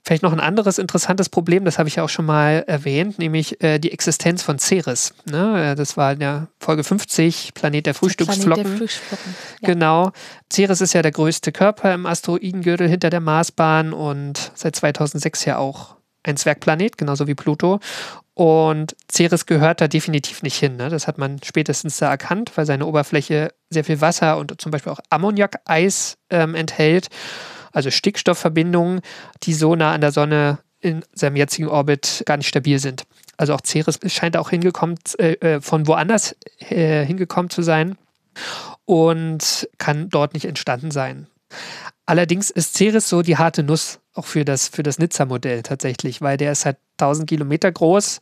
vielleicht 0.03 0.23
noch 0.23 0.33
ein 0.33 0.41
anderes 0.41 0.79
interessantes 0.79 1.29
Problem 1.29 1.67
das 1.67 1.79
habe 1.79 1.87
ich 1.87 1.97
ja 1.97 2.03
auch 2.03 2.09
schon 2.09 2.25
mal 2.25 2.65
erwähnt 2.67 3.19
nämlich 3.19 3.63
äh, 3.63 3.79
die 3.79 3.93
Existenz 3.93 4.43
von 4.43 4.59
Ceres 4.59 5.13
ne? 5.27 5.73
Äh, 5.73 5.75
das 5.75 5.99
war 5.99 6.15
in 6.15 6.21
der 6.21 6.49
Folge 6.59 6.83
50 6.83 7.53
Planet 7.53 7.85
der 7.85 7.95
Frühstücksflocken 7.95 8.63
Planet 8.63 8.71
der 8.71 8.79
Frühstücksflocken. 8.79 9.35
Ja. 9.61 9.69
Genau. 9.69 10.13
Ceres 10.51 10.81
ist 10.81 10.95
ja 10.95 11.03
der 11.03 11.13
größte 11.13 11.53
Körper 11.53 11.93
im 11.93 12.07
Asteroidengürtel 12.07 12.89
hinter 12.89 13.11
der 13.11 13.21
Marsbahn 13.21 13.93
und 13.93 14.51
seit 14.55 14.77
2006 14.77 15.45
ja 15.45 15.59
auch 15.59 15.97
ein 16.23 16.37
Zwergplanet, 16.39 16.97
genauso 16.97 17.27
wie 17.27 17.35
Pluto. 17.35 17.81
Und 18.35 18.97
Ceres 19.11 19.47
gehört 19.47 19.81
da 19.81 19.87
definitiv 19.87 20.43
nicht 20.43 20.59
hin. 20.59 20.77
Ne? 20.77 20.89
Das 20.89 21.07
hat 21.07 21.19
man 21.19 21.41
spätestens 21.45 21.99
da 21.99 22.11
erkannt, 22.11 22.51
weil 22.57 22.67
seine 22.67 22.87
Oberfläche 22.87 23.55
sehr 23.71 23.85
viel 23.85 24.01
Wasser 24.01 24.39
und 24.39 24.61
zum 24.61 24.73
Beispiel 24.73 24.93
auch 24.93 25.01
Ammoniakeis 25.09 26.19
ähm, 26.31 26.57
enthält, 26.57 27.09
also 27.73 27.91
Stickstoffverbindungen, 27.91 29.03
die 29.45 29.55
so 29.55 29.77
nah 29.77 29.93
an 29.93 30.01
der 30.01 30.13
Sonne 30.13 30.59
in 30.81 31.05
seinem 31.13 31.37
jetzigen 31.37 31.69
Orbit 31.69 32.25
gar 32.27 32.37
nicht 32.37 32.49
stabil 32.49 32.79
sind. 32.79 33.05
Also 33.37 33.55
auch 33.55 33.61
Ceres 33.65 33.99
scheint 34.07 34.37
auch 34.37 34.51
hingekommen, 34.51 34.99
äh, 35.19 35.33
äh, 35.35 35.61
von 35.61 35.87
woanders 35.87 36.37
äh, 36.59 37.05
hingekommen 37.05 37.51
zu 37.51 37.63
sein 37.63 37.97
und 38.85 39.69
kann 39.79 40.11
dort 40.11 40.35
nicht 40.35 40.45
entstanden 40.45 40.91
sein. 40.91 41.29
Allerdings 42.07 42.51
ist 42.51 42.75
Ceres 42.75 43.09
so 43.09 43.23
die 43.23 43.37
harte 43.37 43.63
Nuss 43.63 44.01
auch 44.15 44.27
für 44.27 44.45
das, 44.45 44.69
für 44.69 44.83
das 44.83 44.99
Nizza-Modell 44.99 45.63
tatsächlich, 45.63 46.21
weil 46.21 46.37
der 46.37 46.53
ist 46.53 46.67
halt 46.67 46.77
1000 46.99 47.29
Kilometer 47.29 47.73
groß, 47.73 48.21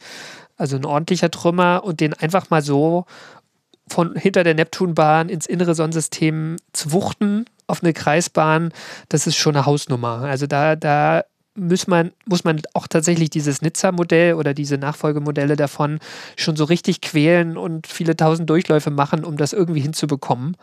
also 0.56 0.76
ein 0.76 0.84
ordentlicher 0.84 1.30
Trümmer 1.30 1.82
und 1.84 2.00
den 2.00 2.14
einfach 2.14 2.50
mal 2.50 2.62
so 2.62 3.06
von 3.88 4.14
hinter 4.14 4.44
der 4.44 4.54
Neptunbahn 4.54 5.28
ins 5.28 5.46
innere 5.46 5.74
Sonnensystem 5.74 6.56
zu 6.72 6.92
wuchten 6.92 7.46
auf 7.66 7.82
eine 7.82 7.92
Kreisbahn, 7.92 8.72
das 9.08 9.26
ist 9.26 9.36
schon 9.36 9.56
eine 9.56 9.66
Hausnummer. 9.66 10.22
Also 10.22 10.46
da, 10.46 10.76
da 10.76 11.24
muss 11.54 11.86
man, 11.86 12.12
muss 12.26 12.44
man 12.44 12.62
auch 12.74 12.86
tatsächlich 12.86 13.30
dieses 13.30 13.62
Nizza-Modell 13.62 14.34
oder 14.34 14.54
diese 14.54 14.78
Nachfolgemodelle 14.78 15.56
davon 15.56 15.98
schon 16.36 16.56
so 16.56 16.64
richtig 16.64 17.00
quälen 17.00 17.56
und 17.56 17.86
viele 17.86 18.16
tausend 18.16 18.48
Durchläufe 18.48 18.90
machen, 18.90 19.24
um 19.24 19.36
das 19.36 19.52
irgendwie 19.52 19.80
hinzubekommen. 19.80 20.56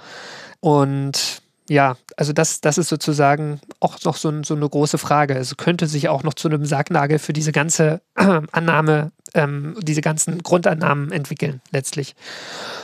Und 0.60 1.42
ja, 1.70 1.98
also 2.18 2.34
das, 2.34 2.62
das 2.62 2.78
ist 2.78 2.90
sozusagen 2.90 3.62
auch 3.80 4.04
noch 4.04 4.18
so, 4.18 4.44
so 4.44 4.56
eine 4.56 4.68
große 4.68 4.98
Frage. 4.98 5.36
Es 5.36 5.56
könnte 5.56 5.86
sich 5.86 6.10
auch 6.10 6.24
noch 6.24 6.34
zu 6.34 6.48
einem 6.48 6.66
Sargnagel 6.66 7.20
für 7.20 7.32
diese 7.32 7.52
ganze 7.52 8.02
Annahme, 8.16 9.12
ähm, 9.36 9.76
diese 9.82 10.02
ganzen 10.02 10.42
Grundannahmen 10.42 11.12
entwickeln, 11.12 11.62
letztlich. 11.72 12.16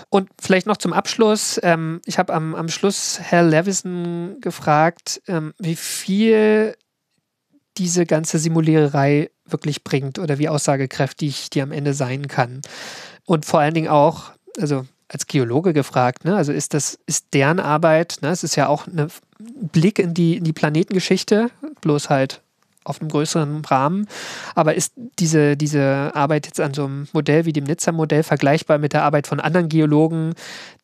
Und 0.09 0.29
vielleicht 0.39 0.67
noch 0.67 0.77
zum 0.77 0.93
Abschluss. 0.93 1.59
Ähm, 1.63 1.99
ich 2.05 2.19
habe 2.19 2.33
am, 2.33 2.53
am 2.53 2.69
Schluss 2.69 3.19
Herr 3.19 3.43
Levison 3.43 4.39
gefragt, 4.39 5.21
ähm, 5.27 5.53
wie 5.57 5.75
viel 5.75 6.75
diese 7.77 8.05
ganze 8.05 8.37
Simuliererei 8.37 9.31
wirklich 9.45 9.83
bringt 9.83 10.19
oder 10.19 10.37
wie 10.37 10.47
aussagekräftig 10.47 11.49
die 11.49 11.61
am 11.61 11.71
Ende 11.71 11.93
sein 11.93 12.27
kann. 12.27 12.61
Und 13.25 13.45
vor 13.45 13.59
allen 13.59 13.73
Dingen 13.73 13.89
auch, 13.89 14.31
also 14.59 14.85
als 15.07 15.27
Geologe 15.27 15.73
gefragt, 15.73 16.25
ne? 16.25 16.35
Also 16.35 16.51
ist 16.51 16.73
das, 16.73 16.97
ist 17.05 17.27
deren 17.33 17.59
Arbeit, 17.59 18.17
ne? 18.21 18.29
Es 18.29 18.43
ist 18.43 18.55
ja 18.55 18.67
auch 18.67 18.87
ein 18.87 19.07
Blick 19.39 19.99
in 19.99 20.13
die, 20.13 20.37
in 20.37 20.43
die 20.43 20.53
Planetengeschichte, 20.53 21.51
bloß 21.81 22.09
halt 22.09 22.41
auf 22.83 23.01
einem 23.01 23.09
größeren 23.09 23.65
Rahmen. 23.65 24.07
Aber 24.53 24.75
ist 24.75 24.93
diese, 25.19 25.57
diese 25.57 26.11
Arbeit 26.13 26.45
jetzt 26.45 26.59
an 26.61 26.73
so 26.73 26.85
einem 26.85 27.07
Modell 27.13 27.45
wie 27.45 27.53
dem 27.53 27.65
Nizza-Modell 27.65 28.23
vergleichbar 28.23 28.77
mit 28.77 28.93
der 28.93 29.03
Arbeit 29.03 29.27
von 29.27 29.39
anderen 29.39 29.69
Geologen, 29.69 30.33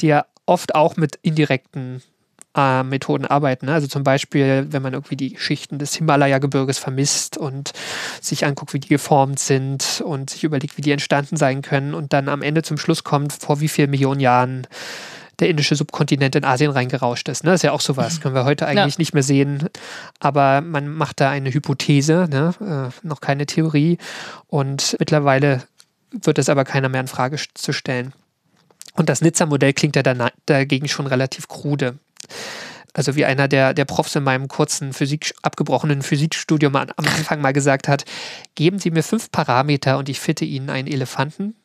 die 0.02 0.08
ja 0.08 0.26
oft 0.46 0.76
auch 0.76 0.98
mit 0.98 1.20
indirekten 1.22 2.02
äh, 2.56 2.84
Methoden 2.84 3.26
arbeiten. 3.26 3.68
Ne? 3.68 3.74
Also 3.74 3.88
zum 3.88 4.04
Beispiel, 4.04 4.68
wenn 4.70 4.82
man 4.82 4.94
irgendwie 4.94 5.16
die 5.16 5.38
Schichten 5.38 5.80
des 5.80 5.96
Himalaya-Gebirges 5.96 6.78
vermisst 6.78 7.38
und 7.38 7.72
sich 8.20 8.46
anguckt, 8.46 8.74
wie 8.74 8.80
die 8.80 8.90
geformt 8.90 9.40
sind 9.40 10.02
und 10.06 10.30
sich 10.30 10.44
überlegt, 10.44 10.78
wie 10.78 10.82
die 10.82 10.92
entstanden 10.92 11.38
sein 11.38 11.62
können 11.62 11.94
und 11.94 12.14
dann 12.14 12.30
am 12.30 12.42
Ende 12.42 12.64
zum 12.64 12.78
Schluss 12.78 13.04
kommt, 13.04 13.34
vor 13.34 13.62
wie 13.62 13.68
vielen 13.68 13.92
Millionen 13.92 14.20
Jahren 14.20 14.68
der 15.40 15.50
indische 15.50 15.76
Subkontinent 15.76 16.36
in 16.36 16.46
Asien 16.46 16.72
reingerauscht 16.72 17.28
ist. 17.28 17.44
Ne? 17.44 17.52
Das 17.52 17.60
ist 17.60 17.64
ja 17.64 17.72
auch 17.72 17.82
sowas, 17.82 18.22
können 18.22 18.36
wir 18.36 18.46
heute 18.46 18.68
eigentlich 18.68 18.96
ja. 18.96 19.00
nicht 19.00 19.14
mehr 19.14 19.24
sehen. 19.24 19.70
Aber 20.20 20.62
man 20.62 20.88
macht 20.88 21.20
da 21.20 21.32
eine 21.32 21.52
Hypothese, 21.52 22.28
ne? 22.30 22.92
äh, 22.94 23.08
noch 23.08 23.22
keine 23.22 23.48
Theorie. 23.48 23.98
Und 24.48 24.96
mittlerweile 25.00 25.64
wird 26.12 26.38
es 26.38 26.48
aber 26.48 26.64
keiner 26.64 26.90
mehr 26.90 27.02
in 27.02 27.08
Frage 27.08 27.38
zu 27.56 27.74
stellen. 27.74 28.14
Und 28.94 29.10
das 29.10 29.22
Nizza-Modell 29.22 29.74
klingt 29.74 29.96
ja 29.96 30.04
dagegen 30.46 30.88
schon 30.88 31.08
relativ 31.08 31.48
krude. 31.48 31.98
Also 32.94 33.16
wie 33.16 33.24
einer 33.24 33.48
der, 33.48 33.74
der 33.74 33.86
Profs 33.86 34.16
in 34.16 34.24
meinem 34.24 34.48
kurzen 34.48 34.92
Physik, 34.92 35.34
abgebrochenen 35.42 36.02
Physikstudium 36.02 36.76
am 36.76 36.88
Anfang 36.98 37.42
mal 37.42 37.54
gesagt 37.54 37.88
hat, 37.88 38.04
geben 38.56 38.80
Sie 38.80 38.92
mir 38.92 39.04
fünf 39.04 39.32
Parameter 39.32 39.98
und 39.98 40.10
ich 40.10 40.20
fitte 40.20 40.44
Ihnen 40.44 40.70
einen 40.70 40.88
Elefanten. 40.88 41.56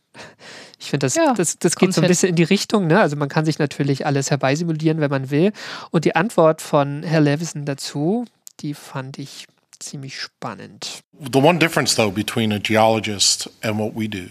Ich 0.79 0.91
finde, 0.91 1.07
das, 1.07 1.15
ja, 1.15 1.35
das, 1.35 1.59
das 1.59 1.77
geht 1.77 1.93
so 1.95 2.01
ein 2.01 2.09
bisschen 2.09 2.31
in 2.31 2.37
die 2.37 2.43
Richtung. 2.43 2.87
Ne? 2.87 3.01
Also 3.01 3.17
man 3.17 3.29
kann 3.29 3.45
sich 3.45 3.59
natürlich 3.59 4.07
alles 4.07 4.31
herbeisimulieren, 4.31 5.01
wenn 5.01 5.11
man 5.11 5.31
will. 5.31 5.53
Und 5.91 6.05
die 6.05 6.15
Antwort 6.15 6.63
von 6.63 7.03
Herr 7.03 7.21
Levison 7.21 7.65
dazu, 7.65 8.25
die 8.61 8.75
fand 8.75 9.19
ich 9.19 9.47
ziemlich 9.79 10.21
spannend. 10.21 11.01
The 11.33 11.39
one 11.39 11.59
difference 11.59 11.97
though 11.97 12.11
between 12.11 12.53
a 12.53 12.59
geologist 12.59 13.51
and 13.63 13.79
what 13.79 13.95
we 13.95 14.09
do 14.09 14.29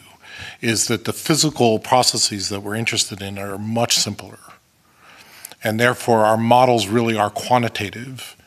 is 0.61 0.85
that 0.85 1.05
the 1.05 1.13
physical 1.13 1.79
processes 1.79 2.49
that 2.49 2.63
we're 2.63 2.77
interested 2.77 3.21
in 3.21 3.37
are 3.37 3.57
much 3.57 3.93
simpler. 3.93 4.37
And 5.65 5.79
therefore, 5.79 6.25
our 6.25 6.37
models 6.37 6.87
really 6.87 7.17
are 7.17 7.31
quantitative 7.31 8.37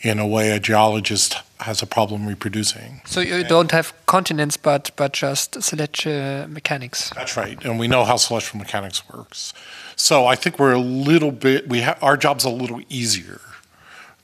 in 0.00 0.18
a 0.18 0.26
way 0.26 0.50
a 0.50 0.58
geologist 0.58 1.36
has 1.60 1.80
a 1.80 1.86
problem 1.86 2.26
reproducing. 2.26 3.00
So 3.06 3.20
you 3.20 3.44
don't 3.44 3.70
have 3.70 3.94
continents, 4.06 4.56
but 4.56 4.90
but 4.96 5.12
just 5.12 5.62
celestial 5.62 6.48
mechanics. 6.48 7.10
That's 7.14 7.36
right, 7.36 7.64
and 7.64 7.78
we 7.78 7.86
know 7.86 8.04
how 8.04 8.16
celestial 8.16 8.58
mechanics 8.58 9.08
works. 9.08 9.54
So 9.94 10.26
I 10.26 10.34
think 10.34 10.58
we're 10.58 10.74
a 10.74 10.80
little 11.08 11.30
bit 11.30 11.68
we 11.68 11.84
our 12.02 12.16
job's 12.16 12.44
a 12.44 12.50
little 12.50 12.80
easier 12.88 13.40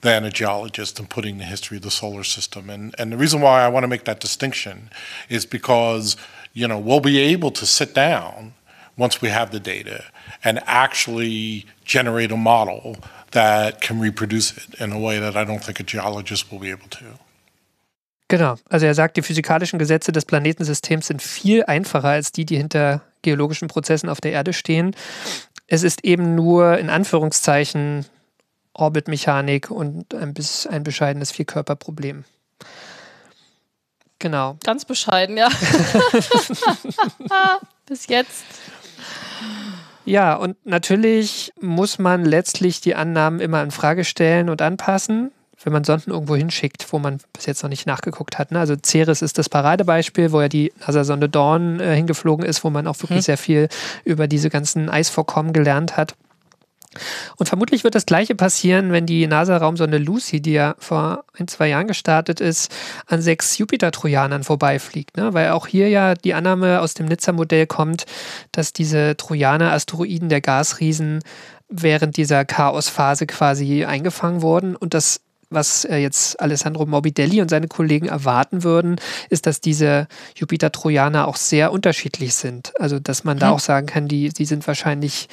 than 0.01 0.24
a 0.24 0.30
geologist 0.30 0.99
in 0.99 1.07
putting 1.07 1.38
the 1.38 1.45
history 1.45 1.76
of 1.76 1.84
the 1.84 1.90
solar 1.90 2.24
system. 2.24 2.68
And 2.68 2.95
and 2.99 3.12
the 3.12 3.16
reason 3.16 3.40
why 3.40 3.62
I 3.62 3.68
want 3.68 3.84
to 3.84 3.88
make 3.88 4.05
that 4.05 4.20
distinction 4.20 4.90
is 5.28 5.47
because 5.47 6.16
you 6.53 6.66
know 6.68 6.78
we'll 6.78 7.01
be 7.01 7.18
able 7.18 7.53
to 7.53 7.64
sit 7.64 7.95
down 7.95 8.55
once 8.97 9.22
we 9.22 9.30
have 9.30 9.51
the 9.51 9.61
data 9.61 10.05
and 10.43 10.61
actually 10.66 11.66
generate 11.84 12.32
a 12.32 12.36
model 12.36 12.97
that 13.32 13.80
can 13.80 14.01
reproduce 14.01 14.57
it 14.57 14.80
in 14.80 14.93
a 14.93 14.99
way 14.99 15.18
that 15.18 15.36
I 15.36 15.45
don't 15.45 15.64
think 15.64 15.80
a 15.80 15.84
geologist 15.84 16.51
will 16.51 16.59
be 16.59 16.70
able 16.70 16.88
to. 16.90 17.05
Genau, 18.28 18.57
also 18.70 18.86
er 18.86 18.95
sagt, 18.95 19.18
die 19.18 19.22
physikalischen 19.22 19.78
Gesetze 19.78 20.11
des 20.11 20.24
Planetensystems 20.24 21.09
sind 21.09 21.20
viel 21.20 21.64
einfacher 21.64 22.09
als 22.09 22.32
die, 22.32 22.47
die 22.47 22.57
hinter 22.57 23.03
geologischen 23.20 23.68
Prozessen 23.68 24.09
auf 24.09 24.22
der 24.22 24.32
Erde 24.32 24.55
stehen. 24.55 24.97
Es 25.66 25.82
ist 25.82 26.05
eben 26.05 26.34
nur 26.34 26.78
in 26.78 26.88
Anführungszeichen 26.88 28.07
Orbitmechanik 28.74 29.70
und 29.70 30.14
ein, 30.14 30.32
bis, 30.32 30.66
ein 30.66 30.82
bescheidenes 30.82 31.30
Vierkörperproblem. 31.30 32.24
Genau. 34.18 34.57
Ganz 34.64 34.84
bescheiden, 34.84 35.36
ja. 35.36 35.49
bis 37.86 38.07
jetzt. 38.07 38.45
Ja, 40.05 40.35
und 40.35 40.57
natürlich 40.65 41.53
muss 41.61 41.99
man 41.99 42.25
letztlich 42.25 42.81
die 42.81 42.95
Annahmen 42.95 43.41
immer 43.41 43.63
in 43.63 43.71
Frage 43.71 44.05
stellen 44.05 44.49
und 44.49 44.61
anpassen, 44.61 45.31
wenn 45.65 45.73
man 45.73 45.85
Sonden 45.85 46.11
irgendwo 46.11 46.35
hinschickt, 46.35 46.93
wo 46.93 46.99
man 46.99 47.19
bis 47.33 47.47
jetzt 47.47 47.63
noch 47.63 47.71
nicht 47.71 47.87
nachgeguckt 47.87 48.39
hat. 48.39 48.51
Ne? 48.51 48.59
Also 48.59 48.75
Ceres 48.85 49.23
ist 49.23 49.39
das 49.39 49.49
Paradebeispiel, 49.49 50.33
wo 50.33 50.41
ja 50.41 50.49
die 50.49 50.73
NASA-Sonde 50.81 51.29
Dawn 51.29 51.79
äh, 51.79 51.95
hingeflogen 51.95 52.45
ist, 52.45 52.65
wo 52.65 52.71
man 52.71 52.87
auch 52.87 52.99
wirklich 52.99 53.19
hm. 53.19 53.23
sehr 53.23 53.39
viel 53.39 53.69
über 54.05 54.27
diese 54.27 54.51
ganzen 54.51 54.89
Eisvorkommen 54.89 55.53
gelernt 55.53 55.97
hat. 55.97 56.17
Und 57.36 57.49
vermutlich 57.49 57.84
wird 57.84 57.95
das 57.95 58.07
Gleiche 58.07 58.34
passieren, 58.34 58.93
wenn 58.93 59.07
die 59.07 59.26
NASA-Raumsonde 59.26 59.99
Lucy, 59.99 60.40
die 60.40 60.53
ja 60.53 60.74
vor 60.78 61.24
ein, 61.38 61.49
zwei 61.49 61.68
Jahren 61.68 61.86
gestartet 61.86 62.40
ist, 62.40 62.72
an 63.07 63.22
sechs 63.22 63.59
Jupiter-Trojanern 63.59 64.45
vorbeifliegt. 64.45 65.16
Ne? 65.16 65.32
Weil 65.34 65.51
auch 65.51 65.66
hier 65.66 65.88
ja 65.88 66.14
die 66.14 66.34
Annahme 66.34 66.80
aus 66.80 66.95
dem 66.95 67.07
Nizza-Modell 67.07 67.66
kommt, 67.66 68.05
dass 68.53 68.72
diese 68.72 69.16
Trojaner, 69.16 69.72
Asteroiden 69.72 70.28
der 70.28 70.40
Gasriesen, 70.40 71.20
während 71.68 72.16
dieser 72.16 72.45
Chaosphase 72.45 73.26
quasi 73.26 73.84
eingefangen 73.84 74.43
wurden 74.43 74.76
und 74.76 74.95
das 74.95 75.20
was 75.53 75.85
äh, 75.85 75.97
jetzt 75.97 76.41
Alessandro 76.41 76.87
Morbidelli 76.87 77.41
und 77.41 77.49
seine 77.49 77.69
Kollegen 77.69 78.07
erwarten 78.07 78.65
würden, 78.65 78.97
ist, 79.31 79.47
dass 79.47 79.61
diese 79.61 80.07
Jupiter-Trojaner 80.37 81.29
auch 81.29 81.37
sehr 81.37 81.73
unterschiedlich 81.73 82.35
sind. 82.35 82.73
Also, 82.79 82.99
dass 82.99 83.25
man 83.25 83.39
da 83.39 83.49
hm. 83.49 83.55
auch 83.55 83.61
sagen 83.61 83.87
kann, 83.87 84.09
die, 84.09 84.31
die 84.31 84.45
sind 84.45 84.67
wahrscheinlich 84.67 85.29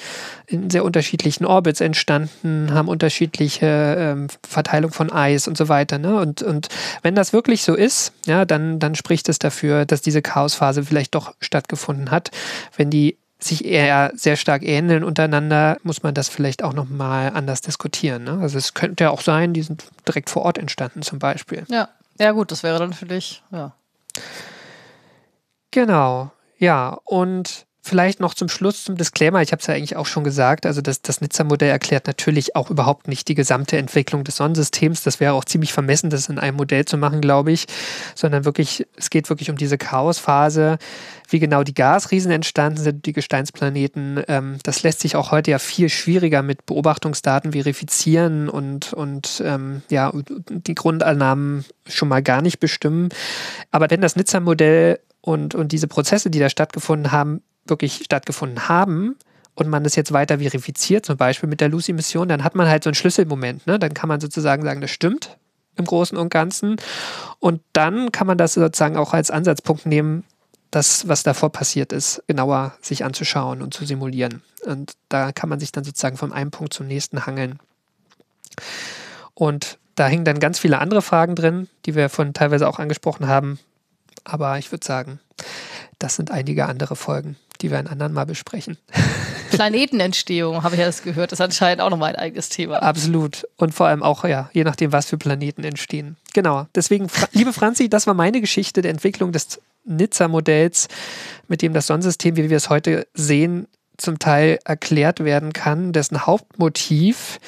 in 0.47 0.69
sehr 0.69 0.83
unterschiedlichen 0.83 1.45
Orbits 1.45 1.81
entstanden, 1.81 2.73
haben 2.73 2.87
unterschiedliche 2.87 3.95
ähm, 3.97 4.27
Verteilung 4.47 4.91
von 4.91 5.11
Eis 5.11 5.47
und 5.47 5.57
so 5.57 5.69
weiter. 5.69 5.97
Ne? 5.97 6.19
Und, 6.19 6.41
und 6.41 6.69
wenn 7.01 7.15
das 7.15 7.33
wirklich 7.33 7.63
so 7.63 7.75
ist, 7.75 8.13
ja, 8.25 8.45
dann, 8.45 8.79
dann 8.79 8.95
spricht 8.95 9.29
es 9.29 9.39
dafür, 9.39 9.85
dass 9.85 10.01
diese 10.01 10.21
Chaosphase 10.21 10.83
vielleicht 10.83 11.15
doch 11.15 11.33
stattgefunden 11.39 12.11
hat. 12.11 12.31
Wenn 12.75 12.89
die 12.89 13.17
sich 13.39 13.63
eher 13.63 14.11
sehr 14.15 14.35
stark 14.35 14.63
ähneln 14.63 15.03
untereinander, 15.03 15.77
muss 15.83 16.03
man 16.03 16.13
das 16.13 16.27
vielleicht 16.27 16.63
auch 16.63 16.73
nochmal 16.73 17.31
anders 17.33 17.61
diskutieren. 17.61 18.25
Ne? 18.25 18.39
Also 18.41 18.57
es 18.57 18.73
könnte 18.73 19.05
ja 19.05 19.09
auch 19.11 19.21
sein, 19.21 19.53
die 19.53 19.61
sind 19.61 19.85
direkt 20.07 20.29
vor 20.29 20.43
Ort 20.43 20.57
entstanden 20.57 21.01
zum 21.01 21.19
Beispiel. 21.19 21.63
Ja, 21.69 21.87
ja 22.19 22.31
gut, 22.31 22.51
das 22.51 22.63
wäre 22.63 22.79
dann 22.79 22.89
natürlich, 22.89 23.41
ja. 23.51 23.73
Genau, 25.71 26.31
ja. 26.57 26.99
Und 27.05 27.65
Vielleicht 27.81 28.19
noch 28.19 28.35
zum 28.35 28.49
Schluss 28.49 28.83
zum 28.83 28.97
Disclaimer. 28.97 29.41
Ich 29.41 29.51
habe 29.51 29.61
es 29.61 29.67
ja 29.67 29.73
eigentlich 29.73 29.95
auch 29.95 30.05
schon 30.05 30.23
gesagt. 30.23 30.67
Also 30.67 30.79
das, 30.79 31.01
das 31.01 31.21
Nizza-Modell 31.21 31.71
erklärt 31.71 32.05
natürlich 32.05 32.55
auch 32.55 32.69
überhaupt 32.69 33.07
nicht 33.07 33.27
die 33.29 33.33
gesamte 33.33 33.77
Entwicklung 33.77 34.23
des 34.23 34.35
Sonnensystems. 34.35 35.01
Das 35.01 35.19
wäre 35.19 35.33
auch 35.33 35.43
ziemlich 35.43 35.73
vermessen, 35.73 36.11
das 36.11 36.29
in 36.29 36.37
einem 36.37 36.57
Modell 36.57 36.85
zu 36.85 36.97
machen, 36.97 37.19
glaube 37.19 37.51
ich. 37.51 37.65
Sondern 38.13 38.45
wirklich, 38.45 38.85
es 38.95 39.09
geht 39.09 39.29
wirklich 39.29 39.49
um 39.49 39.55
diese 39.55 39.79
Chaosphase, 39.79 40.77
wie 41.31 41.39
genau 41.39 41.63
die 41.63 41.73
Gasriesen 41.73 42.31
entstanden 42.31 42.79
sind, 42.79 43.05
die 43.05 43.13
Gesteinsplaneten. 43.13 44.23
Ähm, 44.27 44.57
das 44.63 44.83
lässt 44.83 45.01
sich 45.01 45.15
auch 45.15 45.31
heute 45.31 45.51
ja 45.51 45.59
viel 45.59 45.89
schwieriger 45.89 46.41
mit 46.41 46.65
Beobachtungsdaten 46.65 47.51
verifizieren 47.51 48.49
und, 48.49 48.93
und 48.93 49.41
ähm, 49.45 49.81
ja, 49.89 50.11
die 50.49 50.75
Grundannahmen 50.75 51.65
schon 51.87 52.07
mal 52.07 52.23
gar 52.23 52.41
nicht 52.41 52.59
bestimmen. 52.59 53.09
Aber 53.71 53.89
wenn 53.89 54.01
das 54.01 54.15
Nizza-Modell 54.15 54.99
und, 55.21 55.55
und 55.55 55.71
diese 55.71 55.87
Prozesse, 55.87 56.29
die 56.29 56.39
da 56.39 56.49
stattgefunden 56.49 57.11
haben, 57.11 57.41
wirklich 57.65 58.01
stattgefunden 58.03 58.67
haben 58.67 59.15
und 59.55 59.69
man 59.69 59.83
das 59.83 59.95
jetzt 59.95 60.11
weiter 60.11 60.39
verifiziert, 60.39 61.05
zum 61.05 61.17
Beispiel 61.17 61.49
mit 61.49 61.61
der 61.61 61.69
Lucy-Mission, 61.69 62.27
dann 62.27 62.43
hat 62.43 62.55
man 62.55 62.67
halt 62.67 62.83
so 62.83 62.89
einen 62.89 62.95
Schlüsselmoment. 62.95 63.67
Ne? 63.67 63.77
Dann 63.77 63.93
kann 63.93 64.07
man 64.07 64.19
sozusagen 64.19 64.63
sagen, 64.63 64.81
das 64.81 64.91
stimmt 64.91 65.37
im 65.75 65.85
Großen 65.85 66.17
und 66.17 66.29
Ganzen. 66.29 66.75
Und 67.39 67.61
dann 67.73 68.11
kann 68.11 68.27
man 68.27 68.37
das 68.37 68.53
sozusagen 68.53 68.97
auch 68.97 69.13
als 69.13 69.31
Ansatzpunkt 69.31 69.85
nehmen, 69.85 70.23
das, 70.71 71.07
was 71.07 71.23
davor 71.23 71.51
passiert 71.51 71.91
ist, 71.91 72.23
genauer 72.27 72.73
sich 72.81 73.03
anzuschauen 73.03 73.61
und 73.61 73.73
zu 73.73 73.85
simulieren. 73.85 74.41
Und 74.65 74.93
da 75.09 75.31
kann 75.31 75.49
man 75.49 75.59
sich 75.59 75.71
dann 75.71 75.83
sozusagen 75.83 76.17
von 76.17 76.33
einem 76.33 76.51
Punkt 76.51 76.73
zum 76.73 76.87
nächsten 76.87 77.25
hangeln. 77.25 77.59
Und 79.33 79.79
da 79.95 80.07
hängen 80.07 80.25
dann 80.25 80.39
ganz 80.39 80.59
viele 80.59 80.79
andere 80.79 81.01
Fragen 81.01 81.35
drin, 81.35 81.67
die 81.85 81.95
wir 81.95 82.09
von 82.09 82.33
teilweise 82.33 82.67
auch 82.67 82.79
angesprochen 82.79 83.27
haben. 83.27 83.59
Aber 84.23 84.57
ich 84.57 84.71
würde 84.71 84.85
sagen, 84.85 85.19
das 85.97 86.15
sind 86.15 86.31
einige 86.31 86.65
andere 86.67 86.95
Folgen, 86.95 87.35
die 87.61 87.71
wir 87.71 87.79
ein 87.79 87.87
anderen 87.87 88.13
Mal 88.13 88.25
besprechen. 88.25 88.77
Planetenentstehung, 89.49 90.63
habe 90.63 90.75
ich 90.75 90.79
ja 90.79 90.85
das 90.85 91.03
gehört, 91.03 91.31
ist 91.31 91.41
anscheinend 91.41 91.81
auch 91.81 91.89
nochmal 91.89 92.15
ein 92.15 92.15
eigenes 92.15 92.49
Thema. 92.49 92.81
Absolut. 92.81 93.47
Und 93.57 93.73
vor 93.73 93.87
allem 93.87 94.03
auch, 94.03 94.23
ja, 94.25 94.49
je 94.53 94.63
nachdem, 94.63 94.91
was 94.91 95.07
für 95.07 95.17
Planeten 95.17 95.63
entstehen. 95.63 96.17
Genau. 96.33 96.67
Deswegen, 96.75 97.09
Fra 97.09 97.27
liebe 97.31 97.53
Franzi, 97.53 97.89
das 97.89 98.07
war 98.07 98.13
meine 98.13 98.41
Geschichte 98.41 98.81
der 98.81 98.91
Entwicklung 98.91 99.31
des 99.31 99.59
Nizza-Modells, 99.85 100.87
mit 101.47 101.61
dem 101.61 101.73
das 101.73 101.87
Sonnensystem, 101.87 102.35
wie 102.35 102.49
wir 102.49 102.57
es 102.57 102.69
heute 102.69 103.07
sehen, 103.13 103.67
zum 103.97 104.19
Teil 104.19 104.59
erklärt 104.63 105.23
werden 105.23 105.53
kann, 105.53 105.91
dessen 105.91 106.25
Hauptmotiv, 106.25 107.39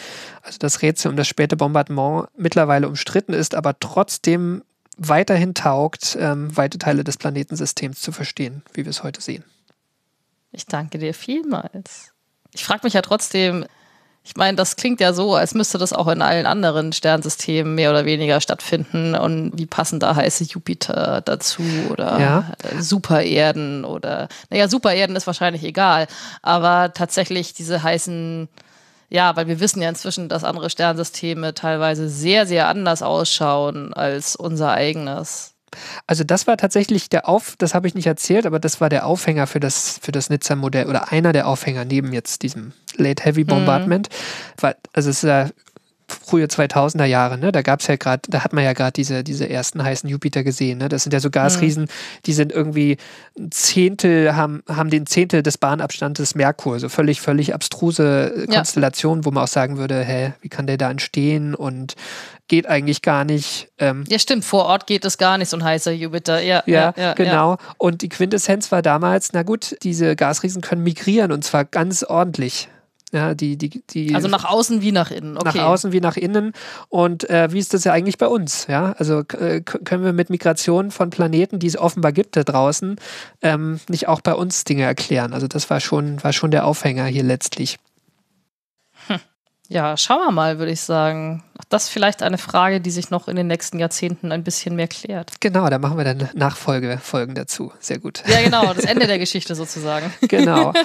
also 0.42 0.58
das 0.60 0.82
Rätsel 0.82 1.12
um 1.12 1.18
das 1.18 1.28
späte 1.28 1.56
Bombardement, 1.56 2.28
mittlerweile 2.36 2.88
umstritten 2.88 3.34
ist, 3.34 3.56
aber 3.56 3.80
trotzdem 3.80 4.64
weiterhin 4.98 5.54
taugt, 5.54 6.18
ähm, 6.20 6.56
weite 6.56 6.78
Teile 6.78 7.04
des 7.04 7.18
Planetensystems 7.18 8.02
zu 8.02 8.12
verstehen, 8.12 8.64
wie 8.74 8.86
wir 8.86 8.90
es 8.90 9.04
heute 9.04 9.22
sehen. 9.22 9.44
Ich 10.52 10.66
danke 10.66 10.98
dir 10.98 11.14
vielmals. 11.14 12.12
Ich 12.54 12.66
frage 12.66 12.82
mich 12.84 12.94
ja 12.94 13.02
trotzdem, 13.02 13.66
ich 14.24 14.36
meine, 14.36 14.56
das 14.56 14.76
klingt 14.76 15.00
ja 15.00 15.14
so, 15.14 15.34
als 15.36 15.56
müsste 15.56 15.78
das 15.80 15.94
auch 15.94 16.08
in 16.08 16.22
allen 16.22 16.46
anderen 16.46 16.94
Sternsystemen 16.94 17.74
mehr 17.74 17.90
oder 17.90 18.06
weniger 18.06 18.40
stattfinden. 18.40 19.16
Und 19.16 19.58
wie 19.58 19.66
passen 19.66 20.00
da 20.00 20.16
heiße 20.16 20.44
Jupiter 20.44 21.22
dazu 21.26 21.64
oder 21.90 22.20
Ja. 22.20 22.52
äh, 22.64 22.82
Supererden 22.82 23.84
oder, 23.84 24.28
naja, 24.50 24.68
Supererden 24.68 25.16
ist 25.16 25.26
wahrscheinlich 25.26 25.64
egal, 25.64 26.08
aber 26.44 26.94
tatsächlich 26.94 27.54
diese 27.54 27.82
heißen, 27.82 28.48
ja, 29.10 29.36
weil 29.36 29.48
wir 29.48 29.60
wissen 29.60 29.82
ja 29.82 29.90
inzwischen, 29.90 30.30
dass 30.30 30.44
andere 30.44 30.70
Sternsysteme 30.70 31.54
teilweise 31.56 32.08
sehr, 32.08 32.46
sehr 32.46 32.68
anders 32.68 33.02
ausschauen 33.02 33.94
als 33.94 34.36
unser 34.36 34.72
eigenes. 34.72 35.56
Also 36.08 36.24
das 36.24 36.48
war 36.48 36.58
tatsächlich 36.58 37.10
der 37.10 37.28
Auf, 37.28 37.56
das 37.58 37.74
habe 37.74 37.88
ich 37.88 37.96
nicht 37.96 38.08
erzählt, 38.08 38.46
aber 38.46 38.60
das 38.60 38.82
war 38.82 38.90
der 38.90 39.06
Aufhänger 39.06 39.48
für 39.48 39.60
das, 39.60 40.00
für 40.02 40.12
das 40.12 40.30
Nizza-Modell 40.30 40.88
oder 40.88 41.12
einer 41.12 41.34
der 41.34 41.48
Aufhänger 41.48 41.86
neben 41.86 42.14
jetzt 42.14 42.42
diesem 42.44 42.74
Late 42.98 43.24
Heavy 43.24 43.44
Bombardment. 43.44 44.10
Weil, 44.60 44.76
also 44.94 45.10
es 45.10 45.24
ist 45.24 45.28
ja 45.30 45.50
frühe 46.12 46.46
2000er 46.46 47.06
Jahre, 47.06 47.38
ne? 47.38 47.52
Da 47.52 47.62
gab 47.62 47.80
es 47.80 47.88
ja 47.88 47.96
gerade, 47.96 48.22
da 48.30 48.44
hat 48.44 48.54
man 48.54 48.64
ja 48.64 48.74
gerade 48.74 48.92
diese, 48.92 49.24
diese 49.24 49.50
ersten 49.50 49.84
heißen 49.84 50.10
Jupiter 50.10 50.44
gesehen, 50.44 50.80
ne? 50.80 50.90
Das 50.90 51.04
sind 51.04 51.14
ja 51.14 51.20
so 51.20 51.30
Gasriesen, 51.30 51.88
die 52.26 52.34
sind 52.34 52.52
irgendwie 52.52 52.98
ein 53.38 53.52
Zehntel, 53.52 54.36
haben, 54.36 54.64
haben 54.68 54.90
den 54.90 55.06
Zehntel 55.06 55.44
des 55.44 55.58
Bahnabstandes 55.58 56.36
Merkur, 56.36 56.80
so 56.80 56.90
völlig, 56.90 57.22
völlig 57.22 57.54
abstruse 57.54 58.34
äh, 58.36 58.52
Ja. 58.52 58.58
Konstellationen, 58.58 59.26
wo 59.26 59.32
man 59.32 59.44
auch 59.44 59.48
sagen 59.48 59.78
würde, 59.78 60.04
hä, 60.04 60.34
wie 60.42 60.50
kann 60.50 60.68
der 60.68 60.78
da 60.78 60.92
entstehen 60.92 61.56
und 61.56 61.96
geht 62.52 62.68
eigentlich 62.68 63.02
gar 63.02 63.24
nicht. 63.24 63.70
Ähm, 63.78 64.04
Ja, 64.10 64.20
stimmt, 64.20 64.44
vor 64.44 64.66
Ort 64.66 64.86
geht 64.86 65.06
es 65.06 65.18
gar 65.18 65.38
nicht, 65.38 65.48
so 65.48 65.56
ein 65.56 65.64
heißer 65.64 65.94
Jupiter. 65.94 66.42
Ja, 66.42 66.62
ja, 66.66 66.94
ja, 66.98 67.04
ja 67.04 67.14
genau. 67.14 67.58
Und 67.78 68.02
die 68.02 68.10
Quintessenz 68.10 68.74
war 68.74 68.82
damals, 68.82 69.32
na 69.32 69.44
gut, 69.44 69.78
diese 69.84 70.18
Gasriesen 70.18 70.62
können 70.62 70.84
migrieren 70.84 71.32
und 71.32 71.46
zwar 71.46 71.64
ganz 71.64 72.04
ordentlich. 72.04 72.68
Ja, 73.14 73.36
die, 73.36 73.58
die, 73.58 73.82
die 73.90 74.08
Ja. 74.10 74.16
Also 74.16 74.28
nach 74.28 74.44
außen 74.44 74.82
wie 74.82 74.92
nach 74.92 75.12
innen. 75.12 75.38
Okay. 75.38 75.60
nach 75.60 75.64
außen 75.64 75.94
wie 75.94 76.02
nach 76.02 76.18
innen. 76.18 76.52
Und 76.90 77.30
äh, 77.30 77.54
wie 77.54 77.60
ist 77.60 77.74
das 77.74 77.86
ja 77.86 77.94
eigentlich 77.94 78.18
bei 78.18 78.28
uns? 78.28 78.68
Ja, 78.68 78.96
also 78.98 79.20
äh, 79.20 79.62
können 79.62 80.04
wir 80.04 80.12
mit 80.12 80.30
Migration 80.30 80.92
von 80.92 81.10
Planeten, 81.10 81.58
die 81.58 81.68
es 81.68 81.78
offenbar 81.78 82.12
gibt 82.12 82.36
da 82.36 82.44
draußen, 82.44 82.98
ähm, 83.42 83.80
nicht 83.88 84.10
auch 84.10 84.20
bei 84.20 84.34
uns 84.34 84.66
Dinge 84.66 84.84
erklären? 84.84 85.32
Also 85.32 85.48
das 85.48 85.70
war 85.70 85.80
schon, 85.80 86.22
war 86.22 86.34
schon 86.34 86.52
der 86.52 86.66
Aufhänger 86.66 87.06
hier 87.06 87.24
letztlich. 87.24 87.80
Ja, 89.72 89.96
schauen 89.96 90.20
wir 90.20 90.32
mal, 90.32 90.60
würde 90.60 90.74
ich 90.74 90.82
sagen. 90.82 91.46
Das 91.72 91.86
ist 91.86 91.90
vielleicht 91.90 92.22
eine 92.22 92.38
Frage, 92.38 92.82
die 92.82 92.92
sich 92.92 93.10
noch 93.12 93.30
in 93.30 93.38
den 93.38 93.48
nächsten 93.48 93.80
Jahrzehnten 93.80 94.34
ein 94.34 94.44
bisschen 94.44 94.76
mehr 94.76 94.90
klärt. 94.90 95.40
Genau, 95.40 95.70
da 95.70 95.80
machen 95.80 95.98
wir 95.98 96.04
dann 96.04 96.28
Nachfolgefolgen 96.34 97.34
dazu. 97.34 97.72
Sehr 97.80 97.98
gut. 97.98 98.22
Ja, 98.28 98.42
genau, 98.42 98.74
das 98.74 98.84
Ende 98.84 99.08
der 99.08 99.20
Geschichte 99.20 99.56
sozusagen. 99.56 100.14
Genau. 100.28 100.74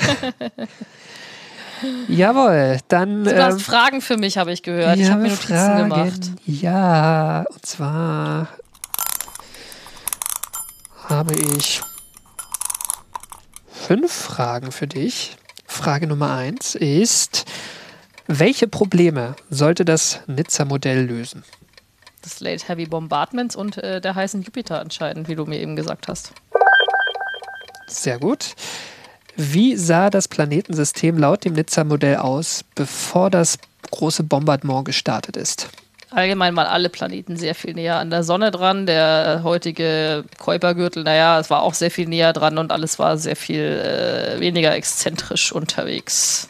Jawohl, 2.08 2.78
dann. 2.86 3.24
Du 3.24 3.32
ähm, 3.32 3.42
hast 3.42 3.62
Fragen 3.62 4.00
für 4.00 4.16
mich, 4.16 4.38
habe 4.38 4.52
ich 4.52 4.62
gehört. 4.62 4.96
ich 4.96 5.10
habe 5.10 5.22
mir 5.22 5.30
Notizen 5.30 5.56
Fragen. 5.56 5.90
gemacht. 5.90 6.20
Ja, 6.46 7.44
und 7.52 7.66
zwar 7.66 8.46
habe 11.08 11.34
ich 11.34 11.80
fünf 13.72 14.12
Fragen 14.12 14.70
für 14.70 14.86
dich. 14.86 15.36
Frage 15.66 16.06
Nummer 16.06 16.36
eins 16.36 16.76
ist: 16.76 17.44
Welche 18.28 18.66
Probleme 18.66 19.36
sollte 19.50 19.84
das 19.84 20.20
Nizza-Modell 20.26 21.06
lösen? 21.06 21.44
Des 22.24 22.40
Late 22.40 22.66
Heavy 22.66 22.86
Bombardments 22.86 23.54
und 23.54 23.78
äh, 23.78 24.00
der 24.00 24.16
heißen 24.16 24.42
Jupiter 24.42 24.80
entscheiden, 24.80 25.28
wie 25.28 25.36
du 25.36 25.46
mir 25.46 25.60
eben 25.60 25.76
gesagt 25.76 26.08
hast. 26.08 26.32
Sehr 27.86 28.18
gut. 28.18 28.56
Wie 29.36 29.76
sah 29.76 30.10
das 30.10 30.26
Planetensystem 30.26 31.18
laut 31.18 31.44
dem 31.44 31.52
Nizza-Modell 31.52 32.16
aus, 32.16 32.64
bevor 32.74 33.30
das 33.30 33.58
große 33.92 34.24
Bombardement 34.24 34.84
gestartet 34.84 35.36
ist? 35.36 35.68
Allgemein 36.10 36.56
waren 36.56 36.66
alle 36.66 36.88
Planeten 36.88 37.36
sehr 37.36 37.54
viel 37.54 37.74
näher 37.74 37.96
an 37.98 38.10
der 38.10 38.24
Sonne 38.24 38.50
dran. 38.50 38.86
Der 38.86 39.42
heutige 39.44 40.24
Kuipergürtel, 40.38 41.04
naja, 41.04 41.38
es 41.38 41.50
war 41.50 41.62
auch 41.62 41.74
sehr 41.74 41.90
viel 41.92 42.08
näher 42.08 42.32
dran 42.32 42.58
und 42.58 42.72
alles 42.72 42.98
war 42.98 43.18
sehr 43.18 43.36
viel 43.36 43.60
äh, 43.60 44.40
weniger 44.40 44.74
exzentrisch 44.74 45.52
unterwegs. 45.52 46.48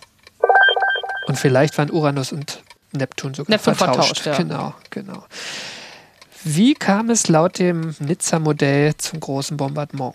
Und 1.26 1.38
vielleicht 1.38 1.76
waren 1.78 1.90
Uranus 1.90 2.32
und 2.32 2.62
Neptun 2.92 3.34
sogar 3.34 3.54
Neptun 3.54 3.74
vertauscht. 3.74 4.20
vertauscht, 4.20 4.26
ja. 4.26 4.36
Genau, 4.36 4.74
genau. 4.90 5.24
Wie 6.44 6.74
kam 6.74 7.10
es 7.10 7.26
laut 7.28 7.58
dem 7.58 7.94
Nizza-Modell 7.98 8.96
zum 8.96 9.18
großen 9.18 9.56
Bombardement? 9.56 10.14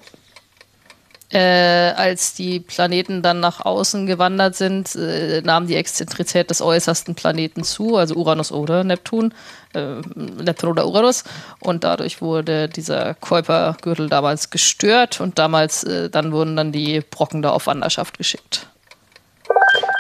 Äh, 1.30 1.94
als 1.96 2.34
die 2.34 2.60
Planeten 2.60 3.22
dann 3.22 3.40
nach 3.40 3.62
außen 3.66 4.06
gewandert 4.06 4.56
sind, 4.56 4.96
äh, 4.96 5.42
nahm 5.42 5.68
die 5.68 5.76
Exzentrizität 5.76 6.50
des 6.50 6.62
äußersten 6.62 7.16
Planeten 7.16 7.64
zu, 7.64 7.96
also 7.96 8.16
Uranus 8.16 8.52
oder 8.52 8.84
Neptun, 8.84 9.34
äh, 9.74 10.02
Neptun 10.16 10.72
oder 10.72 10.88
Uranus. 10.88 11.24
Und 11.60 11.86
dadurch 11.86 12.22
wurde 12.22 12.68
dieser 12.68 13.14
Kuipergürtel 13.14 14.10
damals 14.10 14.50
gestört 14.50 15.22
und 15.22 15.40
damals, 15.40 15.86
äh, 15.86 16.10
dann 16.10 16.34
wurden 16.34 16.58
dann 16.58 16.74
die 16.74 17.00
Brocken 17.00 17.42
da 17.42 17.52
auf 17.52 17.68
Wanderschaft 17.68 18.18
geschickt. 18.18 18.68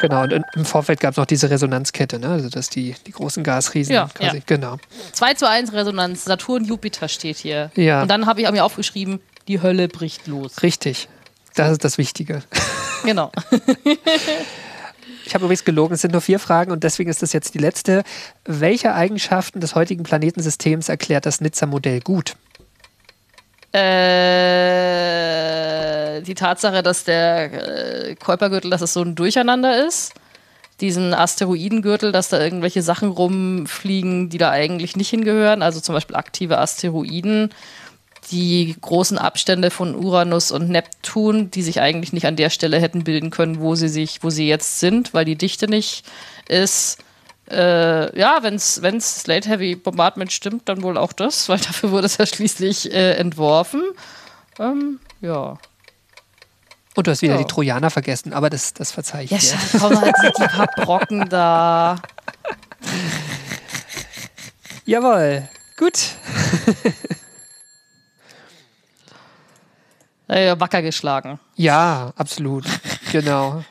Genau, 0.02 0.24
und 0.24 0.34
im 0.56 0.66
Vorfeld 0.66 0.99
gab 0.99 1.12
es 1.12 1.18
noch 1.18 1.26
diese 1.26 1.49
Resonanzkette, 1.49 2.20
ne? 2.20 2.30
also 2.30 2.49
dass 2.49 2.70
die, 2.70 2.95
die 3.06 3.12
großen 3.12 3.43
Gasriesen 3.43 3.93
Ja, 3.93 4.10
quasi, 4.14 4.38
ja. 4.38 4.43
genau. 4.45 4.78
2 5.14 5.34
zu 5.36 5.47
1 5.47 5.74
Resonanz, 5.74 6.26
Saturn, 6.26 6.66
Jupiter 6.66 7.08
steht 7.08 7.38
hier. 7.38 7.72
Ja. 7.76 8.02
Und 8.02 8.10
dann 8.10 8.26
habe 8.26 8.41
ich 8.41 8.52
mir 8.52 8.66
aufgeschrieben, 8.66 9.20
die 9.47 9.62
Hölle 9.62 9.88
bricht 9.88 10.28
los. 10.28 10.64
Richtig. 10.64 11.08
Das 11.56 11.72
ist 11.72 11.84
das 11.84 11.97
Wichtige. 11.97 12.43
Genau. 13.04 13.32
Ich 15.26 15.34
habe 15.34 15.45
übrigens 15.45 15.64
gelogen, 15.64 15.93
es 15.93 16.02
sind 16.02 16.12
nur 16.12 16.20
vier 16.20 16.39
Fragen 16.39 16.72
und 16.72 16.84
deswegen 16.84 17.10
ist 17.10 17.22
das 17.22 17.32
jetzt 17.32 17.54
die 17.54 17.60
letzte. 17.60 18.04
Welche 18.43 18.93
Eigenschaften 18.93 19.62
des 19.62 19.76
heutigen 19.76 20.04
Planetensystems 20.04 20.89
erklärt 20.89 21.26
das 21.26 21.39
Nizza-Modell 21.39 22.02
gut? 22.02 22.36
Äh, 23.74 23.82
die 26.24 26.36
Tatsache, 26.36 26.84
dass 26.84 27.06
der 27.06 28.10
äh, 28.10 28.16
Kuipergürtel, 28.16 28.70
dass 28.70 28.82
es 28.82 28.94
so 28.94 29.02
ein 29.02 29.16
Durcheinander 29.16 29.88
ist. 29.88 30.14
Diesen 30.82 31.14
Asteroidengürtel, 31.14 32.12
dass 32.12 32.30
da 32.30 32.40
irgendwelche 32.42 32.82
Sachen 32.82 33.10
rumfliegen, 33.10 34.30
die 34.30 34.38
da 34.38 34.50
eigentlich 34.50 34.96
nicht 34.98 35.10
hingehören. 35.10 35.62
Also 35.62 35.80
zum 35.80 35.94
Beispiel 35.94 36.16
aktive 36.16 36.58
Asteroiden. 36.58 37.50
Die 38.32 38.76
großen 38.82 39.18
Abstände 39.18 39.72
von 39.72 39.96
Uranus 39.96 40.52
und 40.52 40.70
Neptun, 40.70 41.50
die 41.52 41.64
sich 41.64 41.82
eigentlich 41.82 42.14
nicht 42.14 42.28
an 42.28 42.36
der 42.36 42.50
Stelle 42.50 42.80
hätten 42.80 43.04
bilden 43.04 43.30
können, 43.32 43.60
wo 43.60 43.76
sie 43.76 43.88
sich, 43.88 44.22
wo 44.22 44.30
sie 44.30 44.48
jetzt 44.48 44.80
sind, 44.80 45.14
weil 45.14 45.26
die 45.26 45.36
Dichte 45.38 45.68
nicht 45.68 46.06
ist. 46.48 47.00
Äh, 47.52 48.18
ja, 48.20 48.39
wenn 48.43 48.56
es 48.56 49.28
Late 49.28 49.49
Heavy 49.49 49.76
Bombardment 49.76 50.32
stimmt, 50.32 50.70
dann 50.70 50.82
wohl 50.84 50.97
auch 50.97 51.14
das, 51.14 51.49
weil 51.49 51.58
dafür 51.68 51.91
wurde 51.91 52.06
es 52.06 52.18
ja 52.18 52.26
schließlich 52.26 52.93
äh, 52.93 53.14
entworfen. 53.16 53.82
Ähm, 54.60 54.99
ja. 55.22 55.58
Und 56.95 57.08
du 57.08 57.12
hast 57.12 57.22
wieder 57.22 57.34
Ja. 57.36 57.39
die 57.39 57.45
Trojaner 57.47 57.89
vergessen, 57.89 58.34
aber 58.34 58.49
das, 58.49 58.74
das 58.74 58.91
verzeihe 58.91 59.24
ich 59.26 59.32
Ja, 59.32 59.38
dir. 59.38 59.58
schau, 59.72 59.80
komm 59.89 59.93
mal, 60.02 60.12
die, 60.24 60.32
die 60.41 60.47
paar 60.47 60.68
Brocken 60.78 61.30
da. 61.30 61.95
Jawohl, 64.86 65.47
gut. 65.78 65.99
Wacker 70.28 70.82
geschlagen. 70.82 71.39
Ja, 71.56 72.14
absolut. 72.16 72.66
genau. 73.12 73.64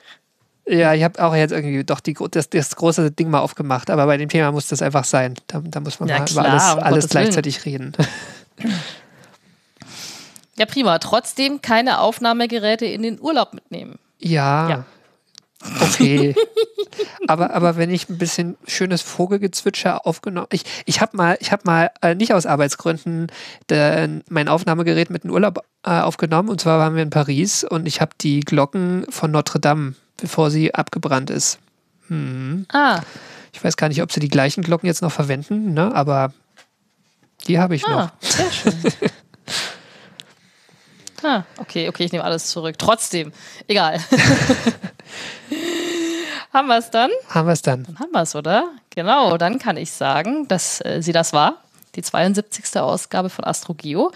Ja, 0.71 0.95
ich 0.95 1.03
habe 1.03 1.21
auch 1.25 1.35
jetzt 1.35 1.51
irgendwie 1.51 1.83
doch 1.83 1.99
die, 1.99 2.16
das, 2.31 2.49
das 2.49 2.77
große 2.77 3.11
Ding 3.11 3.29
mal 3.29 3.41
aufgemacht, 3.41 3.91
aber 3.91 4.07
bei 4.07 4.16
dem 4.16 4.29
Thema 4.29 4.53
muss 4.53 4.68
das 4.68 4.83
einfach 4.83 5.05
sein. 5.05 5.35
Da, 5.49 5.61
da 5.64 5.81
muss 5.81 5.99
man 5.99 6.09
Ja, 6.09 6.18
mal 6.18 6.25
klar, 6.27 6.45
über 6.45 6.53
alles, 6.53 6.62
um 6.62 6.79
alles 6.79 6.83
Gottes 7.05 7.14
Willen. 7.14 7.25
gleichzeitig 7.25 7.64
reden. 7.64 7.93
Ja, 10.57 10.66
prima. 10.66 10.99
Trotzdem 10.99 11.62
keine 11.62 12.01
Aufnahmegeräte 12.01 12.85
in 12.85 13.03
den 13.03 13.18
Urlaub 13.18 13.55
mitnehmen. 13.55 13.99
Ja, 14.18 14.68
Ja. 14.68 14.85
Okay. 15.81 16.35
aber, 17.29 17.55
aber 17.55 17.77
wenn 17.77 17.91
ich 17.91 18.09
ein 18.09 18.16
bisschen 18.18 18.57
schönes 18.66 19.01
Vogelgezwitscher 19.03 20.07
aufgenommen, 20.07 20.49
ich, 20.53 20.64
ich 20.87 21.01
habe 21.01 21.16
mal, 21.16 21.37
ich 21.41 21.53
habe 21.53 21.62
mal 21.64 21.91
äh, 22.03 22.14
nicht 22.14 22.33
aus 22.35 22.47
Arbeitsgründen 22.47 23.29
de, 23.68 24.21
mein 24.29 24.49
Aufnahmegerät 24.49 25.11
mit 25.11 25.25
in 25.25 25.31
Urlaub 25.31 25.64
äh, 25.83 25.91
aufgenommen 26.01 26.49
und 26.49 26.61
zwar 26.61 26.79
waren 26.79 26.95
wir 26.95 27.03
in 27.03 27.11
Paris 27.11 27.64
und 27.64 27.87
ich 27.87 28.01
habe 28.01 28.12
die 28.21 28.41
Glocken 28.41 29.05
von 29.11 29.31
Notre 29.31 29.61
Dame, 29.61 29.95
bevor 30.21 30.51
sie 30.51 30.75
abgebrannt 30.75 31.31
ist. 31.31 31.59
Hm. 32.09 32.66
Ah. 32.73 33.01
Ich 33.53 33.62
weiß 33.62 33.77
gar 33.77 33.89
nicht, 33.89 34.03
ob 34.03 34.12
sie 34.12 34.21
die 34.21 34.29
gleichen 34.29 34.62
Glocken 34.62 34.87
jetzt 34.87 35.03
noch 35.03 35.12
verwenden, 35.12 35.75
ne? 35.75 35.95
aber 35.95 36.33
die 37.47 37.59
habe 37.59 37.75
ich 37.75 37.87
ah, 37.87 37.91
noch. 37.91 38.11
Sehr 38.21 38.51
schön. 38.51 38.75
ah, 41.25 41.45
okay, 41.59 41.89
okay, 41.89 42.05
ich 42.05 42.12
nehme 42.12 42.25
alles 42.25 42.47
zurück. 42.47 42.79
Trotzdem, 42.79 43.33
egal. 43.66 43.99
haben 46.53 46.68
wir 46.68 46.79
es 46.79 46.91
dann? 46.91 47.11
Haben 47.29 47.49
wir 47.49 47.53
es 47.53 47.62
dann. 47.62 47.85
Dann 47.85 47.99
haben 47.99 48.12
wir 48.12 48.23
es, 48.23 48.35
oder? 48.35 48.71
Genau, 48.91 49.37
dann 49.37 49.59
kann 49.59 49.77
ich 49.77 49.91
sagen, 49.93 50.49
dass 50.49 50.85
äh, 50.85 51.01
sie 51.01 51.12
das 51.12 51.33
war. 51.33 51.57
Die 51.97 52.03
72. 52.03 52.77
Ausgabe 52.81 53.31
von 53.31 53.45
AstroGeo. 53.45 54.12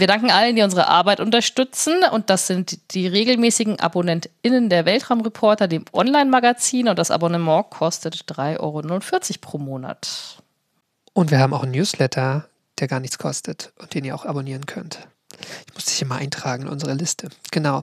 Wir 0.00 0.06
danken 0.06 0.30
allen, 0.30 0.56
die 0.56 0.62
unsere 0.62 0.88
Arbeit 0.88 1.20
unterstützen. 1.20 2.02
Und 2.10 2.30
das 2.30 2.46
sind 2.46 2.94
die 2.94 3.06
regelmäßigen 3.06 3.80
AbonnentInnen 3.80 4.70
der 4.70 4.86
Weltraumreporter, 4.86 5.68
dem 5.68 5.84
Online-Magazin. 5.92 6.88
Und 6.88 6.98
das 6.98 7.10
Abonnement 7.10 7.68
kostet 7.68 8.24
3,49 8.24 8.60
Euro 8.60 8.80
pro 9.40 9.58
Monat. 9.58 10.42
Und 11.12 11.30
wir 11.30 11.38
haben 11.38 11.52
auch 11.52 11.62
einen 11.62 11.72
Newsletter, 11.72 12.48
der 12.78 12.88
gar 12.88 13.00
nichts 13.00 13.18
kostet 13.18 13.72
und 13.78 13.92
den 13.92 14.04
ihr 14.04 14.14
auch 14.14 14.24
abonnieren 14.24 14.64
könnt. 14.64 15.06
Ich 15.66 15.74
muss 15.74 15.84
dich 15.84 16.04
mal 16.06 16.16
eintragen 16.16 16.62
in 16.62 16.68
unsere 16.68 16.94
Liste. 16.94 17.28
Genau. 17.50 17.82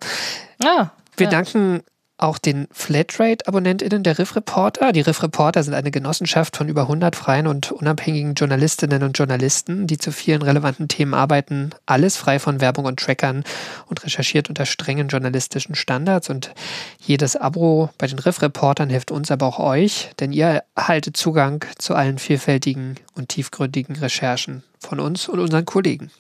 Ah, 0.64 0.90
wir 1.18 1.26
ja. 1.26 1.30
danken 1.30 1.84
auch 2.18 2.38
den 2.38 2.68
Flatrate-AbonnentInnen 2.72 4.04
der 4.04 4.18
Riff 4.18 4.36
Reporter. 4.36 4.92
Die 4.92 5.02
Riff 5.02 5.22
Reporter 5.22 5.62
sind 5.64 5.74
eine 5.74 5.92
Genossenschaft 5.92 6.58
von 6.58 6.68
über 6.68 6.82
100 6.82 7.16
freien 7.16 7.48
und 7.48 7.72
unabhängigen 7.72 8.34
Journalistinnen 8.34 9.04
und 9.04 9.18
Journalisten, 9.18 9.86
die 9.88 9.98
zu 9.98 10.12
vielen 10.12 10.42
relevanten 10.42 10.88
Themen 10.88 11.14
arbeiten. 11.14 11.72
Alles 11.86 12.18
frei 12.18 12.40
von 12.40 12.60
Werbung 12.60 12.86
und 12.86 13.00
Trackern 13.00 13.44
und 13.88 14.04
recherchiert 14.04 14.50
unter 14.50 14.66
strengen 14.66 15.10
journalistischen 15.10 15.76
Standards. 15.76 16.30
Und 16.30 16.54
jedes 17.00 17.36
Abo 17.36 17.90
bei 17.98 18.08
den 18.08 18.20
Riff 18.20 18.42
Reportern 18.42 18.90
hilft 18.90 19.12
uns, 19.12 19.30
aber 19.30 19.46
auch 19.46 19.60
euch, 19.60 20.10
denn 20.20 20.32
ihr 20.32 20.64
erhaltet 20.76 21.18
Zugang 21.18 21.64
zu 21.78 21.94
allen 21.94 22.18
vielfältigen 22.18 22.96
und 23.16 23.30
tiefgründigen 23.30 23.96
Recherchen 23.96 24.64
von 24.80 25.00
uns 25.00 25.30
und 25.30 25.40
unseren 25.40 25.66
Kollegen. 25.66 26.12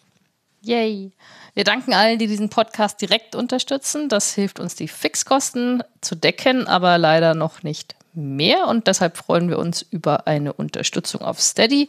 Yay. 0.68 1.13
Wir 1.53 1.63
danken 1.63 1.93
allen, 1.93 2.20
die 2.20 2.28
diesen 2.28 2.49
Podcast 2.49 3.01
direkt 3.01 3.36
unterstützen. 3.36 4.09
Das 4.09 4.34
hilft 4.34 4.59
uns, 4.59 4.76
die 4.76 4.89
Fixkosten 4.89 5.82
zu 6.01 6.15
decken, 6.15 6.68
aber 6.68 6.97
leider 6.97 7.36
noch 7.36 7.63
nicht 7.63 7.95
mehr. 8.13 8.68
Und 8.68 8.88
deshalb 8.88 9.15
freuen 9.15 9.49
wir 9.49 9.59
uns 9.59 9.82
über 9.82 10.28
eine 10.28 10.51
Unterstützung 10.51 11.22
auf 11.22 11.39
Steady 11.39 11.88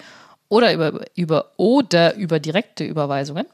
oder 0.48 0.72
über, 0.72 1.04
über, 1.16 1.46
oder 1.56 2.14
über 2.14 2.38
direkte 2.38 2.84
Überweisungen. 2.84 3.46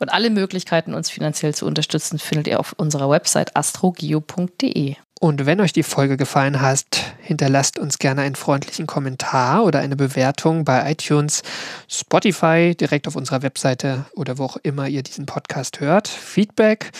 Und 0.00 0.12
alle 0.12 0.28
Möglichkeiten, 0.28 0.92
uns 0.92 1.08
finanziell 1.08 1.54
zu 1.54 1.66
unterstützen, 1.66 2.18
findet 2.18 2.48
ihr 2.48 2.58
auf 2.58 2.74
unserer 2.76 3.08
Website 3.08 3.56
astrogeo.de. 3.56 4.96
Und 5.24 5.46
wenn 5.46 5.62
euch 5.62 5.72
die 5.72 5.84
Folge 5.84 6.18
gefallen 6.18 6.60
hat, 6.60 7.14
hinterlasst 7.22 7.78
uns 7.78 7.98
gerne 7.98 8.20
einen 8.20 8.34
freundlichen 8.34 8.86
Kommentar 8.86 9.64
oder 9.64 9.78
eine 9.78 9.96
Bewertung 9.96 10.66
bei 10.66 10.92
iTunes, 10.92 11.42
Spotify, 11.88 12.74
direkt 12.78 13.08
auf 13.08 13.16
unserer 13.16 13.40
Webseite 13.40 14.04
oder 14.14 14.36
wo 14.36 14.44
auch 14.44 14.58
immer 14.58 14.86
ihr 14.86 15.02
diesen 15.02 15.24
Podcast 15.24 15.80
hört. 15.80 16.08
Feedback 16.08 16.90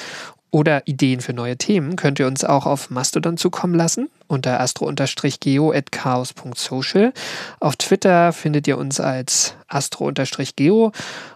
oder 0.51 0.87
Ideen 0.87 1.21
für 1.21 1.35
neue 1.35 1.59
Themen 1.59 1.97
könnt 1.97 2.19
ihr 2.19 2.27
uns 2.27 2.45
auch 2.45 2.65
auf 2.65 2.89
Mastodon 2.89 3.37
zukommen 3.37 3.75
lassen 3.75 4.09
unter 4.27 4.59
astro-geo.chaos.social. 4.59 7.13
Auf 7.61 7.77
Twitter 7.77 8.33
findet 8.33 8.67
ihr 8.67 8.79
uns 8.79 9.01
als 9.01 9.55
astro-geo 9.69 10.93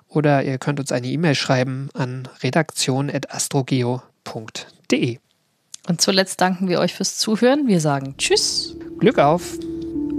oder 0.09 0.43
ihr 0.43 0.57
könnt 0.57 0.81
uns 0.81 0.91
eine 0.91 1.09
E-Mail 1.09 1.35
schreiben 1.35 1.91
an 1.93 2.29
redaktion.astrogeo.de. 2.43 5.19
Und 5.89 6.01
zuletzt 6.01 6.41
danken 6.41 6.69
wir 6.69 6.81
euch 6.81 6.95
fürs 6.95 7.17
Zuhören. 7.17 7.67
Wir 7.67 7.81
sagen 7.81 8.15
Tschüss. 8.19 8.77
Glück 8.99 9.19
auf. 9.19 9.59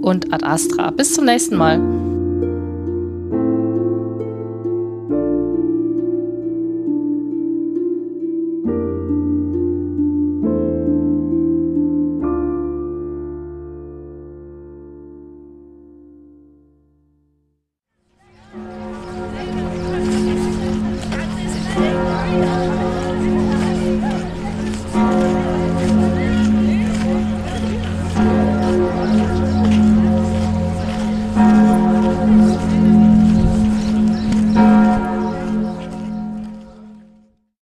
Und 0.02 0.34
Ad 0.34 0.46
Astra. 0.46 0.90
Bis 0.92 1.14
zum 1.14 1.26
nächsten 1.26 1.56
Mal. 1.56 1.80